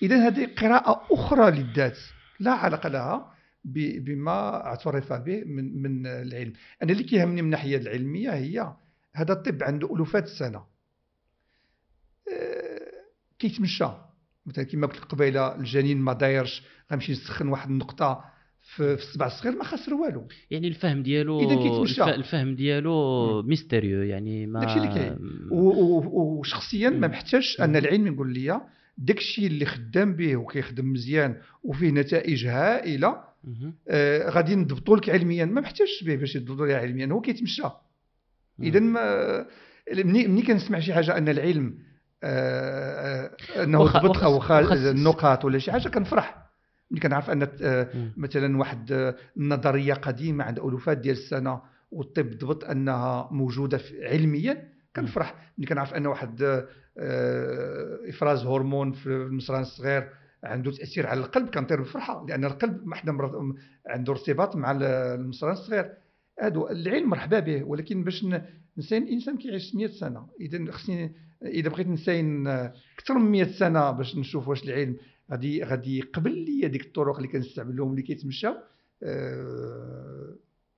[0.01, 1.97] إذا هذه قراءة أخرى للذات
[2.39, 3.31] لا علاقة لها
[3.65, 6.53] بما اعترف به من من العلم.
[6.83, 8.73] أنا اللي كيهمني من الناحيه العلمية هي
[9.13, 10.63] هذا الطب عنده ألوفات السنة.
[12.33, 12.91] آه،
[13.39, 13.87] كيتمشى.
[14.45, 18.23] مثلا كما قلت لك قبيلة الجنين ما دايرش غنمشي نسخن واحد النقطة
[18.61, 22.03] في في السبع الصغير ما خسر والو يعني الفهم ديالو إذا كيتمشى.
[22.03, 25.17] الف- الفهم ديالو ميستيريو يعني ما داكشي اللي كاين.
[25.51, 27.07] وشخصيا ما.
[27.07, 28.61] محتاجش أن العلم يقول لي
[28.97, 33.17] داكشي اللي خدام به وكيخدم مزيان وفيه نتائج هائلة.
[33.87, 37.63] آه، غادي نضبطوا لك علميا ما محتاجش به باش يضبطوا لها علميا هو كيتمشى
[38.63, 39.45] اذا ما
[39.93, 41.77] ملي ملي كنسمع شي حاجة أن العلم
[42.23, 44.41] انه وخ- ضبط أو.
[44.73, 46.45] النقاط ولا شي حاجة كنفرح
[46.91, 47.89] ملي كنعرف أن آه،.
[48.17, 51.61] مثلا واحد آه، النظريه قديمة عند الوفات ديال السنة
[51.91, 56.67] والطب ضبط أنها موجودة علميا كنفرح ملي كنعرف أن واحد آه،
[56.97, 60.09] آه، إفراز هرمون في المصران الصغير
[60.43, 63.17] عنده تأثير على القلب كنطير بالفرحه لأن القلب ما حدا
[63.87, 64.83] عنده ارتباط مع ال-
[65.19, 65.91] المصران الصغير
[66.41, 68.41] هادو العلم مرحبا به ولكن باش ن-
[68.77, 71.15] نساين الإنسان كيعيش 100 سنة اذا خصني
[71.45, 74.97] إذا بغيت نساين أكثر من 100 سنة باش نشوف واش العلم
[75.31, 78.55] غادي غادي يقبل لي ديك الطرق اللي كنستعملهم اللي كيتمشاو.
[79.03, 80.35] آه،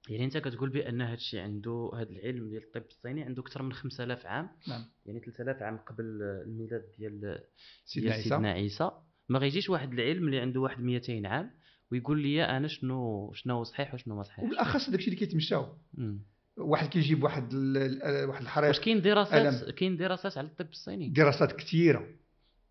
[0.10, 3.73] يعني أنت كتقول بأن هذا الشيء عنده هذا العلم ديال الطب الصيني عنده أكثر من
[3.73, 4.49] 5000 عام.
[4.68, 4.85] نعم.
[5.06, 7.39] يعني 3000 عام قبل الميلاد ديال
[7.85, 8.91] سيدنا عيسى سيدنا عيسى.
[9.30, 11.52] ما غيجيش واحد العلم اللي عنده واحد 200 عام
[11.91, 15.65] ويقول لي أنا شنو شنو صحيح وشنو ما صحيح وبالأخص داكشي اللي كيتمشاو.
[16.57, 17.53] واحد كيجيب واحد
[18.27, 19.69] واحد الحريق واش كاين دراسات.
[19.71, 22.07] كاين دراسات على الطب الصيني؟ دراسات كثيرة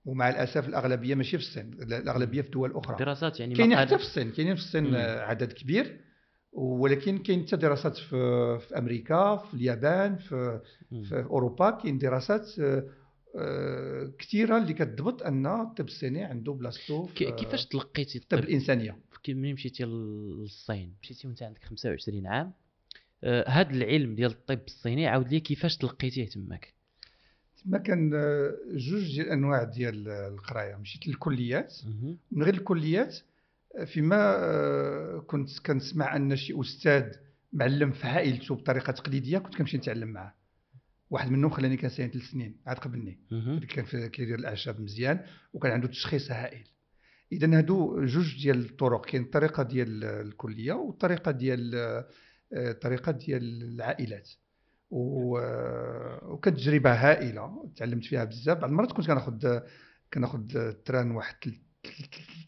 [0.05, 2.97] ومع الأسف الأغلبية ماشي في الصين الأغلبية في دول أخرى.
[2.97, 4.97] دراسات يعني مقالة- حتى في الصين كاينين في الصين مم.
[5.21, 6.01] عدد كبير
[6.53, 8.09] ولكن كاين حتى دراسات في,
[8.69, 10.61] في أمريكا في اليابان في,
[10.91, 11.03] مم.
[11.03, 12.85] في أوروبا كاين دراسات آه،
[13.39, 19.53] آه، كثيرة اللي كتضبط أن الطب الصيني عنده بلاصتو كيفاش تلقيتي الطب؟ الإنسانية؟ كي ملي
[19.53, 22.53] مشيتي للصين؟ مشيتي وانت عندك 25 عام؟
[23.25, 26.75] هذا العلم ديال الطب الصيني عاود لي كيفاش تلقيتيه تماك؟
[27.65, 31.75] تما كان آه، جوج ديال الأنواع ديال القراية مشيت للكليات.
[32.33, 33.17] من غير الكليات
[33.87, 37.13] فيما آه، كنت كنسمع أن شي أستاذ
[37.53, 40.35] معلم في عائلته بطريقة تقليدية كنت كنمشي نتعلم معاه.
[41.11, 43.19] واحد منهم خلاني كان ساين ثلاث سنين عاد قبلني.
[43.69, 45.21] كان في- كيدير الأعشاب مزيان
[45.53, 46.65] وكان عنده تشخيص هائل
[47.33, 52.07] اذا هادو جوج ديال الطرق كاين الطريقة ديال الكلية والطريقة ديال آه،
[52.53, 54.31] الطريقة ديال العائلات.
[54.91, 58.59] و- وكانت تجربه هائلة تعلمت فيها بزاف.
[58.59, 59.59] بعض المرات كنت كناخذ
[60.15, 61.35] كناخذ التران واحد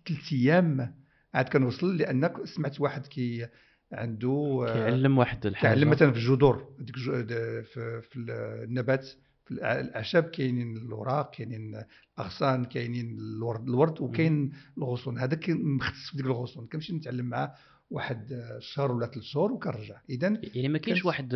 [0.06, 0.94] ثلاث أيام
[1.34, 3.48] عاد كنوصل لأن سمعت واحد كي
[3.92, 5.74] عنده كيعلم واحد الحاجة.
[5.74, 8.16] تعلم مثلا في الجذور في, في
[8.64, 9.06] النبات
[9.44, 11.82] في الأعشاب كاينين الاوراق كاينين
[12.18, 15.18] الأغصان كاينين الورد الورد وكاين الغصون.
[15.18, 16.66] هذاك مختص في ديك الغصون.
[16.66, 17.54] كنمشي نتعلم معاه
[17.90, 20.00] واحد شهر ولا ثلاث شهور وكنرجع.
[20.10, 21.34] اذا يعني ما كاينش واحد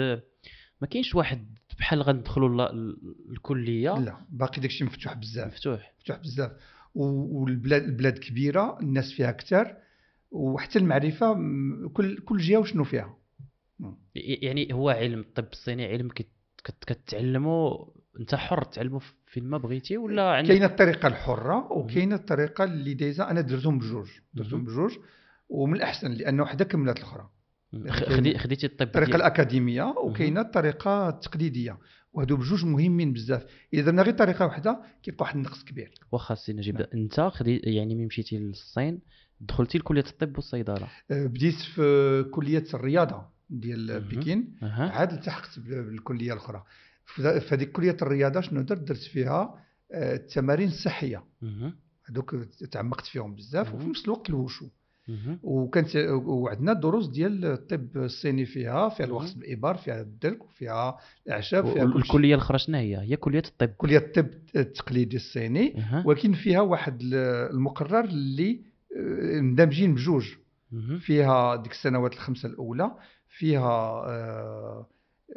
[0.81, 2.70] ما كاينش واحد بحال غندخلوا
[3.31, 3.99] الكلية.
[3.99, 5.53] لا باقي داكشي مفتوح بزاف.
[5.53, 5.93] مفتوح.
[5.99, 6.53] مفتوح بزاف.
[6.95, 9.77] والبلاد البلاد كبيرة الناس فيها كثار
[10.31, 11.35] وحتى المعرفة
[11.93, 13.16] كل كل جهة وشنو فيها.
[14.15, 16.27] يعني هو علم الطب الصيني علم كت-
[16.65, 17.89] كت- كتعلمه
[18.20, 23.31] انت حر تعلمه فين ما بغيتي ولا عندك؟ كاينة الطريقة الحرة وكاينة الطريقة اللي دايزة.
[23.31, 24.09] أنا درتهم بجوج.
[24.35, 24.65] درتهم.
[24.65, 24.93] بجوج.
[25.53, 27.29] ومن الأحسن لأن وحدة كملت الأخرى.
[27.89, 31.79] خدي خديتي الطب الطريقة الأكاديمية وكاينة الطريقة التقليديه
[32.12, 33.47] وهادو بجوج مهمين بزاف.
[33.74, 35.95] إذا درنا غير طريقة واحدة كيبقى واحد النقص كبير.
[36.12, 36.87] واخا سي نجيب نعم.
[36.95, 39.01] أنت خدي يعني ملي مشيتي للصين
[39.41, 40.89] دخلتي لكلية الطب والصيدلة.
[41.11, 44.01] أه، بديت في كلية الرياضة ديال.
[44.01, 44.59] بكين.
[44.62, 46.62] عاد التحقت بال- بالكلية الأخرى.
[47.15, 51.74] في هذيك كلية الرياضة شنو درت؟ درت فيها أه، التمارين الصحيه مهم.
[52.05, 52.35] هذوك
[52.70, 53.87] تعمقت فيهم بزاف وفي.
[53.87, 54.69] نفس الوقت الوشو.
[55.43, 55.97] وكانت
[56.27, 59.07] وعندنا دروس ديال الطب الصيني فيها فيها.
[59.07, 61.97] الوخز بالابر فيها الدرك وفيها الأعشاب فيها كل شيء.
[61.97, 64.27] والكلية الاخرى شنو هي هي كلية الطب كلية الطب
[64.57, 65.74] التقليدي الصيني
[66.07, 67.15] ولكن فيها واحد ال-
[67.55, 68.61] المقرر اللي
[69.41, 70.29] مندمجين بجوج.
[71.01, 72.91] فيها ديك السنوات الخمسة الأولى
[73.29, 73.70] فيها
[74.07, 74.87] آه،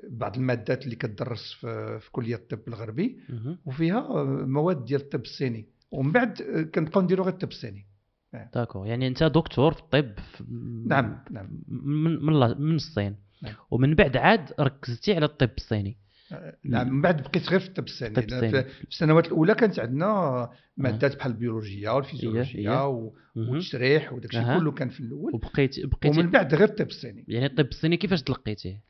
[0.09, 3.19] بعض المادات اللي كتدرس في في كلية الطب الغربي.
[3.65, 6.41] وفيها مواد ديال الطب الصيني ومن بعد
[6.75, 7.85] كنبقاو نديرو غير الطب الصيني
[8.53, 10.43] داكور يعني أنت دكتور في الطب في-
[10.87, 13.53] نعم نعم من من من الصين نعم.
[13.71, 15.97] ومن بعد عاد ركزتي على الطب الصيني
[16.63, 18.13] نعم من بعد بقيت غير في الطب الصيني.
[18.63, 22.87] في السنوات الأولى كانت عندنا مادات بحال البيولوجيا والفيزيولوجيا إيه.
[22.87, 23.49] و- مهم.
[23.49, 24.57] والتشريح وداك الشيء.
[24.59, 28.23] كله كان في الأول وبقيتي بقيتي ومن بعد غير الطب الصيني يعني الطب الصيني كيفاش
[28.23, 28.81] تلقيتيه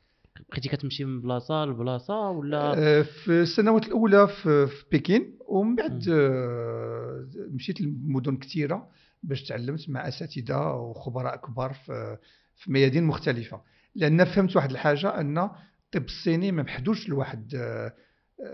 [0.50, 6.08] بقيتي كتمشي من بلاصة لبلاصة ولا آه، في السنوات الأولى في في بكين ومن بعد.
[6.08, 8.88] آه، مشيت لمدن كثيره
[9.22, 12.16] باش تعلمت مع أساتذة وخبراء كبار في
[12.56, 13.60] في ميادين مختلفة
[13.94, 17.54] لأن فهمت واحد الحاجة أن الطب الصيني ما محدودش لواحد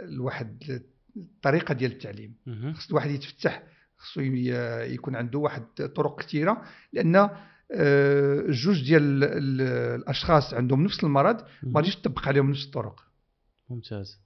[0.03, 0.83] لواحد
[1.17, 2.35] الطريقة ديال التعليم.
[2.75, 3.63] خص الواحد يتفتح
[3.97, 5.65] خصو يكون عنده واحد
[5.97, 6.63] طرق كثيرة
[6.93, 7.31] لأن
[7.75, 9.61] آه، جوج ديال ال- ال-
[10.01, 11.81] الأشخاص عندهم نفس المرض ما.
[11.81, 13.01] غاديش تطبق عليهم نفس الطرق
[13.71, 14.21] ممتاز.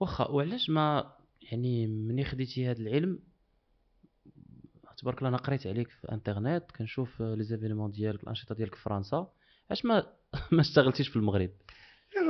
[0.00, 1.12] واخا وعلاش ما
[1.52, 3.18] يعني ملي خديتي هذا العلم
[4.98, 9.32] تبارك الله أنا قريت عليك في إنترنت كنشوف les événements ديالك الأنشطة ديالك في فرنسا
[9.70, 10.06] علاش ما
[10.52, 11.50] ما اشتغلتيش في المغرب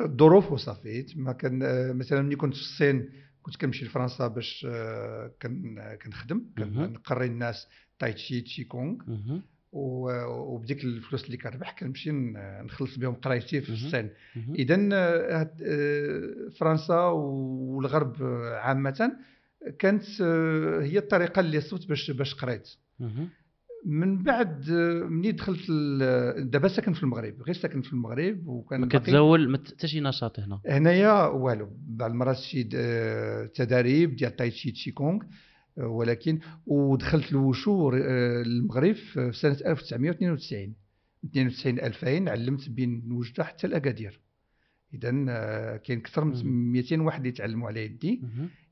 [0.05, 3.11] الظروف وصافي ما كان آه، مثلا ملي كنت في الصين
[3.43, 6.45] كنت كنمشي لفرنسا باش آه، كن كنخدم.
[6.57, 7.69] كنقري الناس
[7.99, 8.97] تاي تشي، تشي كونغ
[9.73, 12.11] وبديك الفلوس اللي كنربح كنمشي
[12.65, 13.73] نخلص بهم قرايتي في.
[13.73, 14.11] الصين.
[14.55, 14.77] اذا
[16.59, 19.12] فرنسا والغرب آه، عامة
[19.79, 22.69] كانت آه، هي الطريقة اللي صوت باش باش قريت.
[23.85, 25.71] من بعد آه، مني دخلت
[26.39, 30.61] دابا ساكن في المغرب غير ساكن في المغرب وكان كتزاول ما حتى شي نشاط هنا؟
[30.67, 35.23] هنايا والو بعض المرات شي آه، تداريب ديال تاي تشي تشي كونغ
[35.77, 40.75] ولكن ودخلت الوشو المغرب في سنة 1992
[41.25, 44.21] 92 2000 علمت بين وجدة حتى الأكادير.
[44.94, 46.73] اذا آه، كاين أكثر من مم.
[46.73, 48.23] 200 واحد اللي تعلموا على يدي.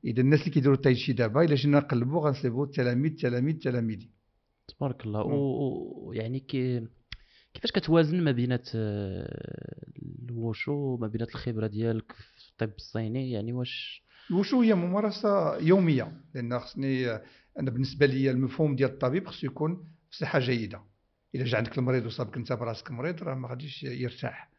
[0.05, 4.09] اذا الناس اللي كيديروا التاي تشي دابا إلا جينا نقلبوا غنصيبوا تلاميذ تلاميذ تلاميذي
[4.67, 5.23] تبارك الله.
[5.25, 6.87] ويعني كي
[7.53, 9.87] كيفاش كتوازن ما بينات آه،
[10.29, 16.59] الوشو وما بينات الخبرة ديالك في الطب الصيني؟ يعني واش؟ الوشو هي ممارسة يومية لأن
[16.59, 17.09] خصني
[17.59, 19.75] أنا بالنسبة لي المفهوم ديال الطبيب خصو يكون
[20.09, 20.81] في صحه جيدة.
[21.35, 24.49] إلا جا عندك المريض وصابك انت براسك مريض راه ما غاديش يرتاح.
[24.51, 24.56] آه،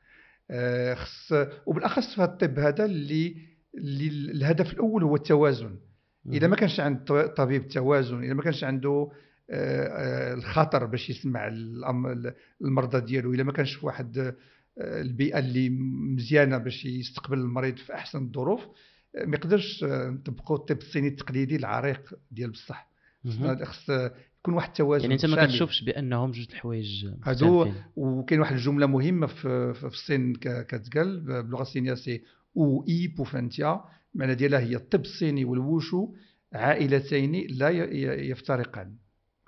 [0.95, 1.33] خص
[1.67, 3.37] وبالأخص في الطب هذا اللي
[3.75, 5.77] اللي الهدف الأول هو التوازن.
[6.33, 9.11] إذا ما كانش عند الطبيب التوازن إذا ما كانش عنده
[9.51, 11.49] آه، آه، الخطر باش يسمع
[12.63, 14.35] المرضى ديالو الا ما كانش واحد
[14.81, 15.71] البيئة اللي
[16.17, 18.61] مزيانة باش يستقبل المريض في أحسن الظروف
[19.25, 22.91] ما يقدرش نطبقوا الطب الصيني التقليدي العريق ديال بصح.
[23.65, 23.91] خص
[24.49, 29.27] يكون واحد التوازن يعني أنت ما كتشوفش بأنهم جوج الحوايج هادو وكاين واحد الجملة مهمة
[29.27, 32.23] في, في الصين كتقال باللغة الصينيه سي
[32.57, 33.81] أو إي بوفانتيا.
[34.15, 36.15] المعنى ديالها هي الطب الصيني والوشو
[36.53, 37.69] عائلتين لا
[38.31, 38.95] يفترقان.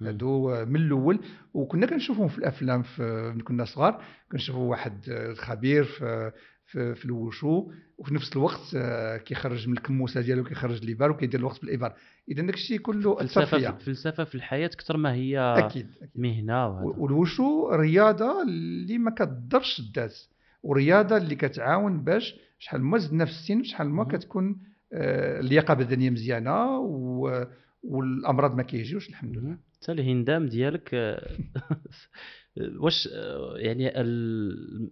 [0.03, 1.21] هادو من الأول.
[1.55, 6.33] وكنا كنشوفهم في الأفلام في كنا صغار كنشوفوا واحد خبير في
[6.71, 7.71] في, في الوشو.
[7.99, 11.95] وفي نفس الوقت آه، كيخرج من الكموسة ديالو كيخرج الابار وكيدير الوقت بالابار
[12.29, 16.11] إذا داك الشيء كله فلسفه الفلسفه في الحياة أكثر ما هي أكيد, أكيد.
[16.15, 16.99] مهنة وهذا.
[16.99, 20.15] والوشو رياضة اللي ما كتضرش الذات
[20.63, 24.57] ورياضة اللي كتعاون باش شحال ما زدنا في السن شحال ما كتكون
[24.93, 27.45] آه، اللياقة البدنيه مزيانة و...
[27.83, 29.57] والأمراض ما كيجيوش الحمد لله.
[29.83, 31.31] حتى الهندام ديالك آه،
[32.57, 33.09] واش
[33.57, 33.93] يعني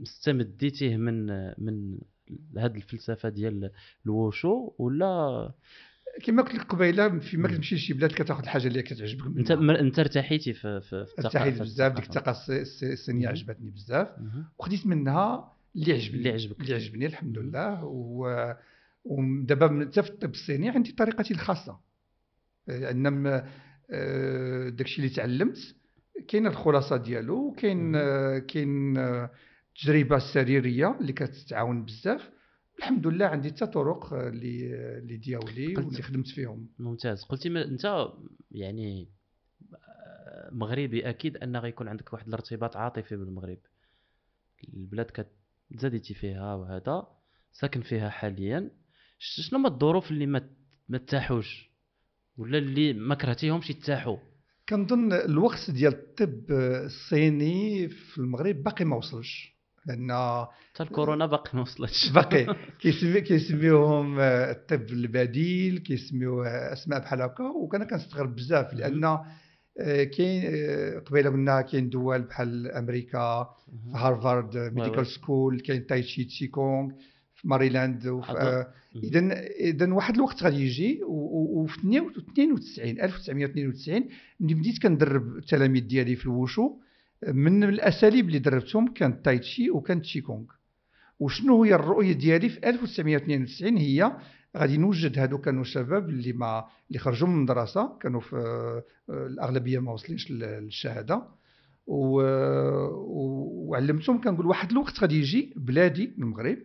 [0.03, 1.27] استمديتيه من
[1.65, 1.99] من
[2.59, 3.71] هذه الفلسفة ديال
[4.07, 5.53] الوشو ولا؟
[6.25, 10.53] كما قلت لك قبيلة فيما كتمشي لشي بلاد كتاخذ الحاجة اللي كتعجبك انت انت ارتحيتي
[10.53, 12.37] في في ارتحيت بزاف ديك الثقه
[12.93, 14.09] الصينيه عجبتني بزاف.
[14.59, 16.19] وخديت منها اللي عجبني.
[16.19, 16.61] اللي عجبك.
[16.61, 17.85] اللي عجبني الحمد لله.
[17.85, 18.55] و
[19.05, 21.81] ودابا حتى في الطب الصيني عندي طريقتي الخاصة.
[22.69, 23.27] ان
[23.91, 25.75] آه، داكشي اللي تعلمت
[26.29, 27.93] كاين الخلاصة ديالو وكاين
[28.39, 32.31] كاين التجربه السريريه اللي كتعاون بزاف.
[32.79, 36.69] الحمد لله عندي حتى طرق اللي اللي دياولي واللي خدمت فيهم.
[36.79, 37.25] ممتاز.
[37.25, 38.09] قلتي انت
[38.51, 39.09] يعني
[40.53, 41.09] مغربي.
[41.09, 43.59] أكيد أن غيكون عندك واحد الارتباط عاطفي بالمغرب.
[44.75, 45.27] البلاد
[45.71, 47.07] كتزاديتي فيها وهذا
[47.53, 48.71] ساكن فيها حاليا.
[49.19, 50.51] شنو هما الظروف اللي ما
[50.89, 51.71] ما تاحوش
[52.37, 54.17] ولا اللي ما كرهتيهمش يتاحوا؟
[54.69, 59.59] كنظن الوقت ديال الطب الصيني في المغرب باقي ما وصلش.
[59.87, 60.13] لأن
[60.75, 62.11] حتى الكورونا باقي ما وصلتش.
[62.11, 62.57] باقي.
[62.81, 69.05] كيسمي كيسميوهم الطب البديل كيسميو أسماء بحال هكا وكان كنستغرب بزاف لأن
[69.81, 73.55] آه، كاين آه، قبيلة قلنا كاين دول بحال أمريكا
[73.95, 76.93] Harvard Medical School كاين تايتشي تشي كونغ
[77.39, 78.07] في ماريلاند
[78.97, 84.05] اذا اذا واحد الوقت غادي يجي وفي 92 1992
[84.41, 86.77] ملي بديت كندرب التلاميذ ديالي في الوشو
[87.29, 90.45] من الأساليب اللي دربتهم كانت تايتشي وكانت تشيكونغ
[91.21, 94.13] وشنو هي الرؤية ديالي في 1992 هي
[94.57, 99.79] غادي نوجد هادو كانوا شباب اللي ما اللي خرجوا من المدرسة كانوا في آه، الأغلبية
[99.79, 101.23] ما وصلينش للشهادة.
[101.89, 102.23] و...
[103.69, 106.59] وعلمتهم كنقول واحد الوقت غادي يجي بلادي المغرب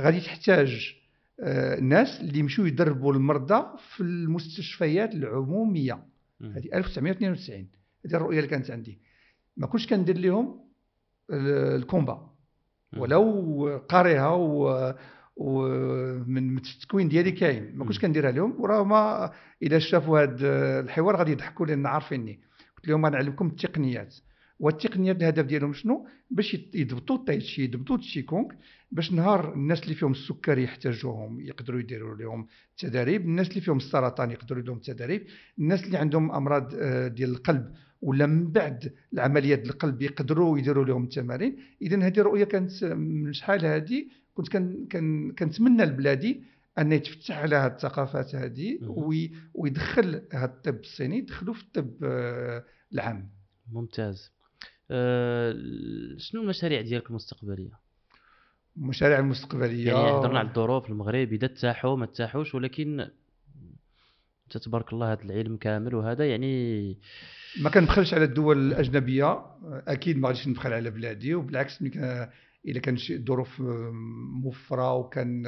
[0.00, 0.96] غادي تحتاج
[1.40, 6.04] آه، ناس اللي يمشوا يدربوا المرضى في المستشفيات العمومية.
[6.42, 7.66] هذه 1992
[8.06, 8.98] هذه الرؤية اللي كانت عندي.
[9.56, 10.60] ما كنتش كندير لهم
[11.30, 12.30] الـ combat.
[12.96, 14.94] ولو قاريها و
[15.36, 17.78] ومن التكوين ديالي كاين.
[17.78, 19.32] ما كنتش كنديرها لهم وراه ما
[19.62, 22.40] إذا شافوا هذا الحوار غادي يضحكوا لأن عارفيني.
[22.76, 24.14] قلت لهم غنعلمكم التقنيات.
[24.60, 28.48] والتقنيات الهدف ديالهم شنو؟ باش يضبطوا التايتشي يضبطوا التشيكونغ
[28.92, 32.46] باش نهار الناس اللي فيهم السكري يحتاجوهم يقدروا يديروا لهم
[32.78, 35.26] تداريب الناس اللي فيهم السرطان يقدروا لهم تداريب
[35.58, 37.72] الناس اللي عندهم أمراض آه، ديال القلب
[38.02, 43.66] ولا من بعد العمليات القلب يقدروا يديروا لهم التمارين اذا هذه الرؤيه كانت من شحال
[43.66, 46.42] هذه؟ كنت كان كان كنتمنى لبلادي
[46.78, 48.78] أن يتفتح على هذه الثقافات هذه
[49.54, 53.30] ويدخل هذا الطب الصيني يدخلوا في الطب آه، العام.
[53.72, 54.35] ممتاز.
[56.18, 57.78] شنو المشاريع ديالك المستقبلية؟
[58.76, 59.86] المشاريع المستقبلية.
[59.86, 63.00] يعني هضرنا على الظروف المغرب اذا تاحوا ما تاحوش ولكن
[64.46, 66.96] انت تبارك الله هذا العلم كامل وهذا يعني
[67.60, 69.46] ما كنبخلش على الدول الأجنبية.
[69.64, 73.60] أكيد ما غاديش نبخل على بلادي وبالعكس إلا كان شي ظروف
[74.42, 75.42] موفرة وكان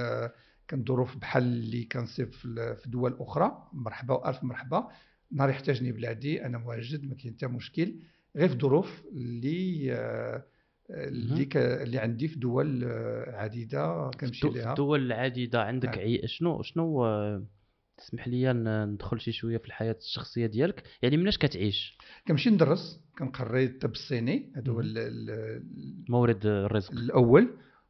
[0.68, 3.68] كان ظروف بحال اللي كنصيب في دول أخرى.
[3.72, 4.88] مرحبا وألف مرحبا.
[5.32, 7.94] نهار يحتاجني بلادي أنا مواجد ما كاين حتى مشكل.
[8.36, 9.92] غير في ظروف اللي
[10.90, 11.56] اللي ك...
[11.56, 12.84] اللي عندي في دول
[13.28, 14.74] عديدة كنمشي ليها.
[14.74, 15.98] دول العديده عندك نعم.
[15.98, 16.22] عي...
[16.26, 17.06] شنو شنو
[17.96, 18.52] تسمح لي
[18.86, 20.82] ندخل شي شوية في الحياة الشخصية ديالك.
[21.02, 21.98] يعني مناش كتعيش؟
[22.28, 26.92] كنمشي ندرس كنقري الطب الصيني هذا هو المورد الرزق.
[26.92, 27.48] الأول.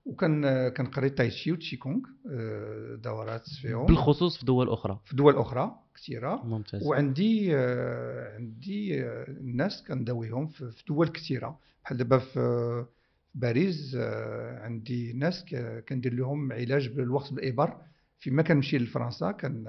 [0.08, 5.00] وكان كنقري تاي تشي وتشي كونغ آه، دورات فيهم بالخصوص في دول أخرى.
[5.04, 6.44] في دول أخرى كثيرة.
[6.44, 6.86] ممتاز.
[6.86, 11.58] وعندي آه، عندي آه، الناس كنداويهم في دول كثيرة.
[11.84, 12.84] بحال دابا في
[13.34, 13.96] باريس
[14.60, 15.44] عندي ناس
[15.88, 17.76] كندير لهم علاج بالوقت بالإبر.
[18.18, 19.64] فيما كنمشي لفرنسا كان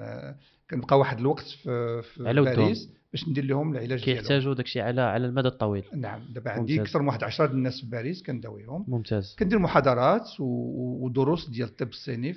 [0.70, 2.22] كنبقى واحد الوقت في, في.
[2.56, 2.90] باريس.
[3.12, 4.20] باش ندير لهم العلاج ديالهم.
[4.20, 5.84] كيحتاجوا داكشي على على المدى الطويل.
[5.94, 6.82] نعم دابا عندي.
[6.82, 9.36] أكثر من واحد 10 الناس في باريس كنداويهم ممتاز.
[9.38, 12.34] كندير محاضرات ودروس ديال الطب الصيني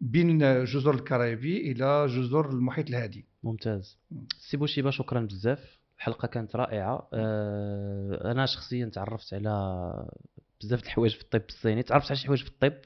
[0.00, 3.24] بين جزر الكاريبي إلى جزر المحيط الهادي.
[3.42, 3.98] ممتاز.
[4.38, 5.78] سي بوشيبا شكرا بزاف.
[5.98, 7.08] الحلقة كانت رائعة.
[7.12, 10.06] آه، أنا شخصيا تعرفت على
[10.60, 11.82] بزاف د الحوايج في الطب الصيني.
[11.82, 12.78] تعرفت على شي حوايج في الطب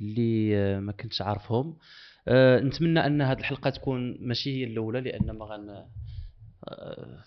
[0.00, 1.76] اللي آه، ما كنتش عارفهم.
[2.28, 5.84] آه، نتمنى أن هذه الحلقة تكون ماشي هي الأولى لأن ما غن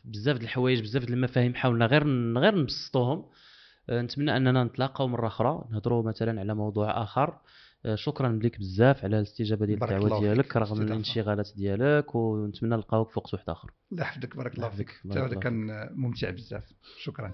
[0.05, 2.03] بزاف د الحوايج بزاف د المفاهيم حاولنا غير
[2.37, 3.25] غير نبسطوهم.
[3.89, 7.37] آه، نتمنى أننا نتلاقاو مرة أخرى نهضروا مثلا على موضوع آخر.
[7.85, 10.19] آه، شكرا لك بزاف على الاستجابة ديال الدعوة.
[10.19, 10.81] ديالك رغم.
[10.81, 13.71] الانشغالات ديالك ونتمنى نلقاوك في وقت واحد آخر.
[13.91, 15.39] الله يحفظك بارك الله فيك.
[15.39, 16.73] كان ممتع بزاف.
[17.03, 17.33] شكرا.